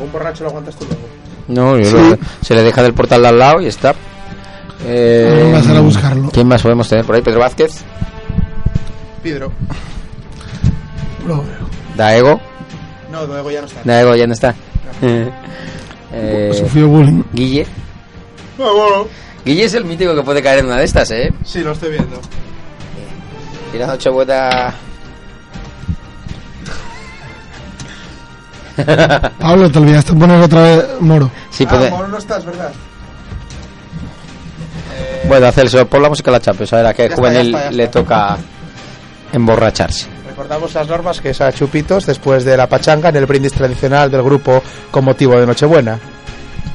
Algún 0.00 0.12
borracho 0.12 0.44
lo 0.44 0.50
aguantas 0.50 0.74
tú 0.76 0.86
luego. 0.86 1.02
No, 1.48 1.76
yo 1.78 1.84
Sí. 1.84 1.96
lo- 2.10 2.18
se 2.42 2.54
le 2.54 2.62
deja 2.62 2.82
del 2.82 2.94
portal 2.94 3.20
de 3.22 3.28
al 3.28 3.38
lado 3.38 3.60
y 3.60 3.66
está. 3.66 3.94
Eh, 4.86 5.52
a 5.54 5.70
ir 5.70 5.76
a 5.76 5.80
buscarlo. 5.80 6.30
¿Quién 6.32 6.48
más 6.48 6.62
podemos 6.62 6.88
tener 6.88 7.04
por 7.04 7.14
ahí? 7.14 7.20
Pedro 7.22 7.40
Vázquez, 7.40 7.82
Pedro. 9.22 9.52
Daego. 11.96 12.40
No, 13.12 13.26
luego 13.26 13.50
ya 13.50 13.60
no 13.60 13.66
está. 13.66 13.80
Daego 13.84 14.14
ya 14.16 14.26
no 14.26 14.32
está. 14.32 14.54
Eh, 16.12 16.50
Sufrió 16.58 16.88
bullying. 16.88 17.22
Guille. 17.32 17.64
Ah, 18.58 18.68
bueno. 18.74 19.06
Guille 19.44 19.62
es 19.64 19.74
el 19.74 19.84
mítico 19.84 20.12
que 20.12 20.22
puede 20.22 20.42
caer 20.42 20.58
en 20.58 20.66
una 20.66 20.76
de 20.78 20.82
estas, 20.84 21.08
¿eh? 21.12 21.32
Sí, 21.44 21.60
lo 21.60 21.70
estoy 21.70 21.90
viendo. 21.90 22.20
Y 23.72 23.78
la 23.78 23.86
noche 23.86 24.10
buena. 24.10 24.74
Pablo, 29.40 29.70
te 29.70 29.78
olvidaste 29.78 30.12
poner 30.14 30.40
otra 30.40 30.62
vez 30.62 30.84
Moro. 31.00 31.30
sí, 31.50 31.64
ah, 31.66 31.70
puede. 31.70 31.90
Moro 31.90 32.08
no 32.08 32.18
estás, 32.18 32.44
¿verdad? 32.44 32.72
Eh, 34.92 35.24
Bueno, 35.28 35.50
Celso, 35.52 35.86
pon 35.86 36.02
la 36.02 36.08
música 36.08 36.30
a 36.30 36.32
la 36.34 36.40
Champions. 36.40 36.72
A 36.72 36.76
ver 36.76 36.86
a 36.86 36.94
qué 36.94 37.02
Ya 37.02 37.08
está, 37.08 37.16
juvenil 37.16 37.52
ya 37.52 37.58
está, 37.58 37.70
ya 37.70 37.76
le 37.76 37.84
está. 37.84 38.00
toca 38.00 38.36
emborracharse. 39.32 40.06
Recordamos 40.28 40.74
las 40.74 40.88
normas 40.88 41.20
que 41.20 41.30
es 41.30 41.40
a 41.40 41.52
chupitos 41.52 42.06
después 42.06 42.44
de 42.44 42.56
la 42.56 42.66
pachanga 42.66 43.10
en 43.10 43.16
el 43.16 43.26
brindis 43.26 43.52
tradicional 43.52 44.10
del 44.10 44.22
grupo 44.22 44.62
con 44.90 45.04
motivo 45.04 45.38
de 45.38 45.46
Nochebuena. 45.46 45.98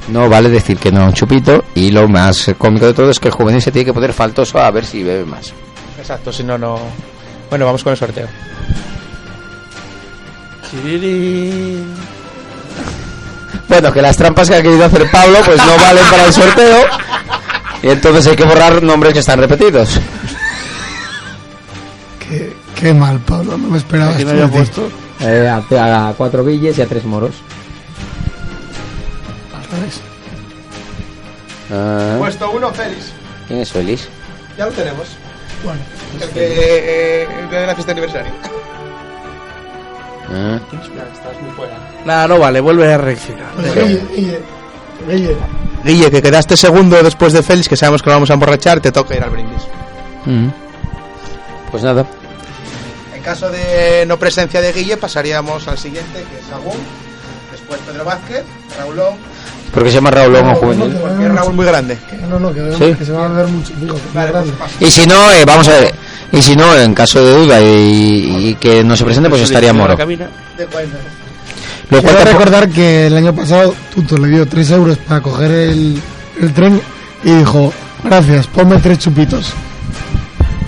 No 0.09 0.29
vale 0.29 0.49
decir 0.49 0.77
que 0.77 0.91
no 0.91 1.01
a 1.01 1.05
un 1.05 1.13
chupito. 1.13 1.63
Y 1.73 1.89
lo 1.91 2.07
más 2.07 2.51
cómico 2.57 2.85
de 2.85 2.93
todo 2.93 3.09
es 3.09 3.19
que 3.19 3.29
el 3.29 3.33
juvenil 3.33 3.61
se 3.61 3.71
tiene 3.71 3.85
que 3.85 3.93
poner 3.93 4.13
faltoso 4.13 4.59
a 4.59 4.69
ver 4.69 4.85
si 4.85 5.03
bebe 5.03 5.25
más. 5.25 5.51
Exacto, 5.97 6.31
si 6.31 6.43
no, 6.43 6.57
no. 6.57 6.77
Bueno, 7.49 7.65
vamos 7.65 7.83
con 7.83 7.91
el 7.91 7.97
sorteo. 7.97 8.27
Bueno, 13.67 13.91
que 13.91 14.01
las 14.01 14.15
trampas 14.17 14.49
que 14.49 14.55
ha 14.55 14.61
querido 14.61 14.85
hacer 14.85 15.09
Pablo 15.11 15.39
pues 15.45 15.57
no 15.57 15.75
valen 15.77 16.03
para 16.09 16.25
el 16.25 16.33
sorteo. 16.33 16.83
Y 17.83 17.89
entonces 17.89 18.27
hay 18.27 18.35
que 18.35 18.43
borrar 18.45 18.81
nombres 18.81 19.13
que 19.13 19.19
están 19.19 19.39
repetidos. 19.39 19.99
Qué, 22.19 22.55
qué 22.79 22.93
mal, 22.93 23.19
Pablo. 23.19 23.57
No 23.57 23.67
me 23.69 23.77
esperaba 23.77 24.11
Aquí 24.13 24.25
me 24.25 24.31
esto. 24.31 24.43
había 24.43 24.47
de 24.47 24.57
puesto. 24.57 24.89
Eh, 25.21 25.47
a, 25.77 26.09
a 26.09 26.13
cuatro 26.13 26.45
guilles 26.45 26.77
y 26.77 26.81
a 26.81 26.87
tres 26.87 27.03
moros. 27.05 27.35
Al 29.55 29.77
revés. 29.79 30.01
Ah, 31.71 32.15
Puesto 32.19 32.51
uno, 32.51 32.71
Félix. 32.73 33.11
¿Quién 33.47 33.59
es 33.61 33.71
Félix? 33.71 34.07
Ya 34.57 34.65
lo 34.65 34.71
tenemos. 34.71 35.07
Bueno, 35.63 35.79
El 36.21 36.29
que, 36.29 37.23
eh, 37.23 37.27
el 37.41 37.49
de 37.49 37.65
la 37.67 37.73
fiesta 37.75 37.93
de 37.93 38.01
aniversario. 38.01 38.31
Ya, 40.31 40.55
estás 41.13 41.41
muy 41.41 41.51
fuera. 41.55 41.73
Nada, 42.05 42.27
no 42.27 42.39
vale, 42.39 42.59
vuelve 42.61 42.91
a 42.91 42.97
reaccionar. 42.97 43.45
pues 43.55 43.73
Guille, 43.75 44.01
Guille, 44.15 44.39
Guille. 45.07 45.35
Guille, 45.83 46.11
que 46.11 46.21
quedaste 46.21 46.57
segundo 46.57 47.01
después 47.03 47.33
de 47.33 47.43
Félix, 47.43 47.67
que 47.69 47.75
sabemos 47.77 48.01
que 48.01 48.09
lo 48.09 48.15
vamos 48.15 48.29
a 48.31 48.33
emborrachar, 48.33 48.79
te 48.79 48.91
toca 48.91 49.15
ir 49.15 49.23
al 49.23 49.29
brindis. 49.29 49.61
mm. 50.25 50.47
Pues 51.71 51.83
nada. 51.83 52.05
En 53.13 53.21
caso 53.21 53.49
de 53.49 54.05
no 54.07 54.17
presencia 54.17 54.61
de 54.61 54.71
Guille, 54.71 54.97
pasaríamos 54.97 55.67
al 55.67 55.77
siguiente, 55.77 56.23
que 56.31 56.39
es 56.39 56.51
Agún. 56.53 56.77
Después 57.51 57.79
Pedro 57.81 58.05
Vázquez, 58.05 58.43
Raulón. 58.77 59.15
¿Por 59.75 59.83
qué 59.83 59.89
se 59.89 59.95
llama 59.95 60.09
Raúl 60.09 60.33
Lomo 60.33 60.51
No, 60.51 60.55
juvenil? 60.55 60.93
no, 60.93 60.99
Porque 60.99 61.25
es 61.25 61.31
Raúl 61.35 61.53
muy 61.53 61.65
grande. 61.65 61.97
Que 62.09 62.17
no, 62.17 62.39
no, 62.39 62.53
que, 62.53 62.61
vemos 62.61 62.77
Sí. 62.79 62.93
que 62.97 63.05
se 63.05 63.11
va 63.11 63.25
a 63.25 63.29
ver 63.29 63.47
mucho, 63.47 63.73
Vale, 64.13 64.31
grande. 64.31 64.53
pues. 64.57 64.71
Y 64.79 64.89
si 64.91 65.05
no, 65.05 65.31
eh, 65.33 65.43
vamos 65.45 65.67
a 65.67 65.71
ver. 65.79 65.93
Y 66.31 66.41
si 66.41 66.55
no, 66.55 66.75
en 66.77 66.93
caso 66.95 67.23
de 67.23 67.31
duda 67.31 67.61
y, 67.61 68.47
y 68.49 68.55
que 68.55 68.83
no 68.83 68.95
se 68.97 69.05
presente, 69.05 69.29
pues 69.29 69.41
estaría 69.43 69.73
Moro. 69.73 69.95
Lo 69.97 71.99
cual 72.01 72.15
Quiero 72.15 72.31
recordar 72.31 72.69
que 72.69 73.07
el 73.07 73.15
año 73.17 73.35
pasado 73.35 73.75
Tuto 73.93 74.17
le 74.17 74.29
dio 74.29 74.47
3 74.47 74.71
euros 74.71 74.97
para 74.97 75.21
coger 75.21 75.51
el, 75.51 76.01
el 76.41 76.53
tren 76.53 76.81
y 77.23 77.31
dijo, 77.31 77.71
gracias, 78.03 78.47
ponme 78.47 78.77
tres 78.79 78.97
chupitos. 78.99 79.53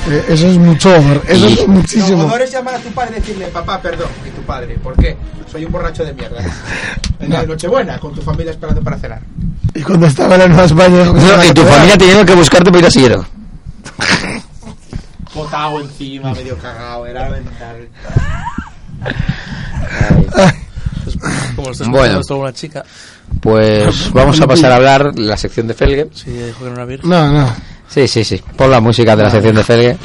Eh, 0.09 0.25
eso 0.29 0.47
es 0.47 0.57
mucho, 0.57 0.93
Omar, 0.95 1.21
eso 1.27 1.49
Y- 1.49 1.53
es 1.53 1.67
muchísimo. 1.67 2.23
Lo 2.27 2.37
es 2.37 2.51
llamar 2.51 2.75
a 2.75 2.79
tu 2.79 2.89
padre 2.91 3.17
y 3.17 3.19
decirle, 3.19 3.47
papá, 3.47 3.81
perdón, 3.81 4.07
y 4.25 4.29
tu 4.29 4.41
padre, 4.43 4.75
¿por 4.81 4.95
qué? 4.95 5.17
Soy 5.51 5.65
un 5.65 5.71
borracho 5.71 6.03
de 6.05 6.13
mierda. 6.13 6.41
En 7.19 7.31
la 7.31 7.43
Nochebuena, 7.43 7.97
con 7.99 8.13
tu 8.13 8.21
familia 8.21 8.51
esperando 8.51 8.81
para 8.83 8.97
cenar. 8.99 9.19
Y 9.73 9.81
cuando 9.81 10.05
estaba 10.05 10.35
en 10.35 10.41
la 10.41 10.47
Nueva 10.49 10.65
España... 10.65 11.03
No, 11.05 11.43
y 11.43 11.51
tu 11.51 11.63
familia 11.63 11.97
teniendo 11.97 12.23
que 12.25 12.35
buscarte 12.35 12.65
para 12.69 12.79
ir 12.79 12.85
a 12.85 12.91
Sillero. 12.91 13.25
Botado 15.33 15.81
encima, 15.81 16.31
medio 16.33 16.55
cagado, 16.59 17.07
era 17.07 17.27
mental. 17.29 17.87
Como 21.55 21.71
estás 21.71 21.87
Bueno. 21.87 22.19
bueno. 22.27 22.41
una 22.43 22.53
chica. 22.53 22.83
Pues 23.41 24.11
vamos 24.13 24.39
a 24.41 24.47
pasar 24.47 24.71
a 24.71 24.75
hablar 24.75 25.17
la 25.19 25.37
sección 25.37 25.67
de 25.67 25.73
Felge. 25.73 26.07
Sí, 26.13 26.31
dijo 26.31 26.59
que 26.59 26.65
era 26.65 26.73
una 26.73 26.85
virgen. 26.85 27.09
No, 27.09 27.31
no. 27.31 27.55
Sí, 27.87 28.07
sí, 28.07 28.23
sí. 28.23 28.41
Pon 28.55 28.69
la 28.71 28.79
música 28.79 29.15
de 29.15 29.23
la 29.23 29.31
sección 29.31 29.55
de 29.55 29.63
Felge. 29.63 29.97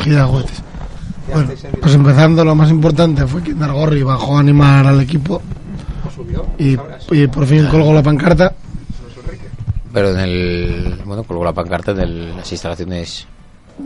Cogida 0.00 0.16
de 0.18 0.24
juguetes. 0.24 0.62
Bueno, 1.32 1.50
pues 1.80 1.94
empezando, 1.94 2.44
lo 2.44 2.54
más 2.54 2.70
importante 2.70 3.26
fue 3.26 3.42
que 3.42 3.54
Nargorri 3.54 4.02
bajó 4.02 4.36
a 4.36 4.40
animar 4.40 4.86
al 4.86 5.00
equipo 5.00 5.40
y, 6.58 6.76
y 7.12 7.26
por 7.28 7.46
fin 7.46 7.66
colgó 7.70 7.92
la 7.94 8.02
pancarta. 8.02 8.52
Pero 9.92 10.10
en 10.10 10.18
el. 10.20 11.02
Bueno, 11.04 11.22
colgó 11.24 11.44
la 11.44 11.52
pancarta 11.52 11.92
en 11.92 12.00
el- 12.00 12.36
las 12.36 12.50
instalaciones. 12.50 13.26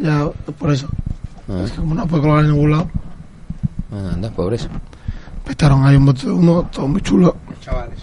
Ya, 0.01 0.29
por 0.59 0.71
eso. 0.73 0.89
Ah, 1.49 1.63
Es 1.65 1.73
que 1.73 1.79
como 1.79 1.95
no 1.95 2.07
puede 2.07 2.23
colgar 2.23 2.45
en 2.45 2.51
ningún 2.53 2.71
lado, 2.71 2.91
ah, 3.93 4.11
anda, 4.15 4.31
pobres. 4.31 4.69
petaron 5.45 5.85
ahí 5.87 5.97
un 5.97 6.07
bote 6.07 6.27
de 6.27 6.33
humo, 6.33 6.69
todo 6.73 6.89
muy 6.89 7.01
chulo. 7.03 7.37
Chavales. 7.61 7.99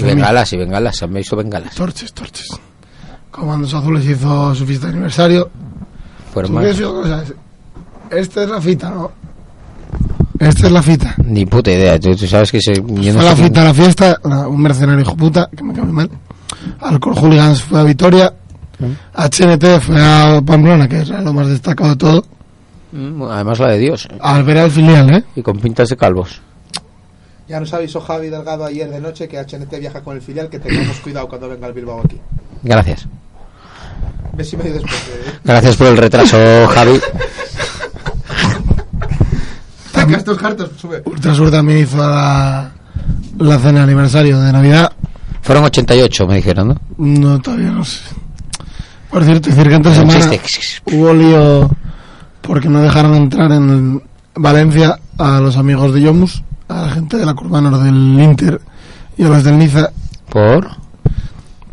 Y 0.00 0.02
bengalas, 0.04 0.52
y 0.52 0.56
bengalas, 0.56 0.96
se 0.96 1.04
han 1.04 1.12
visto 1.14 1.36
bengalas. 1.36 1.74
Torches, 1.74 2.12
torches. 2.12 2.46
Comandos 3.30 3.74
Azules 3.74 4.04
hizo 4.06 4.54
su 4.54 4.64
fiesta 4.66 4.86
de 4.86 4.92
aniversario. 4.94 5.50
Fueron 6.38 6.50
¿Tú 6.52 6.54
más. 6.54 6.64
qué 6.64 6.70
has 6.70 6.76
oído 6.78 7.02
cosas? 7.02 7.34
Esta 8.10 8.42
es 8.44 8.48
la 8.50 8.60
fita, 8.60 8.90
¿no? 8.90 9.10
Esta 10.38 10.66
es 10.66 10.72
la 10.72 10.82
fita. 10.82 11.14
Ni 11.24 11.46
puta 11.46 11.72
idea. 11.72 11.98
Tú, 11.98 12.14
tú 12.14 12.26
sabes 12.28 12.52
que 12.52 12.60
se. 12.60 12.74
Yo 12.74 12.82
no 13.12 13.20
fue 13.20 13.24
la 13.24 13.36
sé 13.36 13.42
fita 13.42 13.60
a 13.60 13.64
la 13.64 13.74
fiesta, 13.74 14.20
un 14.22 14.60
mercenario 14.62 15.00
hijo 15.00 15.16
puta, 15.16 15.50
que 15.54 15.64
me 15.64 15.74
cae 15.74 15.84
mal. 15.84 16.08
Alcor 16.80 17.14
Hooligans 17.18 17.62
fue 17.62 17.80
a 17.80 17.82
Vitoria. 17.82 18.32
HNT 19.14 19.80
fue 19.80 20.00
a 20.00 20.40
Pamplona, 20.46 20.88
que 20.88 21.00
es 21.00 21.08
lo 21.08 21.32
más 21.32 21.48
destacado 21.48 21.90
de 21.90 21.96
todo. 21.96 22.24
Mm, 22.92 23.22
Además 23.24 23.58
la 23.58 23.72
de 23.72 23.78
Dios. 23.78 24.08
Al 24.20 24.44
ver 24.44 24.58
al 24.58 24.70
filial, 24.70 25.12
¿eh? 25.12 25.24
Y 25.34 25.42
con 25.42 25.58
pintas 25.58 25.88
de 25.88 25.96
calvos. 25.96 26.40
Ya 27.48 27.58
nos 27.58 27.74
avisó 27.74 28.00
Javi 28.00 28.28
Delgado 28.28 28.64
ayer 28.64 28.88
de 28.88 29.00
noche 29.00 29.26
que 29.26 29.38
HNT 29.38 29.80
viaja 29.80 30.02
con 30.02 30.14
el 30.14 30.22
filial, 30.22 30.48
que 30.48 30.60
tengamos 30.60 31.00
cuidado 31.00 31.28
cuando 31.28 31.48
venga 31.48 31.66
el 31.66 31.72
Bilbao 31.72 32.00
aquí. 32.04 32.20
Gracias. 32.62 33.08
Ves 34.34 34.50
si 34.50 34.56
medio 34.56 34.74
después 34.74 35.06
de... 35.06 35.38
Gracias 35.44 35.76
por 35.76 35.86
el 35.88 35.96
retraso, 35.96 36.36
Javi. 36.68 37.00
Estos 40.28 40.38
cartos, 40.38 40.70
sube. 40.78 41.02
Ultrasur 41.04 41.50
también 41.50 41.80
hizo 41.80 41.96
la, 41.96 42.70
la 43.38 43.58
cena 43.58 43.80
de 43.80 43.80
aniversario 43.80 44.40
de 44.40 44.52
Navidad. 44.52 44.92
Fueron 45.42 45.64
88, 45.64 46.26
me 46.26 46.36
dijeron, 46.36 46.68
¿no? 46.68 46.76
No, 46.98 47.40
todavía 47.40 47.70
no 47.70 47.84
sé. 47.84 48.00
Por 49.10 49.24
cierto, 49.24 49.50
decir 49.50 49.68
que 49.68 49.74
entre 49.74 49.94
semana 49.94 50.30
hubo 50.92 51.14
lío 51.14 51.70
porque 52.42 52.68
no 52.68 52.80
dejaron 52.80 53.14
entrar 53.14 53.50
en 53.52 54.02
Valencia 54.34 54.98
a 55.18 55.40
los 55.40 55.56
amigos 55.56 55.94
de 55.94 56.02
Yomus, 56.02 56.42
a 56.68 56.82
la 56.82 56.90
gente 56.90 57.16
de 57.16 57.26
la 57.26 57.34
curva 57.34 57.60
norte 57.60 57.84
del 57.84 58.20
Inter 58.20 58.60
y 59.16 59.24
a 59.24 59.28
los 59.28 59.44
del 59.44 59.58
Niza, 59.58 59.90
¿Por? 60.28 60.68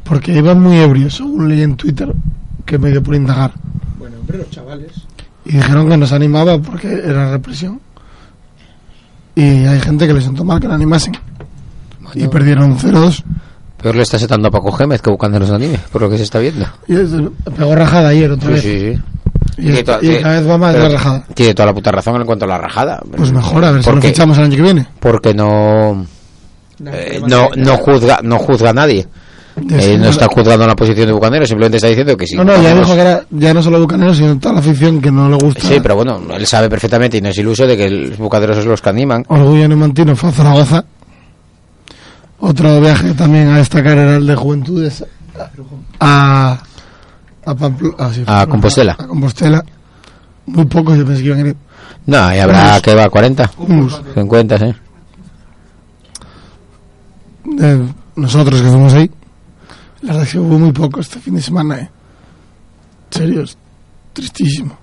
Porque 0.06 0.32
iban 0.34 0.62
muy 0.62 0.78
ebrios, 0.78 1.16
según 1.16 1.50
leí 1.50 1.62
en 1.64 1.76
Twitter, 1.76 2.14
que 2.66 2.78
me 2.78 2.90
dio 2.92 3.04
por 3.04 3.16
indagar. 3.16 3.52
Bueno, 4.00 4.16
hombre, 4.22 4.38
los 4.38 4.50
chavales. 4.52 4.92
Y 5.44 5.58
dijeron 5.58 5.90
que 5.90 5.98
nos 5.98 6.12
animaba 6.14 6.58
porque 6.60 6.88
era 7.04 7.32
represión. 7.32 7.82
Y 9.36 9.42
hay 9.66 9.80
gente 9.82 10.08
que 10.08 10.14
les 10.14 10.24
sentó 10.24 10.44
mal 10.46 10.60
que 10.60 10.68
no 10.68 10.74
animasen. 10.76 11.14
Y 12.14 12.28
perdieron 12.28 12.78
0-2. 12.78 13.24
Peor 13.82 13.96
le 13.96 14.04
está 14.04 14.18
setando 14.18 14.48
a 14.48 14.52
Paco 14.52 14.72
Gémez 14.72 15.02
que 15.02 15.10
buscando 15.10 15.38
los 15.40 15.52
anime, 15.52 15.78
por 15.92 16.02
lo 16.02 16.10
que 16.10 16.18
se 16.18 16.24
está 16.24 16.40
viendo. 16.40 16.66
Y 16.88 16.96
es- 16.96 17.10
pegó 17.58 17.76
rajada 17.76 18.10
ayer 18.10 18.32
otra 18.32 18.48
Sí, 18.48 18.54
vez. 18.54 18.62
sí, 18.64 18.80
sí. 18.96 19.02
Y, 19.58 19.62
Tiene 19.64 19.84
toda- 19.84 20.00
y 20.02 20.22
cada 20.22 20.40
vez 20.40 20.50
va 20.50 20.58
más 20.58 20.76
la 20.76 20.90
rajada. 20.90 21.24
Tiene 21.34 21.54
toda 21.54 21.66
la 21.68 21.74
puta 21.74 21.92
razón 21.92 22.16
en 22.22 22.26
cuanto 22.26 22.46
a 22.46 22.48
la 22.48 22.58
rajada. 22.58 23.02
Pues 23.16 23.32
mejor, 23.32 23.64
a 23.66 23.72
ver 23.72 23.84
si 23.84 23.90
lo 23.90 23.94
Porque- 23.96 24.08
fichamos 24.10 24.38
el 24.38 24.46
año 24.46 24.56
que 24.56 24.62
viene. 24.62 24.88
Porque 25.00 25.34
no. 25.34 26.06
eh, 26.86 27.22
no, 27.28 27.50
no 27.56 27.78
juzga 27.78 28.20
no 28.24 28.38
juzga 28.40 28.70
a 28.72 28.74
nadie. 28.74 29.08
Sí, 29.56 29.98
no 29.98 30.10
está 30.10 30.28
juzgando 30.28 30.68
la 30.68 30.76
posición 30.76 31.08
de 31.08 31.14
Bucanero, 31.14 31.46
simplemente 31.46 31.78
está 31.78 31.88
diciendo 31.88 32.18
que 32.18 32.28
sí. 32.28 32.36
No, 32.36 32.44
no, 32.44 32.62
ya 32.62 32.76
dijo 32.76 32.94
que 32.94 33.00
era 33.02 33.26
ya 33.30 33.54
no 33.54 33.64
solo 33.64 33.80
Bucanero, 33.80 34.14
sino 34.14 34.38
toda 34.38 34.56
la 34.56 34.60
afición 34.60 35.02
que 35.02 35.10
no 35.12 35.30
le 35.30 35.38
gusta. 35.38 35.62
Sí, 35.62 35.78
pero 35.82 35.96
bueno, 35.96 36.20
él 36.36 36.46
sabe 36.46 36.70
perfectamente 36.70 37.18
y 37.18 37.22
no 37.22 37.30
es 37.30 37.38
iluso 37.38 37.66
de 37.66 37.78
que 37.78 37.90
los 37.90 38.18
bucaderos 38.18 38.58
son 38.58 38.68
los 38.68 38.82
que 38.82 38.90
animan. 38.90 39.24
Orgullo 39.30 39.68
Neumantino 39.68 40.14
fue 40.16 40.30
a 40.30 40.32
Zaragoza. 40.34 40.84
Otro 42.40 42.82
viaje 42.82 43.14
también 43.14 43.48
a 43.48 43.58
destacar 43.60 43.98
era 43.98 44.18
el 44.18 44.28
de 44.28 44.36
Juventudes 44.36 45.06
a, 46.02 46.60
a, 47.46 47.56
Pamplo- 47.56 47.96
ah, 47.98 48.12
sí, 48.14 48.24
A 48.28 48.46
Compostela. 48.48 48.92
A 49.00 49.08
Compostela. 49.08 49.64
Muy 50.48 50.66
pocos, 50.66 50.98
yo 50.98 51.06
pensé 51.06 51.22
que 51.24 51.28
iban 51.30 51.46
a 51.46 51.48
ir. 51.48 51.56
No, 52.08 52.18
ahí 52.24 52.40
habrá 52.40 52.80
que 52.82 52.94
va 52.94 53.10
40, 53.10 53.52
Humus. 53.58 54.02
50, 54.16 54.58
sí. 54.58 54.66
Eh, 57.62 57.86
nosotros 58.16 58.62
que 58.62 58.68
fuimos 58.68 58.94
ahí. 58.94 59.10
La 60.06 60.12
verdad 60.14 60.24
es 60.24 60.32
que 60.32 60.40
hubo 60.40 60.58
muy 60.60 60.72
poco 60.72 61.00
este 61.00 61.20
fin 61.20 61.36
de 61.36 61.42
semana, 61.42 61.78
eh. 61.80 61.90
En 63.12 63.18
serio, 63.18 63.42
es 63.44 63.58
tristísimo. 64.14 64.78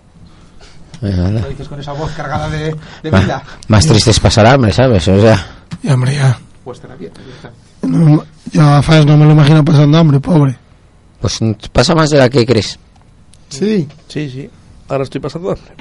Eh, 1.03 1.15
nada. 1.17 1.41
Lo 1.41 1.49
dices 1.49 1.69
con 1.69 1.81
esa 1.81 1.93
voz 1.93 2.11
cargada 2.13 2.49
de, 2.49 2.75
de 3.03 3.11
Ma- 3.11 3.21
vida. 3.21 3.43
Más 3.69 3.87
triste 3.87 4.11
es 4.11 4.21
pasar 4.21 4.47
hambre, 4.47 4.73
¿sabes? 4.73 5.07
O 5.09 5.21
sea, 5.21 5.47
Y 5.83 5.89
hombre, 5.91 6.15
ya. 6.15 6.39
Pues 6.65 6.81
bien, 6.97 7.13
ahí 7.17 7.33
está. 7.37 7.51
No, 7.87 8.25
yo 8.53 8.63
a 8.63 8.83
no 9.05 9.17
me 9.17 9.25
lo 9.27 9.33
imagino 9.33 9.65
pasando 9.65 9.99
hambre, 9.99 10.21
pobre. 10.21 10.57
pues 11.21 11.41
pasa 11.73 11.95
más 11.95 12.11
de 12.11 12.19
la 12.19 12.29
que 12.29 12.47
crees. 12.47 12.79
Sí. 13.49 13.89
Sí, 14.09 14.31
sí. 14.31 14.51
Ahora 14.93 15.05
estoy 15.05 15.23
pasando 15.23 15.49
hambre. 15.53 15.73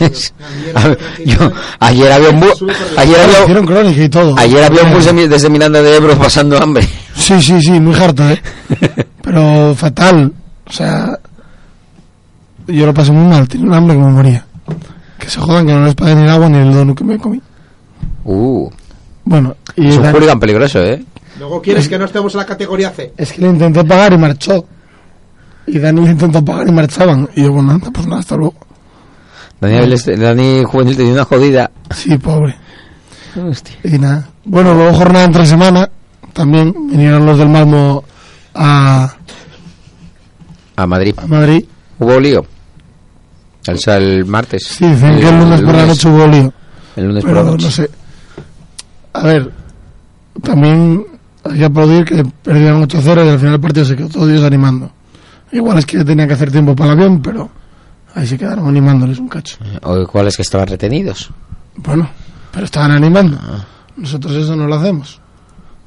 Yo, 1.26 1.52
ayer 1.80 2.10
había 2.12 2.30
un 2.30 2.40
bus, 2.40 2.64
ayer 2.96 3.16
había, 3.20 3.62
crónica 3.62 4.02
y 4.04 4.08
todo. 4.08 4.34
ayer 4.38 4.64
había 4.64 4.84
un 4.84 4.94
bus 4.94 5.04
de 5.04 5.12
mi- 5.12 5.28
desde 5.28 5.50
Miranda 5.50 5.82
de 5.82 5.96
Ebro 5.98 6.16
pasando 6.16 6.56
hambre. 6.56 6.88
Sí, 7.14 7.42
sí, 7.42 7.60
sí, 7.60 7.72
muy 7.72 7.94
harto, 7.94 8.26
¿eh? 8.26 8.40
Pero 9.22 9.74
fatal. 9.74 10.32
O 10.66 10.72
sea, 10.72 11.18
yo 12.66 12.86
lo 12.86 12.94
pasé 12.94 13.12
muy 13.12 13.28
mal, 13.28 13.46
tenía 13.46 13.66
un 13.66 13.74
hambre 13.74 13.96
que 13.96 14.02
me 14.02 14.08
moría. 14.10 14.46
Que 15.18 15.28
se 15.28 15.40
jodan, 15.40 15.66
que 15.66 15.74
no 15.74 15.84
les 15.84 15.94
pagué 15.94 16.14
ni 16.14 16.22
el 16.22 16.30
agua 16.30 16.48
ni 16.48 16.56
el 16.56 16.72
donut 16.72 16.96
que 16.96 17.04
me 17.04 17.18
comí. 17.18 17.42
Uh, 18.24 18.70
Bueno, 19.24 19.56
y 19.76 19.88
es 19.88 19.96
un 19.98 20.04
la- 20.04 20.36
peligroso, 20.40 20.82
¿eh? 20.82 21.04
Luego 21.38 21.60
quieres 21.60 21.86
que 21.86 21.98
no 21.98 22.06
estemos 22.06 22.32
en 22.32 22.38
la 22.38 22.46
categoría 22.46 22.88
C. 22.92 23.12
es 23.14 23.30
que 23.34 23.42
le 23.42 23.48
intenté 23.48 23.84
pagar 23.84 24.14
y 24.14 24.16
marchó. 24.16 24.64
Y 25.66 25.78
Dani 25.78 26.02
le 26.02 26.10
intentó 26.12 26.44
pagar 26.44 26.68
y 26.68 26.72
marchaban. 26.72 27.28
Y 27.34 27.42
yo, 27.42 27.52
bueno, 27.52 27.72
anda, 27.72 27.90
pues 27.90 28.06
nada, 28.06 28.20
hasta 28.20 28.36
luego. 28.36 28.54
Daniel, 29.60 29.92
este- 29.92 30.16
Dani 30.16 30.62
Juvenil 30.64 30.96
tenía 30.96 31.12
una 31.14 31.24
jodida. 31.24 31.70
Sí, 31.94 32.16
pobre. 32.18 32.56
Hostia. 33.36 33.76
Y 33.84 33.98
nada. 33.98 34.28
Bueno, 34.44 34.74
luego 34.74 34.92
jornada 34.94 35.24
entre 35.24 35.46
semana. 35.46 35.88
También 36.32 36.74
vinieron 36.88 37.24
los 37.24 37.38
del 37.38 37.48
Malmo 37.48 38.04
a, 38.54 39.14
A 40.76 40.86
Madrid. 40.86 41.14
a 41.16 41.26
Madrid. 41.26 41.64
Hubo 41.98 42.20
lío. 42.20 42.44
El, 43.66 43.78
el 44.02 44.24
martes. 44.26 44.64
Sí, 44.66 44.86
dicen 44.86 45.18
que 45.18 45.28
el 45.28 45.38
lunes 45.38 45.60
por 45.62 45.74
la 45.74 45.86
noche 45.86 46.08
hubo 46.08 46.26
lío. 46.26 46.52
El 46.96 47.06
lunes 47.06 47.24
por 47.24 47.32
la 47.34 47.42
noche. 47.44 47.64
no 47.64 47.70
sé. 47.70 47.90
A 49.14 49.22
ver, 49.22 49.50
también 50.42 51.04
hay 51.44 51.58
que 51.58 51.64
aplaudir 51.64 52.04
que 52.04 52.24
perdieron 52.42 52.82
8-0 52.86 53.24
y 53.24 53.28
al 53.28 53.38
final 53.38 53.52
del 53.52 53.60
partido 53.60 53.84
se 53.86 53.96
quedó 53.96 54.08
todo 54.08 54.26
Dios 54.26 54.42
animando. 54.42 54.90
Igual 55.54 55.78
es 55.78 55.86
que 55.86 56.04
tenían 56.04 56.28
que 56.28 56.34
hacer 56.34 56.50
tiempo 56.50 56.74
para 56.74 56.92
el 56.92 56.98
avión, 56.98 57.22
pero 57.22 57.48
ahí 58.14 58.26
se 58.26 58.36
quedaron 58.36 58.66
animándoles 58.68 59.18
un 59.18 59.28
cacho. 59.28 59.56
O 59.82 60.06
cuáles 60.06 60.36
que 60.36 60.42
estaban 60.42 60.66
retenidos. 60.66 61.30
Bueno, 61.76 62.08
pero 62.52 62.64
estaban 62.66 62.90
animando. 62.90 63.38
Ah. 63.40 63.64
Nosotros 63.96 64.32
eso 64.34 64.56
no 64.56 64.66
lo 64.66 64.74
hacemos. 64.74 65.20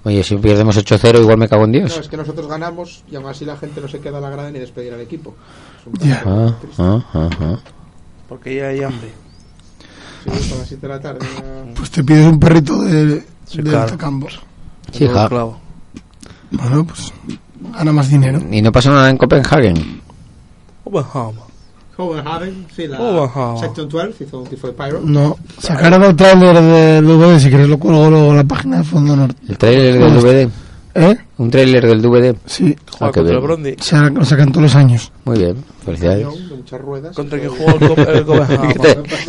Oye, 0.04 0.24
si 0.24 0.38
pierdemos 0.38 0.78
8-0, 0.78 1.20
igual 1.20 1.38
me 1.38 1.50
cago 1.50 1.66
en 1.66 1.72
No, 1.74 1.78
Dios. 1.80 1.98
es 1.98 2.08
que 2.08 2.16
nosotros 2.16 2.48
ganamos 2.48 3.04
y 3.12 3.16
aún 3.18 3.26
así 3.28 3.44
la 3.44 3.58
gente 3.58 3.82
no 3.82 3.90
se 3.90 4.00
queda 4.00 4.20
a 4.20 4.22
la 4.22 4.30
grada 4.30 4.50
ni 4.52 4.60
despedir 4.60 4.94
al 4.94 5.02
equipo. 5.02 5.36
Es 5.82 5.88
un 6.02 6.08
Ya. 6.08 6.24
Ah, 6.26 6.56
triste. 6.62 6.82
ah, 6.82 7.06
ah, 7.14 7.30
ah. 7.42 7.58
Porque 8.30 8.56
ya 8.56 8.68
hay 8.68 8.84
hambre. 8.84 9.12
Sí, 10.24 10.44
son 10.50 10.60
las 10.60 10.68
7 10.70 10.88
de 10.88 10.94
la 10.94 11.00
tarde. 11.02 11.20
ya- 11.36 11.74
Pues 11.76 11.92
te 11.92 12.04
pides 12.06 12.26
un 12.26 12.40
perrito 12.40 12.82
de, 12.84 13.26
Sí, 13.46 13.58
de 13.62 13.70
claro. 15.10 15.58
Bueno, 16.52 16.86
pues 16.86 17.14
gana 17.74 17.92
más 17.92 18.10
dinero. 18.10 18.42
Y 18.52 18.62
no 18.62 18.72
pasa 18.72 18.90
nada 18.92 19.10
en 19.10 19.18
Copenhagen. 19.18 20.02
Oberham. 20.84 21.36
Copenhagen, 21.96 22.68
sí, 22.76 22.88
la. 22.88 22.98
Section 23.60 23.90
12 23.90 24.24
hizo 24.24 24.40
un 24.40 24.50
de 24.50 24.58
Pyro. 24.58 25.02
No, 25.04 25.38
sacaron 25.58 26.04
el 26.04 26.16
trailer 26.16 26.62
del 26.62 27.06
DVD, 27.06 27.40
si 27.40 27.50
cuelgo 27.50 28.10
luego 28.10 28.32
en 28.32 28.38
la 28.38 28.44
página 28.44 28.78
de 28.78 28.84
Fondo 28.84 29.16
Norte. 29.16 29.42
El 29.50 29.58
trailer 29.58 30.00
del 30.00 30.22
DVD. 30.22 30.52
¿Eh? 31.00 31.16
Un 31.38 31.52
trailer 31.52 31.86
del 31.86 32.02
DVD. 32.02 32.36
Sí, 32.48 32.76
Juega 32.98 33.10
Ah, 33.10 33.12
qué 33.14 33.20
contra 33.20 33.36
el. 33.36 33.42
Brondi. 33.42 33.76
se 33.80 33.96
lo 34.10 34.26
sacan 34.26 34.52
todos 34.52 34.64
los 34.64 34.76
años. 34.76 35.12
Muy 35.26 35.38
bien, 35.38 35.56
felicidades. 35.86 36.26
De 36.50 36.56
muchas 36.56 36.82
ruedas. 36.82 37.16
Contra 37.16 37.38
quien 37.38 37.52
jugó 37.52 37.70
el, 37.70 37.80
Cop- 37.80 38.08
el 38.10 38.26
Copenhagen. 38.26 38.82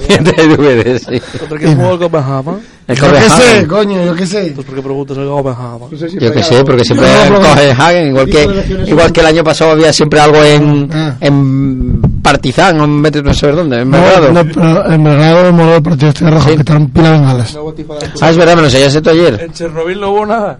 El 0.08 0.24
DVD, 0.24 0.98
sí. 0.98 1.38
Contra 1.38 1.58
quien 1.58 1.76
jugó 1.76 1.92
el 1.92 1.98
Copenhagen. 1.98 2.54
El 2.86 2.96
Yo 2.96 3.12
qué 3.12 3.20
sé, 3.28 3.66
coño, 3.66 4.04
yo 4.06 4.14
qué 4.14 4.26
sé. 4.26 4.52
Pues 4.54 4.66
porque 4.66 4.80
preguntas 4.80 5.18
el 5.18 5.26
Copenhagen. 5.28 5.80
No 5.90 5.98
sé 5.98 6.08
si 6.08 6.18
Yo 6.18 6.32
qué 6.32 6.42
sé, 6.42 6.64
porque 6.64 6.84
siempre 6.84 7.06
no 7.06 7.22
en 7.24 7.32
lo 7.34 7.38
probé. 7.40 7.50
Copenhagen, 7.54 8.06
igual 8.08 8.26
que, 8.30 8.84
igual 8.86 9.12
que 9.12 9.20
el 9.20 9.26
año 9.26 9.44
pasado 9.44 9.70
había 9.72 9.92
siempre 9.92 10.20
algo 10.20 10.42
en, 10.42 10.88
Ah. 10.90 11.16
en 11.20 12.00
Partizan, 12.22 12.80
o 12.80 12.84
en 12.84 13.02
no 13.02 13.34
sé 13.34 13.52
dónde, 13.52 13.80
en 13.82 13.90
No, 13.90 13.98
Belgrado. 13.98 14.32
no, 14.32 14.44
pero 14.46 14.90
en 14.92 15.04
Belgrado 15.04 15.52
moló 15.52 15.76
el 15.76 15.82
partido 15.82 16.08
este 16.08 16.24
de 16.24 16.30
rojo, 16.30 16.48
Sí. 16.48 16.54
que 16.54 16.60
estaban 16.60 16.88
pila 16.88 17.10
de 17.12 17.18
bengalas. 17.18 17.52
Nuevo 17.52 17.74
tifo 17.74 17.94
de 17.94 18.06
la 18.06 18.12
Ah, 18.22 18.30
es 18.30 18.36
verdad, 18.38 18.54
me 18.54 18.60
lo 18.62 18.66
enseñaste 18.68 19.00
tú 19.02 19.10
ayer. 19.10 19.40
En 19.42 19.52
Chernobyl 19.52 20.00
no 20.00 20.10
hubo 20.10 20.24
nada. 20.26 20.58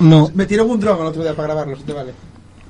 No, 0.00 0.30
Metieron 0.34 0.70
un 0.70 0.80
dron 0.80 1.00
el 1.00 1.06
otro 1.06 1.22
día 1.22 1.34
para 1.34 1.48
grabarlo, 1.48 1.76
si 1.76 1.82
te 1.82 1.92
vale. 1.92 2.12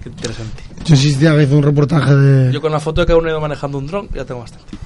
Qué 0.02 0.08
interesante. 0.08 0.62
Yo 0.84 0.94
insistía 0.94 1.34
que 1.36 1.42
hice 1.42 1.54
un 1.54 1.62
reportaje 1.62 2.14
de... 2.14 2.52
Yo 2.52 2.60
con 2.60 2.70
la 2.72 2.80
foto 2.80 3.00
de 3.00 3.06
que 3.08 3.14
uno 3.14 3.26
ha 3.26 3.30
ido 3.30 3.40
manejando 3.40 3.78
un 3.78 3.86
dron 3.86 4.08
ya 4.14 4.24
tengo 4.24 4.40
bastante. 4.40 4.76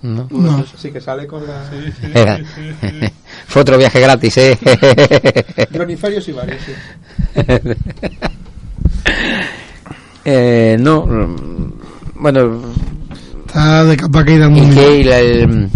No. 0.00 0.28
No, 0.30 0.64
Sí, 0.76 0.92
que 0.92 1.00
sale 1.00 1.26
con 1.26 1.42
la... 1.46 1.68
Era. 2.14 2.38
Fue 3.48 3.62
otro 3.62 3.76
viaje 3.76 4.00
gratis, 4.00 4.36
¿eh? 4.38 4.58
Droniferios 5.70 6.28
y 6.28 6.32
varios, 6.32 6.60
sí. 6.62 6.72
eh 10.24 10.76
no. 10.78 11.06
Bueno, 12.14 12.60
está 13.46 13.84
de 13.84 13.96
capa 13.96 14.24
caída 14.24 14.46
el. 14.46 15.00
¿Y 15.00 15.04
la- 15.04 15.18
el, 15.18 15.70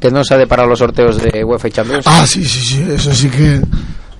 que 0.00 0.10
no 0.10 0.24
sale 0.24 0.46
para 0.46 0.66
los 0.66 0.78
sorteos 0.78 1.20
de 1.22 1.44
UEFA 1.44 1.68
y 1.68 1.70
Champions? 1.70 2.04
Ah, 2.06 2.26
sí, 2.26 2.44
sí, 2.44 2.60
sí, 2.60 2.82
eso 2.88 3.12
sí 3.14 3.28
que... 3.30 3.60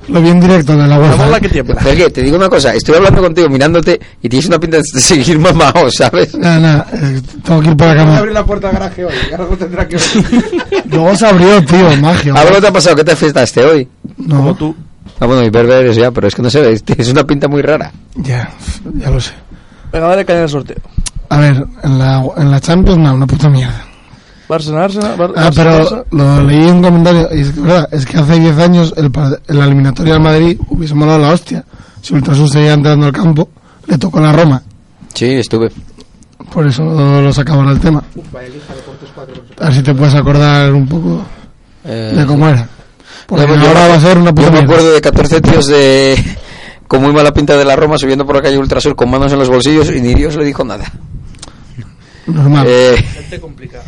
Lo 0.09 0.20
vi 0.22 0.28
en 0.28 0.40
directo 0.40 0.72
de 0.72 0.78
la 0.78 0.86
La 0.86 0.98
UEFA. 1.00 1.24
bola 1.24 1.40
que 1.40 1.48
tiembla. 1.48 1.76
Felgue, 1.76 2.11
te 2.11 2.22
digo 2.22 2.36
una 2.36 2.48
cosa, 2.48 2.72
estoy 2.74 2.94
hablando 2.94 3.20
contigo, 3.22 3.48
mirándote, 3.48 4.00
y 4.22 4.28
tienes 4.28 4.46
una 4.46 4.59
pinta 4.61 4.76
de 4.76 4.84
seguir 5.00 5.38
mamado, 5.38 5.90
¿sabes? 5.90 6.34
Nada, 6.36 6.61
nada, 6.61 6.86
eh, 6.92 7.20
tengo 7.44 7.61
que 7.61 7.68
ir 7.70 7.76
para 7.76 7.90
Voy 7.92 8.00
a 8.00 8.02
acá. 8.04 8.18
abrir 8.18 8.34
la 8.34 8.44
puerta 8.46 8.68
del 8.68 8.78
garaje 8.78 9.04
hoy, 9.04 9.14
que 9.28 9.34
algo 9.34 9.57
tendrá 9.57 9.88
que 9.88 9.96
ver. 9.96 10.84
Luego 10.90 11.16
se 11.16 11.26
abrió, 11.26 11.64
tío, 11.64 11.96
magia. 11.96 12.32
A 12.34 12.44
ver, 12.44 12.52
¿qué 12.54 12.61
te 12.61 12.66
ha 12.68 12.72
pasado? 12.72 12.96
¿Qué 12.96 13.04
te 13.04 13.16
fiestaste 13.16 13.64
hoy? 13.64 13.88
No, 14.18 14.36
Como 14.36 14.54
tú. 14.54 14.76
Ah, 15.18 15.26
bueno, 15.26 15.42
eso 15.42 16.00
ya, 16.00 16.11
pero 16.11 16.28
es 16.28 16.34
que 16.34 16.42
no 16.42 16.50
sé, 16.50 16.70
es- 16.72 16.84
tienes 16.84 17.09
una 17.09 17.24
pinta 17.24 17.48
muy 17.48 17.62
rara. 17.62 17.90
ya, 18.16 18.50
ya 18.94 19.11
lo 19.11 19.18
sé. 19.20 19.32
Venga, 19.92 20.09
dale 20.09 20.24
caña 20.24 20.42
al 20.42 20.48
sorteo. 20.48 20.76
A 21.30 21.38
ver, 21.40 21.64
en 21.82 21.98
la, 21.98 22.22
en 22.36 22.50
la 22.50 22.61
Champions, 22.61 22.98
no, 22.98 23.14
una 23.14 23.26
puta 23.26 23.48
mierda. 23.48 23.86
Barça, 24.49 24.76
Arsenal, 24.84 25.16
Bar- 25.16 25.32
Ah, 25.36 25.51
pero 25.55 26.07
lo 26.11 26.42
leí 26.42 26.68
en 26.68 26.76
un 26.76 26.82
comentario, 26.82 27.28
y 27.34 27.40
es 27.40 27.51
que, 27.51 27.61
verdad, 27.61 27.88
es 27.92 28.07
que 28.07 28.16
hace 28.18 28.38
10 28.38 28.59
años 28.59 28.94
el, 28.97 29.11
la 29.49 29.64
eliminatoria 29.64 30.12
del 30.14 30.22
Madrid 30.22 30.59
hubiese 30.68 30.94
molado 30.94 31.18
la 31.18 31.32
hostia. 31.32 31.64
Si 32.01 32.14
Ultrasur 32.14 32.49
seguía 32.49 32.74
entrando 32.74 33.07
al 33.07 33.12
campo, 33.12 33.49
le 33.86 33.99
tocó 33.99 34.20
la 34.20 34.32
Roma. 34.32 34.62
Sí, 35.14 35.26
estuve. 35.34 35.70
Por 36.53 36.66
eso 36.66 36.84
lo 36.84 37.32
sacaba 37.32 37.68
el 37.72 37.80
tema. 37.80 38.03
Vaya 38.32 38.49
lija 38.49 38.74
de 38.74 38.80
Portos 38.82 39.09
4. 39.14 39.34
A 39.59 39.64
ver 39.64 39.74
si 39.74 39.82
te 39.82 39.94
puedes 39.94 40.14
acordar 40.14 40.72
un 40.72 40.86
poco 40.86 41.22
Eh, 41.84 42.12
de 42.16 42.26
cómo 42.26 42.47
era. 42.49 42.68
Porque 43.26 43.42
no, 43.47 43.49
pues 43.55 43.61
yo- 43.62 43.68
ahora 43.68 43.88
va 43.88 43.94
a 43.94 44.01
ser 44.01 44.18
una 44.18 44.32
puta 44.32 44.47
Yo 44.49 44.53
me 44.53 44.59
acuerdo 44.61 44.92
de 44.92 45.01
14 45.01 45.40
tíos 45.40 45.66
de... 45.66 46.36
Con 46.86 47.03
muy 47.03 47.12
mala 47.12 47.32
pinta 47.32 47.57
de 47.57 47.64
la 47.64 47.74
Roma 47.74 47.99
subiendo 47.99 48.24
por 48.24 48.36
la 48.36 48.42
calle 48.42 48.59
Ultrasur 48.59 48.94
con 48.94 49.11
manos 49.11 49.32
en 49.32 49.40
los 49.40 49.49
bolsillos 49.49 49.90
y 49.90 50.01
ni 50.01 50.14
Dios 50.14 50.36
le 50.36 50.44
dijo 50.44 50.62
nada. 50.62 50.84
Normal. 52.26 52.66
Eh, 52.68 52.97
Gente 53.14 53.40
complicada. 53.40 53.84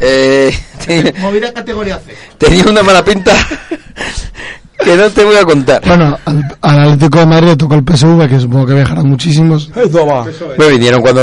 Eh, 0.00 0.52
Movida 1.20 1.52
categoría 1.52 1.98
C. 1.98 2.14
tenía 2.38 2.64
una 2.66 2.82
mala 2.82 3.04
pinta 3.04 3.32
que 4.84 4.96
no 4.96 5.10
te 5.10 5.24
voy 5.24 5.36
a 5.36 5.44
contar. 5.44 5.82
Bueno, 5.86 6.16
al, 6.24 6.56
al 6.62 6.78
Atlético 6.92 7.18
de 7.18 7.26
Madrid 7.26 7.48
le 7.48 7.56
tocó 7.56 7.74
el 7.74 7.82
PSV, 7.84 8.28
que 8.28 8.40
supongo 8.40 8.66
que 8.66 8.74
viajarán 8.74 9.06
muchísimos. 9.10 9.70
Eso 9.76 10.06
va. 10.06 10.24
Me 10.58 10.70
vinieron 10.70 11.02
cuando, 11.02 11.22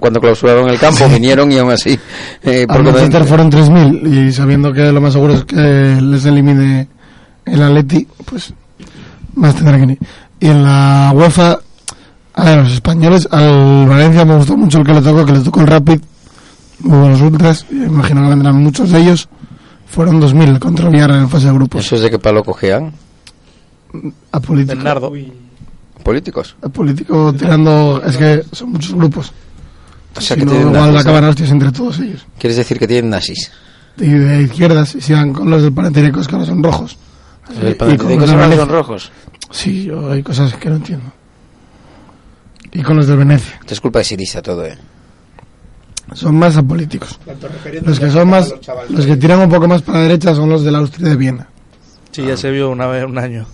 cuando 0.00 0.20
clausuraron 0.20 0.70
el 0.70 0.78
campo, 0.78 1.06
vinieron 1.08 1.52
y 1.52 1.58
aún 1.58 1.72
así. 1.72 1.98
Eh, 2.42 2.64
Al 2.68 2.82
Manchester 2.82 3.20
me- 3.20 3.26
fueron 3.26 3.50
3.000 3.52 4.28
y 4.28 4.32
sabiendo 4.32 4.72
que 4.72 4.90
lo 4.92 5.00
más 5.02 5.12
seguro 5.12 5.34
es 5.34 5.44
que 5.44 5.56
les 5.56 6.24
elimine 6.24 6.88
el 7.44 7.62
Atleti, 7.62 8.06
pues 8.24 8.54
más 9.34 9.54
tendrán 9.54 9.86
que 9.86 9.92
ir. 9.92 9.98
Y 10.40 10.46
en 10.48 10.64
la 10.64 11.12
UEFA, 11.14 11.58
a 12.34 12.44
ver, 12.44 12.58
los 12.58 12.72
españoles, 12.72 13.28
al 13.30 13.86
Valencia 13.86 14.24
me 14.24 14.36
gustó 14.36 14.56
mucho 14.56 14.78
el 14.78 14.86
que 14.86 14.94
le 14.94 15.02
tocó, 15.02 15.24
que 15.26 15.32
le 15.32 15.40
tocó 15.40 15.60
el 15.60 15.66
Rapid, 15.66 16.00
muy 16.80 16.98
buenos 16.98 17.20
ultras, 17.20 17.66
imagino 17.70 18.22
que 18.22 18.28
vendrán 18.28 18.56
muchos 18.62 18.90
de 18.90 19.00
ellos. 19.00 19.28
Fueron 19.86 20.20
2.000 20.20 20.58
contra 20.58 20.88
Villarreal 20.88 21.20
en 21.22 21.28
fase 21.28 21.46
de 21.46 21.52
grupos. 21.52 21.84
¿Eso 21.84 21.96
es 21.96 22.02
de 22.02 22.10
qué 22.10 22.18
palo 22.18 22.42
cogían? 22.44 22.92
A 24.32 24.40
político, 24.40 24.74
Bernardo. 24.76 25.12
Políticos. 26.02 26.56
a 26.62 26.68
político 26.68 27.32
tirando, 27.32 28.02
es 28.04 28.16
que 28.16 28.44
son 28.52 28.72
muchos 28.72 28.94
grupos. 28.94 29.32
O 30.16 30.20
sea, 30.20 30.34
Si 30.34 30.40
que 30.40 30.46
no, 30.46 30.52
tienen 30.52 30.68
igual 30.68 30.92
nazis, 30.92 31.00
acaban 31.00 31.24
hostias 31.24 31.50
entre 31.50 31.72
todos 31.72 31.98
ellos. 32.00 32.26
Quieres 32.38 32.56
decir 32.56 32.78
que 32.78 32.86
tienen 32.86 33.10
nazis. 33.10 33.50
Y 33.98 34.08
de 34.08 34.42
izquierdas, 34.42 34.94
y 34.94 35.00
sigan 35.00 35.32
con 35.32 35.50
los 35.50 35.62
del 35.62 35.72
Panathinaikos 35.72 36.28
que 36.28 36.34
ahora 36.34 36.46
son 36.46 36.62
rojos. 36.62 36.98
Panathinaikos 37.46 37.88
los 37.88 38.08
del 38.08 38.20
ahora 38.20 38.34
Valencia. 38.36 38.58
son 38.66 38.68
rojos. 38.68 39.12
Sí, 39.50 39.84
yo 39.84 40.10
hay 40.10 40.22
cosas 40.22 40.54
que 40.54 40.68
no 40.68 40.76
entiendo. 40.76 41.06
Y 42.72 42.82
con 42.82 42.96
los 42.96 43.06
del 43.06 43.16
Venecia. 43.18 43.54
Esto 43.60 43.74
es 43.74 43.80
culpa 43.80 44.00
de 44.00 44.04
Sirisa 44.04 44.42
todo, 44.42 44.64
eh. 44.66 44.76
Son 46.14 46.38
más 46.38 46.56
apolíticos. 46.56 47.18
Los 47.84 47.98
que 48.00 48.10
son 48.10 48.28
más, 48.30 48.54
los 48.88 49.06
que 49.06 49.16
tiran 49.16 49.40
un 49.40 49.48
poco 49.50 49.66
más 49.68 49.82
para 49.82 49.98
la 49.98 50.04
derecha 50.04 50.34
son 50.34 50.48
los 50.48 50.62
de 50.64 50.70
la 50.70 50.78
Austria 50.78 51.08
de 51.10 51.16
Viena. 51.16 51.48
Sí, 52.12 52.22
ya 52.24 52.36
se 52.36 52.50
vio 52.50 52.70
una 52.70 52.86
vez, 52.86 53.04
un 53.04 53.18
año. 53.18 53.44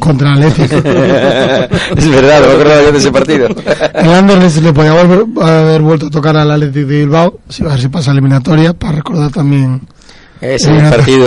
Contra 0.00 0.34
el 0.34 0.42
Athletic. 0.44 0.72
es 1.96 2.08
verdad, 2.10 2.40
no 2.42 2.58
me 2.58 2.64
yo 2.84 2.92
de 2.92 2.98
ese 2.98 3.12
partido. 3.12 3.46
el 3.94 4.10
Anderlecht 4.12 4.56
le 4.58 4.72
podía 4.72 4.92
volver- 4.94 5.42
haber 5.42 5.82
vuelto 5.82 6.06
a 6.06 6.10
tocar 6.10 6.36
al 6.36 6.50
Athletic 6.50 6.74
de 6.86 6.98
Bilbao, 7.00 7.38
si 7.48 7.62
a 7.64 7.68
ver 7.68 7.80
si 7.80 7.88
pasa 7.88 8.10
eliminatoria, 8.10 8.72
para 8.74 8.94
recordar 8.96 9.30
también. 9.30 9.80
Ese 10.40 10.72
partido 10.90 11.26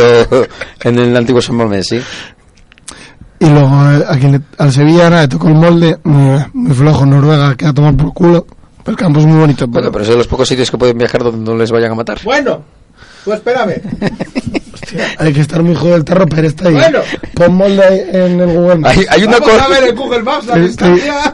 en 0.84 1.00
el 1.00 1.16
antiguo 1.16 1.42
San 1.42 1.56
Mamés, 1.56 1.88
sí. 1.88 2.00
Y 3.40 3.46
luego 3.50 3.92
eh, 3.92 4.04
a 4.08 4.18
quien 4.18 4.32
le- 4.34 4.42
al 4.58 4.72
Sevilla 4.74 5.10
nada, 5.10 5.22
le 5.24 5.28
tocó 5.28 5.48
el 5.48 5.56
molde, 5.56 5.98
muy, 6.04 6.40
muy 6.54 6.74
flojo, 6.76 7.06
Noruega, 7.06 7.56
que 7.56 7.66
a 7.68 7.74
tomar 7.74 7.96
por 7.96 8.14
culo. 8.14 8.48
Pero 8.88 8.96
el 8.96 9.04
campo 9.04 9.20
es 9.20 9.26
muy 9.26 9.38
bonito. 9.38 9.68
Bueno, 9.68 9.92
pero 9.92 10.04
es 10.04 10.10
de 10.10 10.16
los 10.16 10.28
pocos 10.28 10.48
sitios 10.48 10.72
que 10.72 10.78
pueden 10.78 10.98
viajar 10.98 11.22
donde 11.22 11.44
no 11.52 11.58
les 11.58 11.70
vayan 11.72 11.92
a 11.92 11.96
matar. 11.96 12.20
Bueno, 12.24 12.64
tú 13.26 13.34
espérame. 13.34 13.82
Hostia, 14.74 15.08
hay 15.18 15.34
que 15.34 15.42
estar 15.42 15.62
muy 15.62 15.76
jodido 15.76 15.98
el 15.98 16.06
tarro, 16.06 16.26
pero 16.26 16.48
está 16.48 16.70
ahí. 16.70 16.76
Bueno. 16.76 17.00
Pon 17.34 17.54
molde 17.54 17.84
ahí 17.84 18.02
en 18.14 18.40
el 18.40 18.48
Google 18.48 18.76
Maps. 18.78 18.98
Hay, 18.98 19.06
hay 19.10 19.24
una 19.26 19.40
Vamos 19.40 19.56
a 19.60 19.64
co- 19.66 19.70
ver 19.72 19.84
en 19.90 19.96
Google 19.98 20.24
Maps 20.24 20.46
la 20.46 20.56
distancia. 20.56 21.34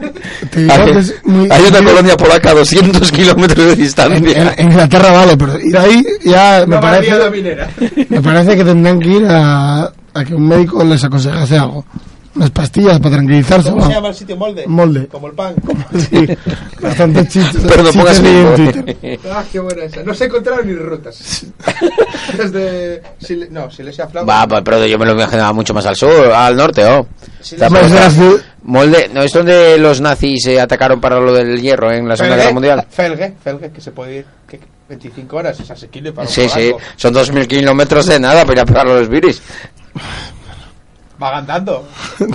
Te 0.50 0.60
digo 0.62 0.72
hay, 0.74 0.92
que 0.92 0.98
es 0.98 1.14
muy- 1.24 1.48
hay 1.48 1.62
una 1.68 1.80
muy- 1.80 1.90
colonia 1.92 2.16
polaca 2.16 2.50
a 2.50 2.54
200 2.54 3.12
kilómetros 3.12 3.66
de 3.66 3.72
En, 3.74 3.78
distancia. 3.78 4.42
en- 4.42 4.60
en 4.60 4.70
Inglaterra 4.72 5.12
vale, 5.12 5.36
pero 5.36 5.60
ir 5.60 5.78
ahí 5.78 6.04
ya 6.24 6.64
me 6.66 6.78
parece, 6.78 7.30
minera. 7.30 7.70
me 8.08 8.20
parece 8.20 8.56
que 8.56 8.64
tendrían 8.64 8.98
que 8.98 9.08
ir 9.10 9.26
a, 9.28 9.92
a 10.14 10.24
que 10.24 10.34
un 10.34 10.48
médico 10.48 10.82
les 10.82 11.04
aconsejase 11.04 11.56
algo. 11.56 11.84
Unas 12.36 12.50
pastillas 12.50 12.98
para 12.98 13.14
tranquilizarse. 13.16 13.70
¿Cómo 13.70 13.86
se 13.86 13.92
llama 13.92 14.08
el 14.08 14.14
sitio? 14.14 14.36
Molde. 14.36 14.66
Molde. 14.66 15.06
Como 15.06 15.28
el 15.28 15.34
pan. 15.34 15.54
Sí, 16.10 16.26
bastante 16.80 17.28
chistes. 17.28 17.62
Pero 17.68 17.82
no 17.84 17.92
pongas 17.92 18.18
en 18.18 18.54
Twitter. 18.72 19.18
Ah, 19.32 19.44
qué 19.52 19.60
buena 19.60 19.84
esa. 19.84 20.02
No 20.02 20.12
se 20.14 20.24
encontraron 20.24 20.66
ni 20.66 20.74
rutas. 20.74 21.46
Desde. 22.36 23.02
Sile- 23.20 23.48
No, 23.50 23.70
Silesia 23.70 24.08
Flago. 24.08 24.26
Va, 24.26 24.46
pero 24.48 24.84
yo 24.84 24.98
me 24.98 25.06
lo 25.06 25.12
imaginaba 25.12 25.52
mucho 25.52 25.72
más 25.74 25.86
al 25.86 25.94
sur, 25.96 26.32
al 26.32 26.56
norte, 26.56 26.84
¿oh? 26.84 27.06
Molde, 28.62 29.10
¿no 29.12 29.22
es 29.22 29.32
donde 29.32 29.76
los 29.78 30.00
nazis 30.00 30.42
se 30.42 30.58
atacaron 30.60 31.00
para 31.00 31.20
lo 31.20 31.32
del 31.32 31.60
hierro 31.60 31.92
en 31.92 32.08
la 32.08 32.16
Segunda 32.16 32.36
Guerra 32.36 32.52
Mundial? 32.52 32.86
Felgue, 32.88 33.34
Felgue, 33.42 33.70
que 33.70 33.80
se 33.80 33.90
puede 33.92 34.16
ir. 34.18 34.26
que 34.48 34.58
25 34.88 35.36
horas 35.36 35.60
es 35.60 35.70
asequible 35.70 36.12
para 36.12 36.26
Sí, 36.28 36.48
sí, 36.48 36.72
son 36.96 37.14
2.000 37.14 37.46
kilómetros 37.46 38.06
de 38.06 38.18
nada 38.20 38.42
para 38.44 38.52
ir 38.54 38.60
a 38.60 38.64
pegar 38.64 38.86
los 38.86 39.08
viris. 39.08 39.40
Va 41.22 41.38
andando. 41.38 41.86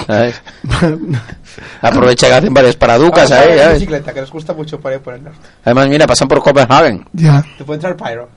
¿sabes? 0.07 0.41
Aprovecha 1.81 2.27
que 2.27 2.33
hacen 2.33 2.53
varias 2.53 2.75
paraducas 2.75 3.31
ahí, 3.31 3.57
¿sabes? 3.57 3.73
bicicleta, 3.79 4.13
que 4.13 4.21
les 4.21 4.29
gusta 4.31 4.53
mucho 4.53 4.79
para 4.79 4.95
ir 4.95 5.01
por 5.01 5.13
el 5.13 5.23
norte. 5.23 5.39
Además, 5.65 5.89
mira, 5.89 6.07
pasan 6.07 6.27
por 6.27 6.41
Copenhagen. 6.41 7.05
Ya. 7.13 7.43
Te 7.57 7.63
puede 7.63 7.77
entrar 7.85 7.95
Pyro. 7.97 8.29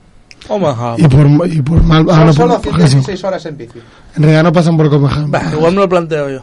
Omaha. 0.49 0.95
Y 0.97 1.07
por, 1.07 1.47
y 1.47 1.61
por 1.61 1.81
mal. 1.83 2.05
ah, 2.09 2.15
Son 2.15 2.25
no, 2.25 2.33
solo 2.33 2.53
por- 2.61 2.71
por 2.71 2.81
Helsinki. 2.81 3.05
116 3.05 3.23
horas 3.23 3.45
en 3.45 3.57
bici. 3.57 3.79
En 4.17 4.23
realidad 4.23 4.43
no 4.43 4.51
pasan 4.51 4.75
por 4.75 4.89
Copenhagen. 4.89 5.31
Bah, 5.31 5.43
igual 5.53 5.73
me 5.73 5.79
lo 5.81 5.89
planteo 5.89 6.29
yo. 6.29 6.41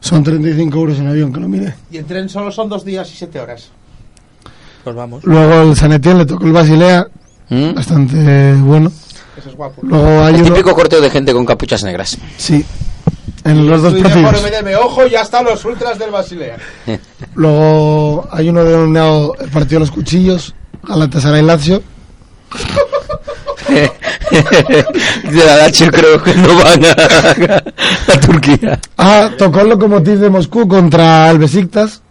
Son 0.00 0.24
35 0.24 0.78
euros 0.78 0.98
en 0.98 1.06
avión, 1.08 1.32
que 1.32 1.40
lo 1.40 1.46
mire. 1.48 1.74
Y 1.90 1.98
en 1.98 2.06
tren 2.06 2.28
solo 2.28 2.50
son 2.50 2.68
dos 2.68 2.84
días 2.84 3.08
y 3.12 3.16
siete 3.16 3.38
horas. 3.38 3.68
Pues 4.82 4.96
vamos. 4.96 5.22
Luego 5.24 5.70
el 5.70 5.76
San 5.76 5.92
Etienne 5.92 6.20
le 6.20 6.26
tocó 6.26 6.46
el 6.46 6.52
Basilea, 6.52 7.06
¿Mm? 7.50 7.74
bastante 7.74 8.54
bueno. 8.54 8.90
Eso 9.36 9.50
es 9.50 9.54
guapo. 9.54 9.82
Luego 9.84 10.22
hay 10.24 10.34
El 10.34 10.40
uno. 10.42 10.54
típico 10.54 10.74
corteo 10.74 11.00
de 11.00 11.10
gente 11.10 11.32
con 11.32 11.44
capuchas 11.46 11.82
negras. 11.84 12.16
Sí. 12.36 12.64
En 13.44 13.66
los 13.66 13.82
dos 13.82 13.94
partidos. 13.94 14.40
por 14.42 14.74
ojo, 14.84 15.06
ya 15.06 15.22
están 15.22 15.44
los 15.44 15.64
ultras 15.64 15.98
del 15.98 16.10
Basilea. 16.10 16.56
Luego 17.34 18.28
hay 18.30 18.48
uno 18.48 18.64
denominado 18.64 19.34
el 19.40 19.48
partido 19.48 19.80
de 19.80 19.86
los 19.86 19.90
cuchillos, 19.90 20.54
Galatasaray 20.86 21.42
Lazio. 21.42 21.82
de 23.70 25.44
la 25.44 25.56
Lazio 25.56 25.90
creo 25.90 26.22
que 26.22 26.34
no 26.34 26.54
van 26.56 26.84
a, 26.84 27.62
a 28.12 28.20
Turquía. 28.20 28.78
Ah, 28.98 29.30
tocó 29.38 29.60
el 29.60 29.70
Lokomotiv 29.70 30.18
de 30.18 30.30
Moscú 30.30 30.68
contra 30.68 31.30
el 31.30 31.38
Besiktas. 31.38 32.02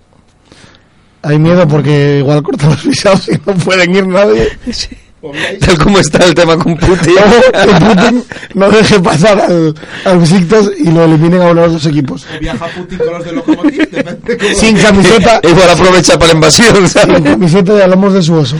Hay 1.21 1.37
miedo 1.37 1.67
porque 1.67 2.19
igual 2.19 2.41
cortan 2.41 2.69
los 2.69 2.85
visados 2.85 3.27
y 3.27 3.33
no 3.45 3.53
pueden 3.55 3.93
ir 3.93 4.07
nadie. 4.07 4.47
Tal 5.59 5.77
como 5.77 5.99
está 5.99 6.25
el 6.25 6.33
tema 6.33 6.57
con 6.57 6.77
Putin. 6.77 7.15
Que 7.51 7.85
Putin 7.85 8.23
no 8.53 8.69
deje 8.69 8.99
pasar 8.99 9.39
al, 9.41 9.75
al 10.05 10.19
Besiktas 10.19 10.69
y 10.77 10.89
lo 10.91 11.03
eliminen 11.03 11.41
a 11.41 11.45
uno 11.51 11.61
de 11.61 11.67
los 11.67 11.73
dos 11.73 11.85
equipos. 11.87 12.25
Viaja 12.39 12.65
Putin 12.67 12.97
con 12.99 13.13
los 13.13 13.25
de 13.25 13.31
Lokomotiv, 13.33 13.87
Sin 14.55 14.77
camiseta, 14.77 15.41
Igual 15.49 15.69
aprovecha 15.69 16.13
para 16.17 16.27
la 16.27 16.33
invasión, 16.35 16.87
sin 16.87 17.23
camiseta 17.23 17.77
y 17.77 17.81
hablamos 17.81 18.13
de 18.13 18.21
su 18.21 18.33
oso. 18.35 18.55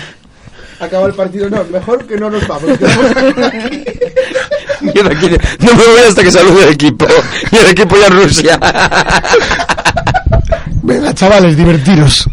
acaba 0.81 1.07
el 1.07 1.13
partido. 1.13 1.49
No, 1.49 1.63
mejor 1.71 2.05
que 2.05 2.17
no 2.17 2.29
nos 2.29 2.45
vamos. 2.47 2.77
quedamos 2.77 3.15
aquí. 3.53 3.83
Yo 4.93 5.03
de 5.03 5.13
aquí 5.15 5.29
no 5.59 5.73
me 5.75 5.83
voy 5.87 6.01
hasta 6.07 6.23
que 6.23 6.31
salude 6.31 6.63
el 6.63 6.69
equipo. 6.69 7.05
Y 7.51 7.57
el 7.57 7.67
equipo 7.67 7.95
ya 7.97 8.07
en 8.07 8.13
Rusia. 8.23 8.59
Ve, 10.83 11.13
chavales, 11.13 11.55
divertiros. 11.55 12.27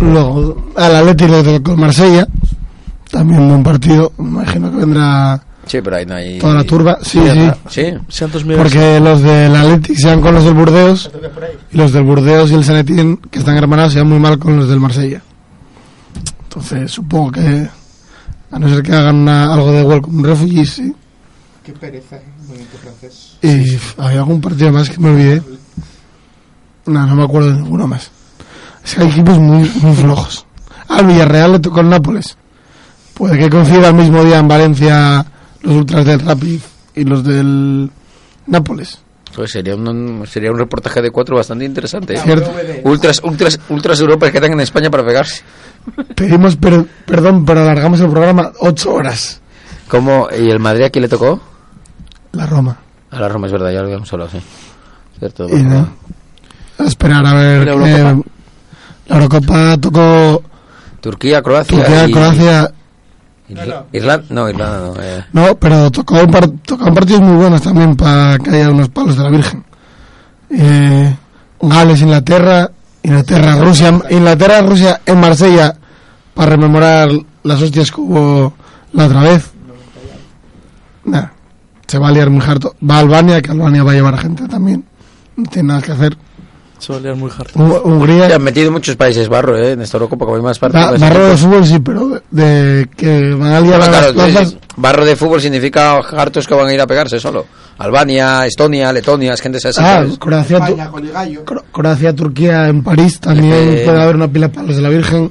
Luego, 0.00 0.72
al 0.76 0.96
Atleti 0.96 1.26
le 1.28 1.42
tocó 1.42 1.72
el 1.72 1.78
Marsella. 1.78 2.26
También 3.10 3.40
un 3.40 3.48
buen 3.48 3.62
partido. 3.62 4.12
Me 4.18 4.28
imagino 4.28 4.70
que 4.70 4.76
vendrá 4.78 5.42
Sí, 5.66 5.78
pero 5.82 5.96
ahí 5.96 6.06
no 6.06 6.14
hay. 6.14 6.38
toda 6.38 6.54
la 6.54 6.64
turba. 6.64 6.98
Sí, 7.02 7.20
sí. 7.68 7.84
Porque 8.56 9.00
los 9.00 9.22
del 9.22 9.54
Atleti 9.54 9.94
se 9.94 10.08
van 10.08 10.20
con 10.20 10.34
los 10.34 10.44
del 10.44 10.54
Burdeos. 10.54 11.10
Y 11.72 11.76
los 11.76 11.92
del 11.92 12.02
Burdeos 12.04 12.50
y 12.50 12.54
el 12.54 12.64
Sanetín, 12.64 13.16
que 13.30 13.38
están 13.38 13.56
hermanados, 13.56 13.92
se 13.92 14.00
van 14.00 14.08
muy 14.08 14.18
mal 14.18 14.38
con 14.38 14.56
los 14.56 14.68
del 14.68 14.80
Marsella. 14.80 15.22
Entonces, 16.44 16.90
supongo 16.90 17.32
que. 17.32 17.68
A 18.50 18.58
no 18.58 18.68
ser 18.68 18.82
que 18.82 18.92
hagan 18.92 19.16
una- 19.16 19.52
algo 19.54 19.72
de 19.72 19.82
Welcome 19.82 20.28
Refugees, 20.28 20.70
sí. 20.70 20.94
Qué 21.64 21.72
pereza, 21.72 22.16
¿eh? 22.16 22.22
El 22.40 22.46
movimiento 22.48 22.76
francés. 22.78 23.38
Y 23.40 23.78
había 24.02 24.18
algún 24.18 24.40
partido 24.40 24.72
más 24.72 24.90
que 24.90 24.98
me 24.98 25.10
olvidé. 25.10 25.42
No, 26.86 27.06
no 27.06 27.14
me 27.14 27.22
acuerdo 27.22 27.48
de 27.52 27.60
ninguno 27.62 27.86
más. 27.86 28.10
Es 28.84 28.94
que 28.94 29.02
hay 29.02 29.08
equipos 29.08 29.38
muy, 29.38 29.70
muy 29.80 29.94
flojos. 29.96 30.46
Al 30.88 31.06
Villarreal 31.06 31.52
le 31.52 31.58
tocó 31.60 31.80
el 31.80 31.88
Nápoles. 31.88 32.36
Puede 33.14 33.38
que 33.38 33.48
coincida 33.50 33.88
el 33.88 33.94
mismo 33.94 34.24
día 34.24 34.38
en 34.38 34.48
Valencia 34.48 35.24
los 35.62 35.74
ultras 35.76 36.04
del 36.04 36.20
Rapid 36.20 36.60
y 36.94 37.04
los 37.04 37.22
del 37.24 37.90
Nápoles. 38.46 38.98
Pues 39.34 39.50
sería 39.52 39.74
un, 39.76 40.24
sería 40.26 40.50
un 40.50 40.58
reportaje 40.58 41.00
de 41.00 41.10
cuatro 41.10 41.36
bastante 41.36 41.64
interesante. 41.64 42.14
¿eh? 42.14 42.18
Cierto. 42.22 42.50
Ultras, 42.84 43.20
ultras, 43.24 43.58
ultras 43.70 44.00
Europa 44.00 44.30
que 44.30 44.36
están 44.38 44.52
en 44.52 44.60
España 44.60 44.90
para 44.90 45.04
pegarse. 45.06 45.42
Pedimos 46.14 46.56
per- 46.56 46.84
perdón, 47.06 47.44
pero 47.44 47.62
alargamos 47.62 48.00
el 48.00 48.10
programa 48.10 48.52
ocho 48.60 48.92
horas. 48.92 49.40
¿Cómo? 49.88 50.28
¿Y 50.38 50.50
el 50.50 50.58
Madrid 50.58 50.84
a 50.84 50.90
quién 50.90 51.02
le 51.02 51.08
tocó? 51.08 51.40
La 52.32 52.46
Roma. 52.46 52.76
A 53.10 53.20
la 53.20 53.28
Roma, 53.28 53.46
es 53.46 53.52
verdad, 53.52 53.70
ya 53.72 53.78
lo 53.80 53.86
habíamos 53.86 54.12
hablado, 54.12 54.30
sí. 54.30 54.38
Cierto. 55.18 55.46
A 56.78 56.84
esperar 56.84 57.24
a 57.26 57.34
ver. 57.34 57.68
¿Y 59.06 59.10
la 59.10 59.16
Eurocopa? 59.16 59.76
tocó 59.78 60.42
Turquía, 61.00 61.42
Croacia. 61.42 61.76
Turquía, 61.78 62.08
y- 62.08 62.12
Croacia. 62.12 62.72
Irla- 63.48 63.84
Irlanda, 63.92 64.24
no, 64.30 64.48
Irlanda 64.48 64.78
no. 64.78 64.94
eh. 65.02 65.24
No, 65.32 65.54
pero 65.56 65.90
tocó 65.90 66.26
par 66.28 66.48
tocaban 66.64 66.94
partidos 66.94 67.20
muy 67.20 67.36
buenos 67.36 67.60
también 67.60 67.96
para 67.96 68.38
que 68.38 68.50
haya 68.50 68.70
unos 68.70 68.88
palos 68.88 69.16
de 69.16 69.22
la 69.24 69.30
Virgen. 69.30 69.64
Eh, 70.50 71.16
Gales, 71.60 72.00
Inglaterra, 72.00 72.70
Inglaterra, 73.02 73.56
Rusia, 73.56 74.00
Inglaterra, 74.10 74.62
Rusia 74.62 75.00
en 75.04 75.20
Marsella 75.20 75.74
para 76.34 76.52
rememorar 76.52 77.10
las 77.42 77.60
hostias 77.60 77.90
que 77.90 78.00
hubo 78.00 78.54
la 78.92 79.06
otra 79.06 79.22
vez. 79.22 79.50
Nah, 81.04 81.26
se 81.86 81.98
va 81.98 82.08
a 82.08 82.12
liar 82.12 82.30
muy 82.30 82.42
harto. 82.46 82.74
Va 82.88 82.96
a 82.96 83.00
Albania, 83.00 83.42
que 83.42 83.50
Albania 83.50 83.82
va 83.82 83.90
a 83.92 83.94
llevar 83.94 84.14
a 84.14 84.18
gente 84.18 84.46
también. 84.48 84.84
No 85.36 85.44
tiene 85.50 85.68
nada 85.68 85.82
que 85.82 85.92
hacer. 85.92 86.16
Se 86.82 86.92
va 86.92 86.98
a 86.98 87.02
liar 87.02 87.14
muy 87.14 87.30
hard. 87.30 87.48
Hungría, 87.84 88.34
han 88.34 88.42
metido 88.42 88.72
muchos 88.72 88.96
países 88.96 89.28
barro, 89.28 89.56
¿eh? 89.56 89.72
En 89.72 89.82
esta 89.82 89.98
Eurocopa, 89.98 90.24
como 90.24 90.36
hay 90.36 90.42
más 90.42 90.58
ba- 90.58 90.68
partidos. 90.68 91.00
barro 91.00 91.28
de 91.28 91.36
fútbol 91.36 91.64
sí, 91.66 91.78
pero 91.78 92.08
de, 92.08 92.20
de 92.30 92.88
que 92.96 93.34
van 93.34 93.52
a 93.52 93.60
liar 93.60 93.78
Bueno, 93.78 93.84
a 93.84 94.00
las 94.00 94.12
claro, 94.12 94.14
plazas. 94.32 94.56
barro 94.76 95.04
de 95.04 95.14
fútbol 95.14 95.40
significa 95.40 95.98
hartos 95.98 96.44
que 96.48 96.54
van 96.54 96.66
a 96.66 96.74
ir 96.74 96.80
a 96.80 96.86
pegarse 96.88 97.20
solo. 97.20 97.46
Albania, 97.78 98.44
Estonia, 98.46 98.92
Letonia, 98.92 99.32
es 99.34 99.40
gente 99.40 99.58
así. 99.58 99.80
Ah. 99.80 100.04
Croacia, 100.18 100.56
España. 100.58 100.90
Cro- 101.44 101.62
Croacia, 101.70 102.12
Turquía 102.16 102.66
en 102.66 102.82
París 102.82 103.20
también 103.20 103.52
Eh, 103.54 103.82
puede 103.84 104.02
haber 104.02 104.16
una 104.16 104.26
pila 104.26 104.48
de 104.48 104.54
palos 104.54 104.74
de 104.74 104.82
la 104.82 104.88
Virgen. 104.88 105.30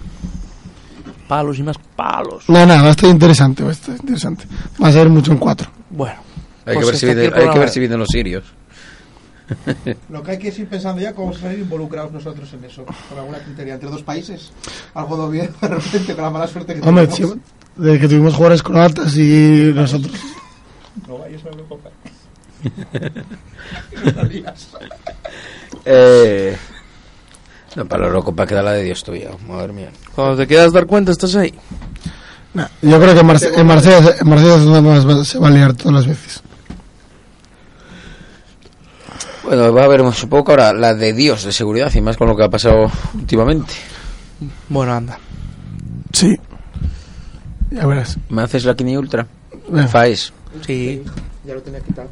Palos 1.28 1.60
y 1.60 1.64
más 1.64 1.76
palos. 1.96 2.44
No, 2.48 2.66
nada, 2.66 2.82
va 2.82 2.88
a 2.88 2.92
estar 2.92 3.10
interesante, 3.10 3.64
va 3.64 3.70
a 3.70 3.74
estar 3.74 3.96
interesante. 3.96 4.46
Va 4.82 4.88
a 4.88 4.92
ser 4.92 5.10
mucho 5.10 5.32
en 5.34 5.38
cuatro. 5.38 5.70
Bueno. 5.90 6.16
hay, 6.66 6.74
que 6.78 6.82
pues 6.82 6.86
ver 6.88 6.96
si 6.98 7.06
vienen, 7.08 7.26
el 7.26 7.34
hay 7.34 7.50
que 7.50 7.60
ver 7.60 7.70
si 7.70 7.80
vienen 7.80 8.00
los 8.00 8.08
sirios. 8.10 8.44
Lo 10.10 10.24
que 10.24 10.32
hay 10.32 10.38
que 10.40 10.48
ir 10.50 10.68
pensando 10.68 11.02
ya 11.02 11.14
cómo 11.14 11.34
salir 11.34 11.60
involucrados 11.60 12.12
nosotros 12.12 12.52
en 12.54 12.64
eso. 12.66 12.86
Con 13.10 13.20
alguna 13.20 13.40
criteria 13.40 13.74
entre 13.76 13.90
dos 13.90 14.04
países. 14.04 14.52
Algo 14.94 15.26
de 15.28 15.32
bien 15.32 15.50
de 15.62 15.68
repente 15.68 16.14
con 16.16 16.24
la 16.24 16.30
mala 16.30 16.48
suerte 16.48 16.74
que 16.76 16.88
Hombre, 16.88 17.08
tenemos. 17.08 17.36
sí, 17.36 17.42
de 17.82 18.00
que 18.00 18.08
tuvimos 18.08 18.34
jugadores 18.34 18.64
croatas 18.64 19.16
y 19.18 19.72
nosotros. 19.74 20.14
No 21.08 21.18
vayas 21.20 21.42
a 21.42 21.46
la 21.46 21.52
Eurocopa. 21.52 21.90
Eh, 25.86 26.56
no, 27.76 27.86
para 27.86 28.02
la 28.04 28.08
Eurocopa 28.08 28.46
queda 28.46 28.62
la 28.62 28.74
de 28.74 28.84
Dios 28.84 29.04
tuya, 29.04 29.30
madre 29.48 29.74
mía. 29.74 29.90
Cuando 30.14 30.38
te 30.38 30.48
quedas 30.48 30.72
dar 30.74 30.86
cuenta, 30.86 31.12
estás 31.12 31.36
ahí. 31.36 31.54
Nah, 32.54 32.68
yo 32.82 33.00
creo 33.00 33.14
que 33.14 33.22
en, 33.22 33.28
Marse- 33.28 33.52
en 33.58 33.66
Marsella, 33.66 34.16
en 34.20 35.26
se 35.26 35.40
va 35.40 35.48
a 35.48 35.52
liar 35.52 35.74
todas 35.74 35.94
las 35.94 36.08
veces. 36.08 36.44
Bueno, 39.44 39.74
va 39.74 39.82
a 39.82 39.86
haber, 39.86 40.02
supongo 40.14 40.46
que 40.46 40.52
ahora 40.52 40.74
la 40.74 40.94
de 40.94 41.14
Dios 41.14 41.44
de 41.44 41.52
seguridad 41.52 41.92
y 41.94 42.02
más 42.02 42.18
con 42.18 42.28
lo 42.28 42.36
que 42.36 42.44
ha 42.44 42.50
pasado 42.50 42.92
últimamente. 43.14 43.74
Bueno, 44.70 44.94
anda. 44.94 45.18
Sí. 46.14 46.38
Ya 47.72 47.86
verás. 47.86 48.18
¿Me 48.30 48.44
haces 48.44 48.66
la 48.66 48.76
Kini 48.76 48.98
Ultra? 48.98 49.26
Faes. 49.90 50.34
Sí. 50.66 51.02
Ya 51.46 51.54
lo 51.54 51.62
tenía 51.62 51.80
quitado. 51.80 52.10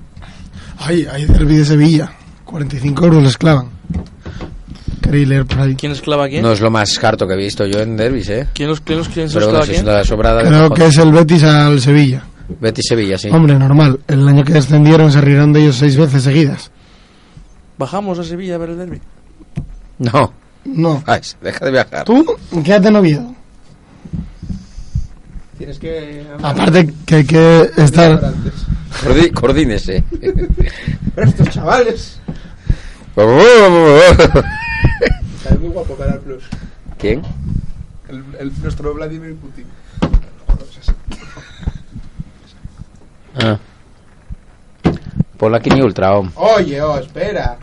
Ay, 0.77 1.05
hay 1.11 1.25
derbi 1.25 1.57
de 1.57 1.65
Sevilla. 1.65 2.11
45 2.45 3.05
euros 3.05 3.23
les 3.23 3.37
clavan. 3.37 3.69
Queréis 5.01 5.27
leer 5.27 5.45
por 5.45 5.59
ahí. 5.59 5.75
¿Quién 5.75 5.91
esclava 5.91 6.25
a 6.25 6.29
quién? 6.29 6.41
No 6.41 6.51
es 6.51 6.61
lo 6.61 6.71
más 6.71 7.03
harto 7.03 7.27
que 7.27 7.33
he 7.33 7.37
visto 7.37 7.65
yo 7.65 7.79
en 7.79 7.97
derbis, 7.97 8.29
¿eh? 8.29 8.47
¿Quién 8.53 8.69
los, 8.69 8.81
quién 8.81 8.99
los, 8.99 9.09
quién 9.09 9.27
Pero 9.27 9.39
esclava 9.45 9.65
bueno, 9.65 9.73
es 9.73 9.83
una 9.83 10.03
sobrada 10.03 10.41
Creo 10.43 10.69
que 10.71 10.85
es 10.87 10.97
el 10.97 11.11
Betis 11.11 11.43
al 11.43 11.79
Sevilla. 11.81 12.23
Betis 12.59 12.85
Sevilla, 12.87 13.17
sí. 13.17 13.29
Hombre, 13.29 13.55
normal. 13.55 13.99
El 14.07 14.27
año 14.27 14.43
que 14.43 14.53
descendieron 14.53 15.11
se 15.11 15.21
rieron 15.21 15.53
de 15.53 15.61
ellos 15.61 15.75
seis 15.75 15.97
veces 15.97 16.23
seguidas. 16.23 16.71
Bajamos 17.79 18.19
a 18.19 18.23
Sevilla 18.25 18.55
a 18.55 18.57
ver 18.59 18.69
el 18.71 18.77
derby. 18.77 19.01
No, 19.97 20.33
No. 20.65 20.99
Faes, 21.01 21.35
deja 21.41 21.63
de 21.65 21.71
viajar. 21.71 22.03
Tú, 22.03 22.25
quédate 22.63 22.89
en 22.89 22.95
Oviedo. 22.97 23.35
Tienes 25.57 25.79
que. 25.79 26.25
Aparte 26.43 26.93
que 27.05 27.15
hay 27.15 27.23
que 27.25 27.71
estar... 27.77 28.33
coordínese. 29.33 30.03
Pero 31.15 31.27
estos 31.29 31.49
chavales. 31.49 32.19
Está 35.37 35.55
muy 35.59 35.69
guapo 35.69 35.95
Canal 35.95 36.19
Plus. 36.19 36.43
¿Quién? 36.97 37.21
El, 38.09 38.23
el- 38.39 38.61
nuestro 38.61 38.93
Vladimir 38.93 39.35
Putin. 39.37 39.65
Ah. 43.41 43.57
Pon 45.39 45.53
la 45.53 45.59
Kini 45.61 45.81
Ultra, 45.81 46.17
om. 46.17 46.29
Oye, 46.35 46.81
oh, 46.81 46.97
espera. 46.99 47.57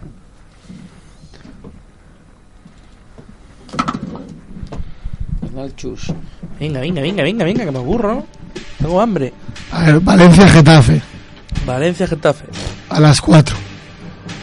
Chus. 5.76 6.12
Venga, 6.58 6.80
venga, 6.80 7.02
venga, 7.02 7.22
venga, 7.22 7.44
venga, 7.44 7.64
que 7.64 7.70
me 7.70 7.78
aburro. 7.78 8.14
¿no? 8.14 8.26
Tengo 8.78 9.00
hambre. 9.00 9.32
A 9.72 9.84
ver, 9.84 10.00
Valencia-Getafe. 10.00 11.02
Valencia, 11.66 12.06
Getafe. 12.06 12.44
A 12.88 13.00
las 13.00 13.20
4. 13.20 13.56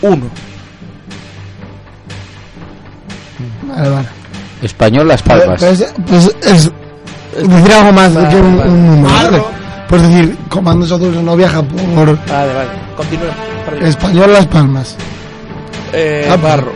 Uno. 0.03 0.29
Vale, 3.63 3.89
vale. 3.89 4.07
Español 4.61 5.07
Las 5.07 5.23
Palmas. 5.23 5.59
Pues, 5.59 5.93
pues 6.07 6.35
es 6.45 6.71
decir 7.47 7.73
algo 7.73 7.93
más 7.93 8.13
de 8.13 8.29
que 8.29 8.35
un, 8.35 8.59
un 8.59 9.01
número. 9.01 9.62
Pues 9.93 10.01
decir, 10.09 10.35
Comandos 10.49 10.91
Azules 10.91 11.21
no 11.21 11.35
viaja 11.35 11.61
por 11.61 12.17
Vale, 12.27 12.53
vale. 12.53 12.69
Continúa. 12.97 13.29
Español 13.87 14.33
Las 14.33 14.47
Palmas. 14.47 14.95
Eh, 15.93 16.27
Ah, 16.31 16.35
Barro. 16.35 16.71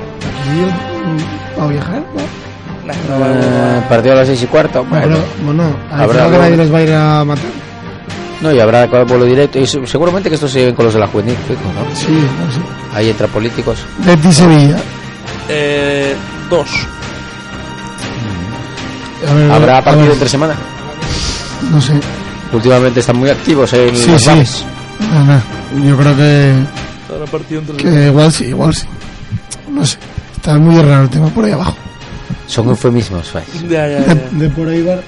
¿Y, 0.45 1.59
¿Va 1.59 1.63
a 1.63 1.68
viajar? 1.68 2.03
¿no? 2.13 2.93
No, 3.15 3.20
vale, 3.20 3.39
Eh, 3.41 3.82
partido 3.89 4.13
a 4.13 4.18
las 4.18 4.28
seis 4.28 4.43
y 4.43 4.45
cuarto. 4.45 4.86
Bueno, 4.88 5.18
Bueno, 5.43 5.63
bueno, 5.63 5.76
Habrá 5.91 6.26
que 6.30 6.38
nadie 6.38 6.57
les 6.57 6.72
va 6.72 6.78
a 6.78 6.82
ir 6.84 6.93
a 6.93 7.26
matar. 7.26 7.45
no, 8.39 8.51
y 8.53 8.59
habrá 8.59 8.86
vuelo 8.86 9.26
directo. 9.26 9.57
Y 9.57 9.65
se- 9.65 9.88
seguramente 9.88 10.30
que 10.30 10.36
esto 10.36 10.47
se 10.47 10.59
lleven 10.59 10.76
con 10.76 10.86
los 10.86 10.93
de 10.93 10.99
la 10.99 11.07
juvenil, 11.07 11.36
fijo, 11.47 11.61
¿no? 11.74 11.95
Sí, 11.95 12.11
no 12.11 12.51
sé. 12.53 12.59
Ahí 12.95 13.09
entra 13.09 13.26
políticos. 13.26 13.80
Betis 14.05 14.36
Sevilla. 14.36 14.78
Eh, 15.49 16.15
dos. 16.51 16.70
A 19.28 19.34
ver, 19.34 19.51
¿Habrá 19.51 19.78
a 19.80 19.84
partido 19.84 20.03
ver, 20.05 20.13
entre 20.13 20.30
semana? 20.30 20.53
No 21.72 21.82
sé. 21.82 21.93
Últimamente 22.54 23.00
están 23.02 23.18
muy 23.18 23.30
activos 23.30 23.72
en 23.74 23.95
Sí, 23.95 24.10
los 24.12 24.22
sí. 24.22 24.28
bares. 24.30 24.66
No. 25.76 25.86
Yo 25.86 25.98
creo 25.98 26.16
que, 26.16 28.08
igual 28.08 28.32
sí, 28.32 28.45
igual 28.45 28.74
sí. 28.74 28.86
No 29.72 29.86
sé. 29.86 29.98
Está 30.36 30.58
muy 30.58 30.82
raro 30.82 31.04
el 31.04 31.10
tema 31.10 31.28
por 31.28 31.45
ahí 31.45 31.52
abajo. 31.52 31.76
Son 32.48 32.68
eufemismos, 32.70 33.28
Faes. 33.30 33.48
Ya, 33.70 33.88
ya, 33.88 34.00
De, 34.00 34.16
de 34.32 34.50
por 34.50 34.68
ahí 34.70 34.82
bar. 34.82 35.04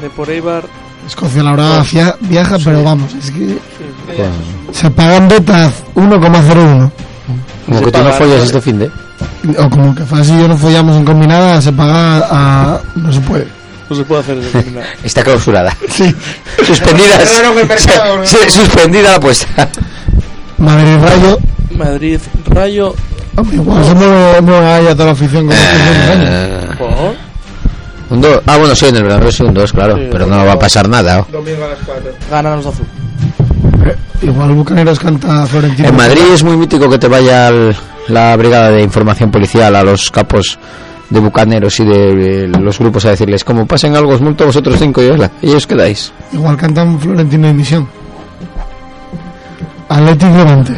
De 0.00 0.08
por 0.10 0.30
Eibar. 0.30 0.64
Escocia 1.06 1.42
la 1.42 1.50
verdad 1.52 1.84
via- 1.92 2.14
viaja, 2.20 2.56
pero 2.62 2.82
vamos, 2.84 3.12
es 3.14 3.30
que 3.30 3.58
Bueno, 4.06 4.32
se 4.72 4.90
pagan 4.90 5.28
betas 5.28 5.72
1,01. 5.94 6.90
Como 7.66 7.78
Se 7.78 7.84
que 7.84 7.92
tú 7.92 8.02
no 8.04 8.12
follas 8.12 8.42
este 8.44 8.60
fin 8.60 8.78
de. 8.78 8.90
O 9.58 9.68
como 9.70 9.94
que 9.94 10.04
Fas 10.04 10.28
y 10.28 10.38
yo 10.38 10.46
no 10.48 10.56
follamos 10.56 10.96
en 10.96 11.04
combinada, 11.04 11.60
se 11.60 11.72
paga 11.72 12.26
a... 12.30 12.80
no 12.96 13.12
se 13.12 13.20
puede. 13.20 13.46
No 13.90 13.96
se 13.96 14.04
puede 14.04 14.20
hacer 14.22 14.38
eso. 14.38 14.52
combinado. 14.52 14.86
Está 15.04 15.22
clausurada. 15.24 15.76
Sí. 15.90 16.14
Suspendida. 16.64 17.18
No, 17.42 17.54
mercado, 17.54 18.16
¿no? 18.18 18.26
se- 18.26 18.48
suspendida 18.50 19.10
la 19.10 19.16
apuesta. 19.16 19.68
Madrid 20.58 20.96
Rayo, 21.00 21.38
Madrid, 21.76 22.20
Rayo. 22.46 22.94
Igual 23.52 23.84
se 23.84 23.94
mueve, 23.94 24.40
mueve 24.42 24.66
ahí 24.66 24.86
a 24.86 24.92
toda 24.92 25.06
la 25.06 25.12
afición 25.12 25.46
como 25.46 25.58
Eh, 25.58 26.68
¿Por? 26.78 27.14
un 28.10 28.20
2. 28.20 28.40
Ah, 28.46 28.56
bueno, 28.58 28.74
sí, 28.76 28.86
en 28.86 28.96
el 28.96 29.02
Bernabéu 29.04 29.32
sí 29.32 29.42
un 29.42 29.54
2, 29.54 29.72
claro. 29.72 29.96
Sí, 29.96 30.08
pero 30.10 30.26
no 30.26 30.44
va 30.44 30.52
a 30.52 30.58
pasar 30.58 30.88
nada. 30.88 31.20
¿oh? 31.20 31.26
Domingo 31.32 31.64
a 31.64 31.68
las 31.68 31.78
4. 31.86 32.12
Ganan 32.30 32.56
los 32.56 32.66
azul. 32.66 32.86
Igual 34.22 34.52
Bucaneros 34.52 34.98
canta 34.98 35.46
Florentino. 35.46 35.88
En 35.88 35.96
Madrid 35.96 36.22
es 36.34 36.42
muy 36.44 36.56
mítico 36.56 36.88
que 36.90 36.98
te 36.98 37.08
vaya 37.08 37.46
al- 37.48 37.74
la 38.08 38.36
brigada 38.36 38.70
de 38.70 38.82
información 38.82 39.30
policial 39.30 39.74
a 39.74 39.82
los 39.82 40.10
capos 40.10 40.58
de 41.10 41.20
bucaneros 41.20 41.78
y 41.80 41.84
de, 41.84 42.48
los 42.48 42.78
grupos 42.78 43.04
a 43.04 43.10
decirles, 43.10 43.44
como 43.44 43.66
pasen 43.66 43.96
algo, 43.96 44.14
os 44.14 44.20
multo 44.20 44.44
a 44.44 44.46
vosotros 44.46 44.76
cinco 44.78 45.02
y 45.02 45.08
hola, 45.08 45.30
y 45.42 45.50
os 45.50 45.66
quedáis. 45.66 46.12
Igual 46.32 46.56
cantan 46.56 46.98
Florentino 46.98 47.48
y 47.48 47.52
Misión. 47.52 47.88
Atlético 49.88 50.36
Levante. 50.36 50.72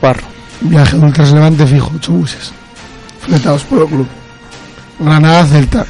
Barro. 0.00 0.26
Viaje 0.60 0.96
de 0.96 1.04
Ultras 1.04 1.32
Levante 1.32 1.66
fijo, 1.66 1.90
8 1.96 2.12
buses. 2.12 2.52
Fletados 3.20 3.64
por 3.64 3.82
el 3.82 3.86
club. 3.86 4.06
Granada 4.98 5.44
Celta. 5.46 5.86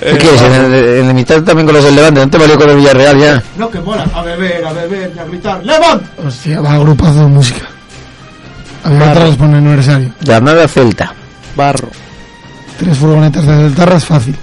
¿Qué 0.00 0.16
quieres? 0.16 0.40
En 0.40 0.52
el, 0.52 0.74
en 0.74 1.08
el 1.08 1.14
mitad 1.14 1.42
también 1.42 1.66
con 1.66 1.74
los 1.74 1.84
del 1.84 1.94
Levante, 1.94 2.20
no 2.20 2.30
te 2.30 2.38
valió 2.38 2.56
con 2.56 2.70
el 2.70 2.76
Villarreal 2.76 3.18
ya. 3.18 3.42
No, 3.58 3.70
que 3.70 3.80
mola. 3.80 4.06
A 4.14 4.22
beber, 4.22 4.64
a 4.64 4.72
beber, 4.72 5.12
y 5.14 5.18
a 5.18 5.24
gritar. 5.24 5.64
¡Levant! 5.64 6.02
Hostia, 6.24 6.60
va 6.62 6.78
grupazo 6.78 7.20
de 7.20 7.26
música. 7.26 7.68
Había 8.82 9.10
otra 9.10 9.26
los 9.26 9.36
pone 9.36 9.58
aniversario. 9.58 10.10
Granada 10.22 10.66
Celta. 10.66 11.14
Barro. 11.56 11.88
Tres 12.78 12.96
furgonetas 12.96 13.46
de 13.46 13.54
Celtarra 13.54 13.96
es 13.96 14.04
fácil. 14.04 14.36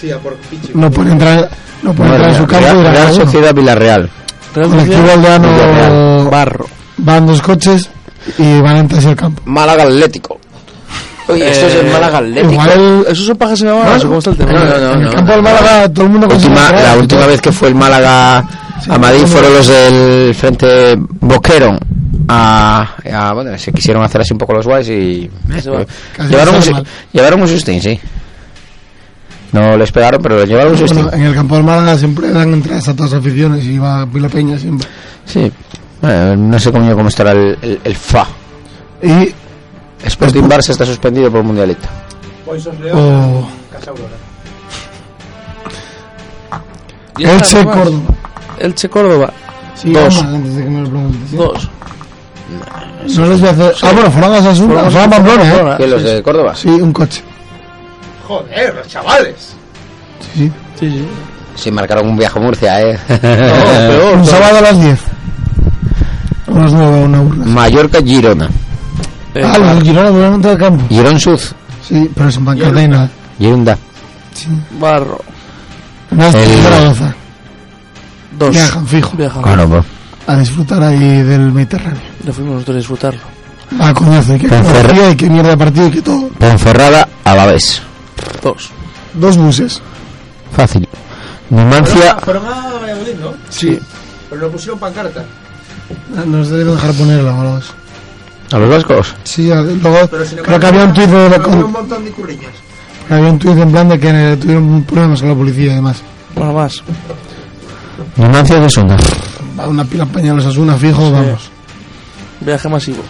Sí, 0.00 0.10
a 0.10 0.18
por 0.18 0.34
pichi. 0.36 0.72
No 0.74 0.90
puede 0.90 1.12
entrar, 1.12 1.48
no 1.82 1.92
puede 1.92 2.10
entrar 2.10 2.30
en 2.30 2.36
su 2.36 2.46
campo 2.46 2.66
y 2.66 2.82
Real, 2.82 2.94
Real. 2.94 3.14
Sociedad 3.14 3.54
Villarreal. 3.54 4.10
Real 4.54 4.70
Colectivo 4.70 5.10
Aldeano. 5.12 6.30
Barro. 6.30 6.66
van 6.98 7.26
dos 7.26 7.40
coches 7.40 7.88
y 8.38 8.60
van 8.60 8.76
a 8.76 8.78
entrar 8.80 9.06
al 9.06 9.16
campo. 9.16 9.42
Málaga 9.44 9.84
Atlético. 9.84 10.38
Oye, 11.28 11.48
esto 11.48 11.66
es 11.66 11.74
el 11.76 11.92
Málaga 11.92 12.18
Atlético. 12.18 12.52
Igual 12.52 13.04
¿Eso 13.08 13.22
son 13.22 13.36
pajas 13.36 13.60
en 13.60 13.68
la 13.68 13.74
mano? 13.74 14.02
¿Cómo 14.02 14.18
está 14.18 14.30
el 14.30 14.36
tema? 14.36 14.52
No, 14.52 14.64
no, 14.64 14.64
no, 14.64 14.92
en 14.92 14.98
el 14.98 15.04
no. 15.04 15.12
campo 15.12 15.32
del 15.32 15.42
Málaga 15.42 15.88
todo 15.92 16.04
el 16.04 16.10
mundo 16.10 16.28
la 16.28 16.96
última 16.96 17.26
vez 17.26 17.40
que 17.40 17.52
fue 17.52 17.68
el 17.68 17.74
Málaga 17.74 18.38
a 18.88 18.98
Madrid 18.98 19.26
fueron 19.26 19.52
los 19.52 19.68
del 19.68 20.34
frente 20.34 20.96
Boquero 21.20 21.78
a, 22.32 22.94
a- 23.12 23.32
bueno 23.34 23.56
se 23.58 23.72
quisieron 23.72 24.02
hacer 24.02 24.20
así 24.20 24.32
un 24.32 24.38
poco 24.38 24.52
los 24.54 24.66
guays 24.66 24.88
y. 24.88 25.30
Casi 25.48 26.30
llevaron 26.30 26.54
un, 26.56 26.84
llevaron 27.12 27.42
un 27.42 27.48
sustín 27.48 27.80
sí 27.82 27.98
no 29.52 29.76
les 29.76 29.90
pegaron 29.90 30.22
pero 30.22 30.38
les 30.38 30.48
llevaron 30.48 30.72
un 30.72 30.78
sustín 30.78 31.02
Bueno, 31.02 31.16
en 31.18 31.22
el 31.24 31.34
campo 31.34 31.56
del 31.56 31.64
Málaga 31.64 31.98
siempre 31.98 32.30
dan 32.30 32.52
entradas 32.52 32.88
a 32.88 32.94
todas 32.94 33.12
las 33.12 33.20
aficiones 33.20 33.64
y 33.64 33.78
va 33.78 34.06
Pila 34.06 34.28
Peña 34.28 34.56
siempre. 34.58 34.86
sí 35.24 35.50
Bueno, 36.00 36.36
no 36.36 36.58
sé 36.58 36.70
cómo, 36.70 36.94
cómo 36.94 37.08
estará 37.08 37.32
el, 37.32 37.58
el, 37.62 37.80
el 37.82 37.94
FA 37.96 38.26
Y 39.02 39.34
Sporting 40.06 40.42
Barça 40.44 40.70
está 40.70 40.86
suspendido 40.86 41.30
por 41.32 41.42
Mundialito 41.42 41.88
Poisos 42.46 42.78
León, 42.80 42.98
o 42.98 43.48
Casa 43.72 43.90
Aurora. 43.90 44.08
¿Y 47.18 47.24
esta 47.24 47.36
Elche? 47.60 47.64
Córdoba. 47.64 48.00
Elche 48.58 48.88
Córdoba. 48.88 49.32
Sí, 49.74 49.92
Dos. 49.92 50.22
antes 50.22 50.54
de 50.56 50.64
que 50.64 50.70
me 50.70 50.80
lo 50.82 50.88
preguntes. 50.88 51.30
¿sí? 51.30 51.36
Dos. 51.36 51.70
No 53.16 53.26
les 53.26 53.40
voy 53.40 53.48
a 53.48 53.52
hacer. 53.52 53.74
Ah, 53.82 53.90
bueno, 53.92 54.10
fueron 54.10 54.34
a 54.34 54.42
Sasuna, 54.42 54.80
fueron 54.90 55.02
a 55.02 55.10
Pamplona, 55.10 55.44
¿eh? 55.44 55.74
¿Que 55.78 55.86
los 55.86 56.02
de 56.02 56.22
Córdoba? 56.22 56.54
Sí, 56.54 56.68
un 56.68 56.92
coche. 56.92 57.22
Joder, 58.26 58.74
los 58.74 58.86
chavales. 58.88 59.54
Sí, 60.20 60.28
sí. 60.44 60.52
Sí, 60.78 60.90
sí. 60.90 61.08
Sí, 61.56 61.70
marcaron 61.70 62.08
un 62.08 62.16
viaje 62.16 62.38
a 62.38 62.42
Murcia, 62.42 62.80
¿eh? 62.80 62.98
peor. 63.20 64.14
Un 64.18 64.24
sábado 64.26 64.58
a 64.58 64.60
las 64.62 64.80
10. 64.80 64.98
A 66.46 66.58
las 66.58 66.72
9, 66.72 67.04
una 67.04 67.20
burla. 67.20 67.44
Mallorca, 67.44 67.98
Girona. 68.02 68.48
Eh, 69.34 69.42
Ah, 69.44 69.58
los 69.58 69.68
del 69.74 69.82
Girona 69.82 70.26
entrar 70.34 70.52
al 70.54 70.58
campo. 70.58 70.84
Girón 70.88 71.20
Suz, 71.20 71.54
Sí, 71.86 72.10
pero 72.14 72.30
sin 72.30 72.44
pancarta 72.44 72.82
y 72.82 72.88
nada. 72.88 73.10
Girunda. 73.38 73.76
Sí. 74.34 74.48
Barro. 74.78 75.20
Nada, 76.10 76.40
El- 76.42 76.62
Zaragoza. 76.62 77.14
Dos. 78.38 78.50
Viajan, 78.50 78.86
fijo. 78.86 79.16
Viajan. 79.16 79.42
Claro, 79.42 79.68
pues. 79.68 79.84
A 80.26 80.36
disfrutar 80.36 80.82
ahí 80.82 81.22
del 81.22 81.52
Mediterráneo. 81.52 82.00
Ya 82.24 82.32
fuimos 82.32 82.54
nosotros 82.54 82.74
a 82.76 82.78
disfrutarlo. 82.78 83.20
Ah, 83.78 83.92
coñazo, 83.94 84.34
y 84.34 84.38
qué 84.38 84.48
Ponferrada. 84.48 85.10
y 85.10 85.16
qué 85.16 85.28
mierda 85.30 85.50
de 85.50 85.56
partido 85.56 85.86
y 85.86 85.90
qué 85.90 86.02
todo. 86.02 86.28
Ponferrada, 86.38 87.08
Alavés. 87.24 87.82
Dos. 88.42 88.70
Dos 89.14 89.36
buses. 89.36 89.80
Fácil. 90.54 90.88
Numancia, 91.50 92.16
Fueron 92.20 92.46
a 92.46 92.78
Valladolid, 92.80 93.14
¿no? 93.20 93.32
Sí. 93.48 93.78
Pero 94.28 94.42
no 94.42 94.48
pusieron 94.48 94.78
pancarta. 94.78 95.24
Ah, 96.16 96.22
Nos 96.26 96.48
deben 96.50 96.74
dejar 96.74 96.92
ponerla 96.94 97.32
ahora. 97.32 97.50
dos. 97.50 97.74
a 98.52 98.58
los 98.58 98.68
vascos. 98.70 99.14
Sí, 99.24 99.50
a- 99.50 99.60
luego 99.62 100.06
Pero 100.10 100.24
sin 100.26 100.38
creo 100.38 100.58
que 100.60 100.66
había 100.66 100.84
un 100.84 100.92
tuit 100.92 101.08
de, 101.08 101.38
con- 101.40 101.64
un 101.64 101.72
montón 101.72 102.04
de 102.04 102.10
curriñas. 102.12 102.50
había 103.08 103.30
un 103.30 103.38
tuit 103.38 103.56
en 103.58 103.70
plan 103.72 103.88
de 103.88 103.98
que 103.98 104.36
tuvieron 104.40 104.82
problemas 104.84 105.20
con 105.20 105.28
la 105.28 105.34
policía 105.36 105.72
y 105.72 105.74
demás. 105.76 105.96
Bueno, 106.34 106.52
más. 106.54 106.82
Numancia 108.16 108.58
de 108.60 108.68
Sunda. 108.68 108.96
Va 109.60 109.68
una 109.68 109.84
pila 109.84 110.06
pañales 110.06 110.46
a 110.46 110.60
una 110.60 110.74
fijo, 110.76 111.10
vamos. 111.12 111.50
Viaje 112.40 112.68
masivo. 112.68 113.02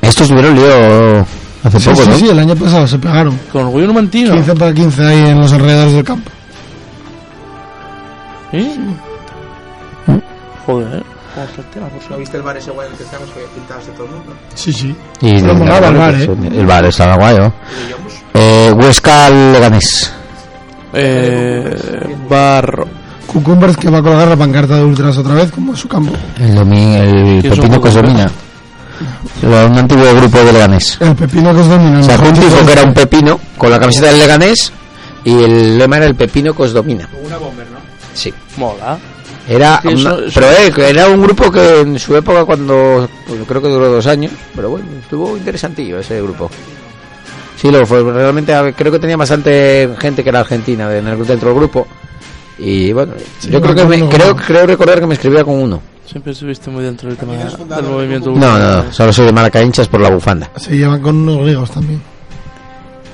Estos 0.00 0.28
tuvieron 0.28 0.54
lío 0.54 1.26
hace 1.64 1.80
Sí, 1.80 1.90
poco, 1.90 2.02
sí, 2.02 2.10
¿no? 2.10 2.16
sí, 2.18 2.28
el 2.28 2.38
año 2.38 2.54
pasado 2.54 2.86
se 2.86 2.98
pegaron. 2.98 3.36
Con 3.52 3.64
orgullo 3.64 3.88
numantino. 3.88 4.34
15 4.34 4.54
para 4.54 4.72
15 4.72 5.04
ahí 5.04 5.18
en 5.30 5.40
los 5.40 5.52
alrededores 5.52 5.92
del 5.94 6.04
campo. 6.04 6.30
¿Sí? 8.52 8.80
Joder. 10.66 11.02
Por 11.34 12.10
¿No 12.10 12.16
viste 12.18 12.36
el 12.36 12.42
bar 12.42 12.56
ese 12.56 12.70
guay 12.70 12.86
en 12.86 12.92
el 12.92 12.98
que 12.98 13.04
estamos 13.04 13.28
que 13.30 13.40
pintabas 13.54 13.86
de 13.86 13.92
todo 13.92 14.06
el 14.06 14.10
mundo? 14.12 14.32
Sí, 14.54 14.72
sí. 14.72 14.94
Y 15.20 15.40
Pero 15.40 15.54
molaba 15.54 15.88
el 15.88 15.96
bar, 15.96 16.14
¿eh? 16.14 16.28
El 16.52 16.66
bar 16.66 16.84
estaba 16.84 17.16
guay. 17.16 17.36
Eh, 18.34 18.72
Huesca 18.76 19.30
Leganés. 19.30 20.12
Eh, 20.92 22.16
barro. 22.28 22.86
Cucumbers 23.28 23.76
que 23.76 23.88
va 23.90 23.98
a 23.98 24.02
colgar 24.02 24.26
la 24.28 24.36
pancarta 24.36 24.76
de 24.76 24.84
Ultras 24.84 25.16
otra 25.18 25.34
vez, 25.34 25.50
como 25.52 25.72
en 25.72 25.76
su 25.76 25.86
campo. 25.88 26.12
El, 26.40 26.54
domi 26.54 26.96
el 26.96 27.40
¿Quién 27.40 27.54
son 27.54 27.62
pepino 27.62 27.80
que 27.82 27.88
os 27.88 27.94
Cucumbers? 27.94 27.94
domina. 27.94 28.30
Lo- 29.42 29.66
Un 29.68 29.78
antiguo 29.78 30.14
grupo 30.16 30.38
de 30.38 30.52
Leganés. 30.52 30.96
El 31.00 31.14
pepino 31.14 31.54
que 31.54 31.60
os 31.60 31.68
domina. 31.68 32.00
O 32.00 32.02
sea, 32.02 32.14
el 32.14 32.20
fue 32.20 32.28
un 32.28 32.34
mejor 32.34 32.44
tifo 32.48 32.56
tipo 32.56 32.66
que 32.66 32.72
era 32.72 32.82
un 32.84 32.94
pepino 32.94 33.40
con 33.56 33.70
la 33.70 33.78
camiseta 33.78 34.06
del 34.08 34.18
Leganés 34.18 34.72
y 35.24 35.32
el 35.42 35.78
lema 35.78 35.96
era 35.98 36.06
el 36.06 36.14
pepino 36.16 36.54
que 36.54 36.62
os 36.62 36.72
domina. 36.72 37.06
Con 37.08 37.24
una 37.26 37.36
bomber, 37.38 37.66
¿no? 37.70 37.78
Sí. 38.14 38.32
Mola. 38.56 38.98
Era 39.46 39.80
Sí, 39.82 39.88
eso- 39.92 40.14
una- 40.14 40.26
eso- 40.26 40.32
pero 40.34 40.46
eh, 40.50 40.72
que 40.74 40.88
era 40.90 41.08
un 41.08 41.22
grupo 41.22 41.50
que 41.50 41.80
en 41.80 41.98
su 41.98 42.16
época 42.16 42.44
cuando 42.44 43.08
pues, 43.26 43.40
creo 43.46 43.62
que 43.62 43.68
duró 43.68 43.88
dos 43.90 44.06
años 44.06 44.32
pero 44.54 44.68
bueno 44.70 44.84
estuvo 45.00 45.36
interesantillo 45.38 45.98
ese 46.00 46.20
grupo 46.20 46.50
sí 47.56 47.70
lo 47.70 47.86
fue 47.86 48.02
realmente 48.02 48.52
creo 48.76 48.92
que 48.92 48.98
tenía 48.98 49.16
bastante 49.16 49.88
gente 49.98 50.22
que 50.22 50.28
era 50.28 50.40
argentina 50.40 50.94
en 50.94 51.08
el- 51.08 51.24
dentro 51.26 51.48
del 51.48 51.58
grupo 51.58 51.86
y 52.58 52.92
bueno 52.92 53.12
yo 53.48 53.60
creo 53.60 53.74
que 53.74 53.84
me, 53.84 53.96
uno, 54.02 54.10
creo 54.10 54.34
creo 54.36 54.66
recordar 54.66 55.00
que 55.00 55.06
me 55.06 55.14
escribía 55.14 55.44
con 55.44 55.54
uno 55.54 55.80
Siempre 56.10 56.32
estuviste 56.32 56.70
muy 56.70 56.82
dentro 56.84 57.08
del 57.08 57.18
tema 57.18 57.34
¿Quién 57.34 57.46
es 57.48 57.58
del 57.68 57.84
movimiento. 57.84 58.30
no 58.30 58.58
no, 58.58 58.82
no 58.84 58.92
solo 58.92 59.12
soy 59.12 59.26
de 59.26 59.32
Malaca 59.32 59.62
hinchas 59.62 59.88
por 59.88 60.00
la 60.00 60.10
bufanda 60.10 60.50
Se 60.56 60.74
llevan 60.76 61.00
con 61.02 61.16
unos 61.16 61.38
griegos 61.42 61.70
también. 61.70 62.00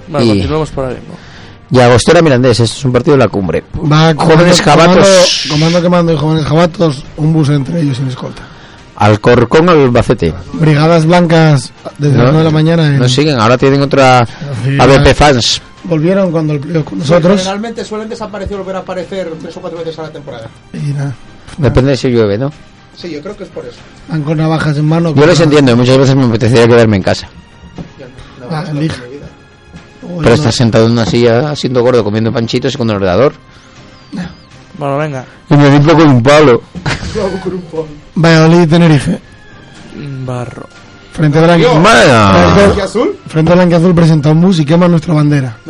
Vale, 0.09 0.25
Y- 0.25 0.29
continuamos 0.29 0.71
por 0.71 0.85
ahí 0.87 0.95
mismo. 0.95 1.15
y 1.71 1.79
Agostera 1.81 2.23
Mirandés 2.23 2.61
esto 2.61 2.77
es 2.79 2.85
un 2.85 2.93
partido 2.93 3.17
de 3.17 3.25
la 3.25 3.29
cumbre 3.29 3.65
Va 3.91 4.15
Jóvenes 4.15 4.63
comando- 4.63 4.85
jabatos. 4.85 5.47
Comando, 5.51 5.83
quemando 5.83 6.13
y 6.13 6.17
jóvenes 6.17 6.45
jabatos, 6.47 7.05
un 7.17 7.33
bus 7.33 7.49
entre 7.49 7.81
ellos 7.81 7.97
sin 7.97 8.07
escolta. 8.09 8.43
Alcorcón 8.97 9.69
Albacete 9.69 10.33
Brigadas 10.53 11.05
blancas 11.05 11.73
desde 11.99 12.17
las 12.17 12.27
9 12.27 12.39
de 12.39 12.45
la 12.45 12.51
mañana. 12.51 12.87
En, 12.87 12.99
no 13.01 13.09
siguen 13.09 13.41
ahora 13.41 13.59
tienen 13.59 13.83
otra 13.83 14.25
Sí, 14.65 14.79
ABP 14.79 15.15
fans 15.15 15.61
Volvieron 15.85 16.31
cuando 16.33 16.55
el 16.55 16.61
playoff 16.61 16.85
con 16.85 16.99
nosotros. 16.99 17.39
Generalmente 17.41 17.85
suelen 17.85 18.09
desaparecer 18.09 18.55
y 18.55 18.59
volver 18.59 18.77
a 18.77 18.79
aparecer 18.81 19.31
tres 19.41 19.57
o 19.57 19.61
cuatro 19.61 19.79
veces 19.79 19.99
a 19.99 20.03
la 20.03 20.11
temporada. 20.11 20.49
Y 20.73 20.79
nada. 20.93 21.15
depende 21.59 21.91
de 21.91 21.97
si 21.97 22.09
llueve 22.09 22.39
no 22.39 22.51
Sí, 22.97 23.11
yo 23.11 23.21
creo 23.21 23.37
que 23.37 23.45
es 23.45 23.51
por 23.51 23.65
eso. 23.67 23.77
Van 24.09 24.23
con 24.23 24.39
navajas 24.39 24.77
en 24.79 24.87
mano. 24.89 25.11
yo 25.11 25.17
con 25.17 25.27
les 25.29 25.41
entiendo 25.41 25.77
muchas 25.77 25.99
veces 25.99 26.15
me 26.17 26.25
apetecería 26.25 26.67
quedarme 26.69 26.97
en 26.97 27.03
casa 27.03 27.29
Ya, 27.99 28.07
no, 28.41 28.57
Ah, 28.57 28.65
no, 28.69 28.75
no, 28.75 28.81
vida. 28.81 28.95
Uy, 30.03 30.17
Pero 30.19 30.29
no. 30.29 30.35
estás 30.35 30.55
sentado 30.55 30.87
en 30.87 30.93
una 30.93 31.05
silla 31.07 31.55
siendo 31.57 31.83
gordo 31.83 32.03
comiendo 32.05 32.33
panchitos 32.33 32.75
y 32.75 32.79
con 32.79 32.89
el 32.91 32.97
ordenador. 32.97 33.33
Bueno, 34.79 34.99
venga. 34.99 35.25
Y 35.51 35.55
me 35.57 35.71
limpio 35.71 35.95
con 35.97 36.09
un 36.09 36.23
palo. 36.23 36.63
Valladolid 38.17 38.61
y 38.63 38.67
Tenerife. 38.67 39.21
Barro. 40.25 40.67
Frente 41.13 41.39
a 41.39 41.43
Blanqui. 41.43 41.65
Bueno. 41.65 41.85
Frente- 42.55 42.79
¿Y 42.79 42.81
azul? 42.81 43.17
Frente 43.29 43.53
a 43.53 43.55
Blanqui 43.55 43.75
Azul 43.75 43.95
presenta 43.95 44.31
un 44.31 44.41
bus 44.41 44.59
y 44.61 44.65
quema 44.65 44.89
nuestra 44.89 45.15
bandera. 45.15 45.57